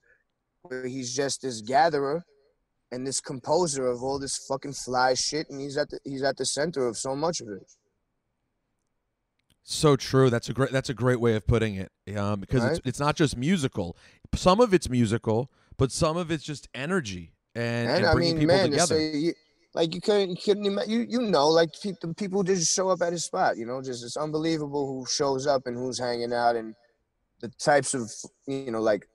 where 0.64 0.88
he's 0.88 1.16
just 1.16 1.44
this 1.44 1.62
gatherer 1.62 2.24
and 2.92 3.06
this 3.06 3.22
composer 3.22 3.86
of 3.86 4.02
all 4.02 4.18
this 4.18 4.38
fucking 4.50 4.74
fly 4.74 5.14
shit 5.14 5.46
and 5.52 5.62
he's 5.62 5.78
at 5.78 5.90
the 5.92 6.00
he's 6.04 6.24
at 6.24 6.38
the 6.38 6.46
center 6.58 6.88
of 6.88 6.98
so 6.98 7.16
much 7.16 7.40
of 7.40 7.50
it. 7.50 7.72
So 9.64 9.96
true. 9.96 10.30
That's 10.30 10.50
a 10.50 10.54
great. 10.54 10.72
That's 10.72 10.90
a 10.90 10.94
great 10.94 11.22
way 11.22 11.36
of 11.36 11.48
putting 11.48 11.76
it. 11.76 11.92
Um, 12.18 12.42
because 12.42 12.64
right? 12.64 12.72
it's 12.74 12.82
it's 12.90 13.00
not 13.00 13.16
just 13.16 13.38
musical. 13.38 13.96
Some 14.36 14.60
of 14.60 14.74
it's 14.74 14.90
musical, 14.90 15.50
but 15.78 15.92
some 15.92 16.18
of 16.18 16.32
it's 16.32 16.44
just 16.44 16.68
energy 16.74 17.34
and, 17.56 17.90
and, 17.90 18.06
and 18.06 18.14
bringing 18.14 18.32
I 18.32 18.40
mean, 18.40 18.48
people 18.48 18.56
man, 18.56 18.72
together. 18.72 18.96
Say, 18.96 19.34
like 19.74 19.96
you 19.96 20.02
couldn't 20.02 20.30
you 20.30 20.36
couldn't 20.38 20.88
you 20.88 21.06
you 21.10 21.22
know 21.22 21.48
like 21.48 21.72
the 21.82 22.14
people 22.16 22.44
just 22.44 22.74
show 22.74 22.90
up 22.90 23.02
at 23.02 23.12
his 23.12 23.26
spot 23.26 23.58
you 23.58 23.66
know 23.66 23.82
just 23.82 24.04
it's 24.04 24.18
unbelievable 24.18 24.86
who 24.86 25.06
shows 25.08 25.48
up 25.48 25.66
and 25.66 25.76
who's 25.76 26.00
hanging 26.00 26.32
out 26.32 26.56
and 26.56 26.76
the 27.42 27.50
types 27.60 27.94
of 27.94 28.12
you 28.48 28.72
know 28.72 28.82
like 28.82 29.08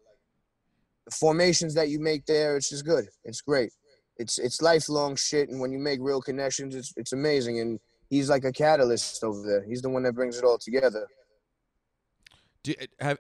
the 1.07 1.13
formations 1.13 1.75
that 1.75 1.89
you 1.89 2.01
make 2.01 2.27
there 2.27 2.57
it's 2.57 2.71
just 2.71 2.85
good. 2.85 3.07
It's 3.25 3.41
great. 3.41 3.73
It's 4.17 4.39
it's 4.39 4.61
lifelong 4.61 5.17
shit 5.17 5.49
and 5.49 5.61
when 5.61 5.71
you 5.73 5.79
make 5.79 6.01
real 6.03 6.21
connections 6.21 6.75
it's 6.75 6.93
it's 6.97 7.13
amazing 7.13 7.61
and 7.61 7.79
he's 8.11 8.29
like 8.29 8.45
a 8.45 8.53
catalyst 8.53 9.23
over 9.23 9.43
there. 9.43 9.65
He's 9.65 9.83
the 9.83 9.91
one 9.91 10.03
that 10.03 10.15
brings 10.15 10.39
it 10.39 10.45
all 10.45 10.59
together 10.59 11.07
did, 12.69 12.89
have, 13.01 13.19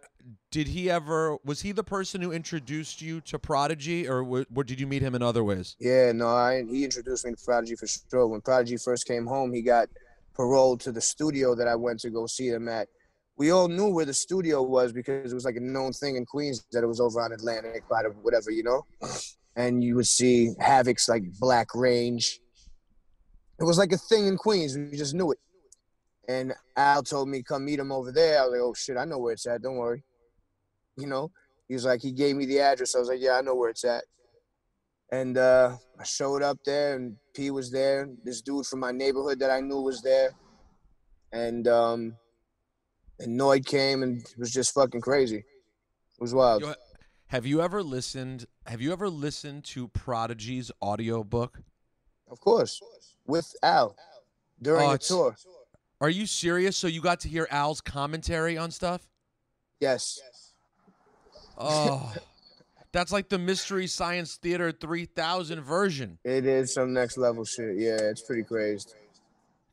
did 0.50 0.68
he 0.68 0.90
ever 0.90 1.38
was 1.42 1.62
he 1.62 1.72
the 1.72 1.82
person 1.82 2.20
who 2.20 2.32
introduced 2.32 3.00
you 3.00 3.20
to 3.22 3.38
Prodigy, 3.38 4.06
or, 4.06 4.22
w- 4.22 4.44
or 4.54 4.62
did 4.62 4.78
you 4.78 4.86
meet 4.86 5.00
him 5.00 5.14
in 5.14 5.22
other 5.22 5.42
ways? 5.42 5.74
Yeah, 5.78 6.12
no, 6.12 6.28
I, 6.28 6.64
he 6.70 6.84
introduced 6.84 7.24
me 7.24 7.32
to 7.32 7.42
Prodigy 7.42 7.74
for 7.74 7.86
sure. 7.86 8.26
When 8.26 8.42
Prodigy 8.42 8.76
first 8.76 9.06
came 9.06 9.26
home, 9.26 9.54
he 9.54 9.62
got 9.62 9.88
paroled 10.36 10.80
to 10.80 10.92
the 10.92 11.00
studio 11.00 11.54
that 11.54 11.66
I 11.66 11.76
went 11.76 12.00
to 12.00 12.10
go 12.10 12.26
see 12.26 12.50
them 12.50 12.68
at. 12.68 12.88
We 13.38 13.50
all 13.50 13.68
knew 13.68 13.88
where 13.88 14.04
the 14.04 14.12
studio 14.12 14.62
was 14.62 14.92
because 14.92 15.32
it 15.32 15.34
was 15.34 15.46
like 15.46 15.56
a 15.56 15.60
known 15.60 15.92
thing 15.92 16.16
in 16.16 16.26
Queens 16.26 16.66
that 16.72 16.82
it 16.82 16.86
was 16.86 17.00
over 17.00 17.22
on 17.22 17.32
Atlantic, 17.32 17.88
by 17.88 18.02
whatever, 18.20 18.50
you 18.50 18.64
know. 18.64 18.84
And 19.56 19.82
you 19.82 19.96
would 19.96 20.06
see 20.06 20.52
Havoc's 20.60 21.08
like 21.08 21.22
Black 21.40 21.74
Range. 21.74 22.40
It 23.60 23.64
was 23.64 23.78
like 23.78 23.92
a 23.92 23.96
thing 23.96 24.26
in 24.26 24.36
Queens. 24.36 24.76
We 24.76 24.96
just 24.96 25.14
knew 25.14 25.32
it. 25.32 25.38
And 26.28 26.52
Al 26.76 27.02
told 27.02 27.28
me 27.28 27.42
come 27.42 27.64
meet 27.64 27.78
him 27.78 27.90
over 27.90 28.12
there. 28.12 28.38
I 28.40 28.42
was 28.44 28.52
like, 28.52 28.60
oh 28.60 28.74
shit, 28.74 28.96
I 28.98 29.04
know 29.06 29.18
where 29.18 29.32
it's 29.32 29.46
at. 29.46 29.62
Don't 29.62 29.76
worry. 29.76 30.02
You 30.96 31.06
know, 31.06 31.30
he 31.68 31.74
was 31.74 31.84
like, 31.84 32.02
he 32.02 32.12
gave 32.12 32.36
me 32.36 32.44
the 32.44 32.60
address. 32.60 32.94
I 32.94 32.98
was 32.98 33.08
like, 33.08 33.20
yeah, 33.20 33.32
I 33.32 33.40
know 33.40 33.54
where 33.54 33.70
it's 33.70 33.84
at. 33.84 34.04
And 35.10 35.38
uh, 35.38 35.76
I 35.98 36.04
showed 36.04 36.42
up 36.42 36.58
there, 36.66 36.96
and 36.96 37.16
P 37.34 37.50
was 37.50 37.70
there. 37.70 38.08
This 38.24 38.42
dude 38.42 38.66
from 38.66 38.80
my 38.80 38.92
neighborhood 38.92 39.38
that 39.38 39.50
I 39.50 39.60
knew 39.60 39.80
was 39.80 40.02
there. 40.02 40.32
and 41.32 41.66
um, 41.66 42.14
and 43.18 43.38
Noyd 43.40 43.64
came 43.66 44.02
and 44.02 44.20
it 44.20 44.38
was 44.38 44.52
just 44.52 44.74
fucking 44.74 45.00
crazy. 45.00 45.38
It 45.38 46.20
was 46.20 46.34
wild. 46.34 46.62
Yo, 46.62 46.74
have 47.28 47.46
you 47.46 47.62
ever 47.62 47.82
listened? 47.82 48.44
Have 48.66 48.80
you 48.82 48.92
ever 48.92 49.08
listened 49.08 49.64
to 49.66 49.88
Prodigy's 49.88 50.70
audiobook? 50.82 51.60
Of 52.30 52.38
course, 52.40 52.80
with 53.26 53.54
Al 53.62 53.96
during 54.60 54.88
Oh, 54.88 54.92
the 54.92 54.98
tour. 54.98 55.36
Are 56.00 56.10
you 56.10 56.26
serious? 56.26 56.76
So 56.76 56.86
you 56.86 57.00
got 57.00 57.20
to 57.20 57.28
hear 57.28 57.46
Al's 57.50 57.80
commentary 57.80 58.56
on 58.56 58.70
stuff? 58.70 59.08
Yes. 59.80 60.20
Oh, 61.56 62.14
that's 62.92 63.10
like 63.12 63.28
the 63.28 63.38
Mystery 63.38 63.86
Science 63.86 64.36
Theater 64.36 64.70
3000 64.72 65.60
version. 65.60 66.18
It 66.24 66.46
is 66.46 66.72
some 66.72 66.92
next 66.92 67.16
level 67.18 67.44
shit. 67.44 67.76
Yeah, 67.76 67.96
it's 67.98 68.22
pretty 68.22 68.44
crazy. 68.44 68.90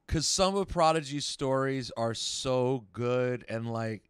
Because 0.08 0.28
some 0.28 0.56
of 0.56 0.68
Prodigy's 0.68 1.26
stories 1.26 1.92
are 1.98 2.14
so 2.14 2.86
good 2.94 3.46
and 3.50 3.72
like, 3.72 4.04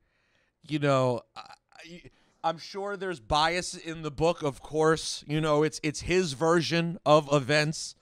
you 0.68 0.80
know, 0.80 1.22
I, 1.36 2.01
I'm 2.43 2.57
sure 2.57 2.97
there's 2.97 3.20
bias 3.20 3.76
in 3.76 4.01
the 4.01 4.11
book. 4.11 4.43
Of 4.43 4.61
course, 4.61 5.24
you 5.28 5.39
know 5.41 5.63
it's 5.63 5.80
it's 5.84 6.01
his 6.01 6.34
version 6.34 6.97
of 7.05 7.30
events. 7.32 7.95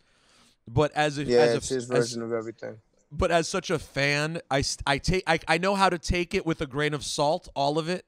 But 0.68 0.92
as 0.94 1.18
a 1.18 1.24
Yeah, 1.24 1.40
as 1.40 1.54
a, 1.54 1.58
it's 1.58 1.70
his 1.70 1.84
as- 1.84 1.90
version 1.90 2.22
of 2.24 2.32
everything. 2.34 2.78
But 3.18 3.32
as 3.32 3.48
such 3.48 3.70
a 3.70 3.80
fan, 3.80 4.42
I 4.52 4.64
I 4.86 4.98
take 4.98 5.24
I, 5.28 5.40
I 5.48 5.58
know 5.58 5.76
how 5.76 5.90
to 5.90 5.98
take 5.98 6.34
it 6.34 6.46
with 6.46 6.62
a 6.62 6.68
grain 6.68 6.94
of 6.94 7.04
salt, 7.04 7.48
all 7.56 7.78
of 7.78 7.90
it. 7.90 8.06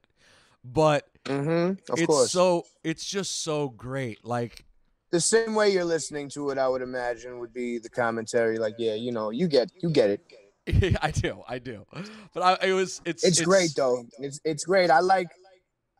But 0.64 1.08
Mm-hmm. 1.26 1.92
Of 1.92 2.00
it's 2.00 2.06
course. 2.06 2.32
so 2.32 2.66
it's 2.84 3.04
just 3.04 3.44
so 3.44 3.70
great. 3.70 4.24
Like 4.24 4.64
the 5.12 5.20
same 5.20 5.56
way 5.56 5.72
you're 5.72 5.86
listening 5.86 6.30
to 6.30 6.52
it, 6.52 6.58
I 6.58 6.68
would 6.68 6.82
imagine, 6.84 7.40
would 7.40 7.54
be 7.54 7.80
the 7.80 7.90
commentary. 7.90 8.60
Like, 8.60 8.76
yeah, 8.78 8.94
you 8.94 9.12
know, 9.12 9.32
you 9.32 9.48
get, 9.48 9.72
you 9.82 9.90
get 9.90 10.10
it. 10.12 10.98
I 11.02 11.12
do, 11.12 11.42
I 11.48 11.58
do. 11.60 11.86
But 12.34 12.44
I 12.44 12.68
it 12.68 12.74
was 12.74 13.02
it's 13.06 13.24
It's, 13.24 13.42
great 13.42 13.72
though. 13.76 14.06
It's 14.20 14.40
it's 14.44 14.66
great. 14.66 14.90
I 14.92 15.00
like, 15.00 15.28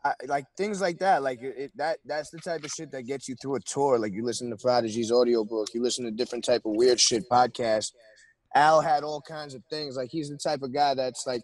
I 0.04 0.12
like 0.26 0.44
things 0.56 0.80
like 0.80 0.98
that. 0.98 1.22
Like 1.22 1.40
it, 1.42 1.54
it, 1.56 1.72
that 1.76 1.98
that's 2.04 2.30
the 2.30 2.38
type 2.38 2.62
of 2.64 2.70
shit 2.70 2.92
that 2.92 3.02
gets 3.02 3.28
you 3.28 3.34
through 3.40 3.56
a 3.56 3.60
tour. 3.60 3.98
Like 3.98 4.12
you 4.12 4.24
listen 4.24 4.50
to 4.50 4.56
Prodigy's 4.56 5.10
audiobook, 5.10 5.68
you 5.74 5.82
listen 5.82 6.04
to 6.04 6.10
different 6.12 6.44
type 6.44 6.62
of 6.64 6.72
weird 6.76 7.00
shit 7.00 7.28
podcast. 7.28 7.92
Al 8.56 8.80
had 8.80 9.04
all 9.04 9.20
kinds 9.20 9.54
of 9.54 9.62
things. 9.70 9.96
Like 9.96 10.10
he's 10.10 10.30
the 10.30 10.38
type 10.38 10.62
of 10.62 10.72
guy 10.72 10.94
that's 10.94 11.26
like, 11.26 11.42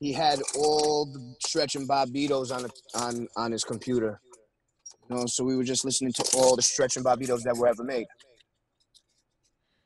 he 0.00 0.12
had 0.12 0.40
all 0.58 1.06
the 1.06 1.34
Stretch 1.46 1.76
and 1.76 1.88
Bobbitos 1.88 2.54
on 2.54 2.62
the, 2.64 2.70
on 2.94 3.28
on 3.36 3.52
his 3.52 3.64
computer. 3.64 4.20
You 5.08 5.16
know, 5.16 5.26
so 5.26 5.44
we 5.44 5.56
were 5.56 5.64
just 5.64 5.84
listening 5.84 6.12
to 6.14 6.24
all 6.36 6.56
the 6.56 6.62
Stretch 6.62 6.96
and 6.96 7.04
Bobbitos 7.04 7.42
that 7.42 7.56
were 7.56 7.68
ever 7.68 7.84
made. 7.84 8.06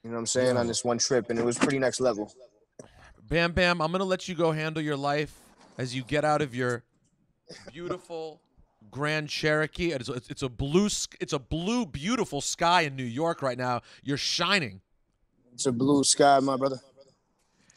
You 0.03 0.11
know 0.11 0.14
what 0.14 0.20
I'm 0.20 0.26
saying 0.26 0.57
on 0.57 0.66
this 0.66 0.85
one 0.85 0.99
trip, 0.99 1.31
and 1.31 1.39
it 1.39 1.45
was 1.45 1.59
pretty 1.59 1.78
next 1.78 2.01
level. 2.01 2.33
Bam 3.28 3.53
Bam, 3.53 3.83
I'm 3.83 3.93
gonna 3.93 4.05
let 4.05 4.28
you 4.28 4.35
go 4.35 4.53
handle 4.53 4.83
your 4.83 4.97
life 4.97 5.37
as 5.78 5.95
you 5.95 6.03
get 6.03 6.24
out 6.24 6.43
of 6.43 6.55
your 6.55 6.83
beautiful 7.72 8.41
Grand 8.91 9.28
Cherokee. 9.28 9.93
It's 9.93 10.09
a, 10.09 10.20
it's 10.28 10.43
a 10.43 10.49
blue 10.49 10.87
it's 11.20 11.33
a 11.33 11.39
blue 11.39 11.87
beautiful 11.87 12.41
sky 12.41 12.83
in 12.83 12.97
New 12.97 13.05
York 13.05 13.43
right 13.43 13.59
now. 13.59 13.83
You're 14.03 14.16
shining. 14.16 14.81
It's 15.53 15.66
a 15.66 15.72
blue 15.72 16.05
sky, 16.05 16.38
my 16.40 16.57
brother. 16.57 16.80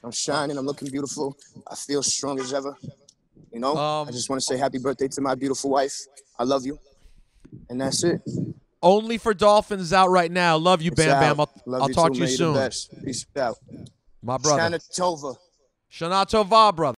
I'm 0.03 0.11
shining. 0.11 0.57
I'm 0.57 0.65
looking 0.65 0.89
beautiful. 0.89 1.37
I 1.67 1.75
feel 1.75 2.03
strong 2.03 2.39
as 2.39 2.53
ever. 2.53 2.75
You 3.51 3.59
know, 3.59 3.77
Um, 3.77 4.07
I 4.07 4.11
just 4.11 4.29
want 4.29 4.41
to 4.41 4.45
say 4.45 4.57
happy 4.57 4.79
birthday 4.79 5.07
to 5.07 5.21
my 5.21 5.35
beautiful 5.35 5.69
wife. 5.69 5.97
I 6.37 6.43
love 6.43 6.65
you, 6.65 6.79
and 7.69 7.79
that's 7.79 8.03
it. 8.03 8.21
Only 8.81 9.17
for 9.17 9.33
Dolphins 9.33 9.93
out 9.93 10.09
right 10.09 10.31
now. 10.31 10.57
Love 10.57 10.81
you, 10.81 10.91
Bam 10.91 11.19
Bam. 11.19 11.39
I'll, 11.39 11.49
I'll 11.81 11.87
you 11.87 11.93
talk 11.93 12.11
too, 12.13 12.25
to 12.25 12.31
you 12.31 12.35
soon. 12.35 12.69
Peace 13.05 13.25
out. 13.37 13.57
My 14.21 14.37
brother. 14.37 14.77
Shana 14.77 14.99
Tova. 14.99 15.35
Shana 15.89 16.25
Tova, 16.25 16.75
brother. 16.75 16.91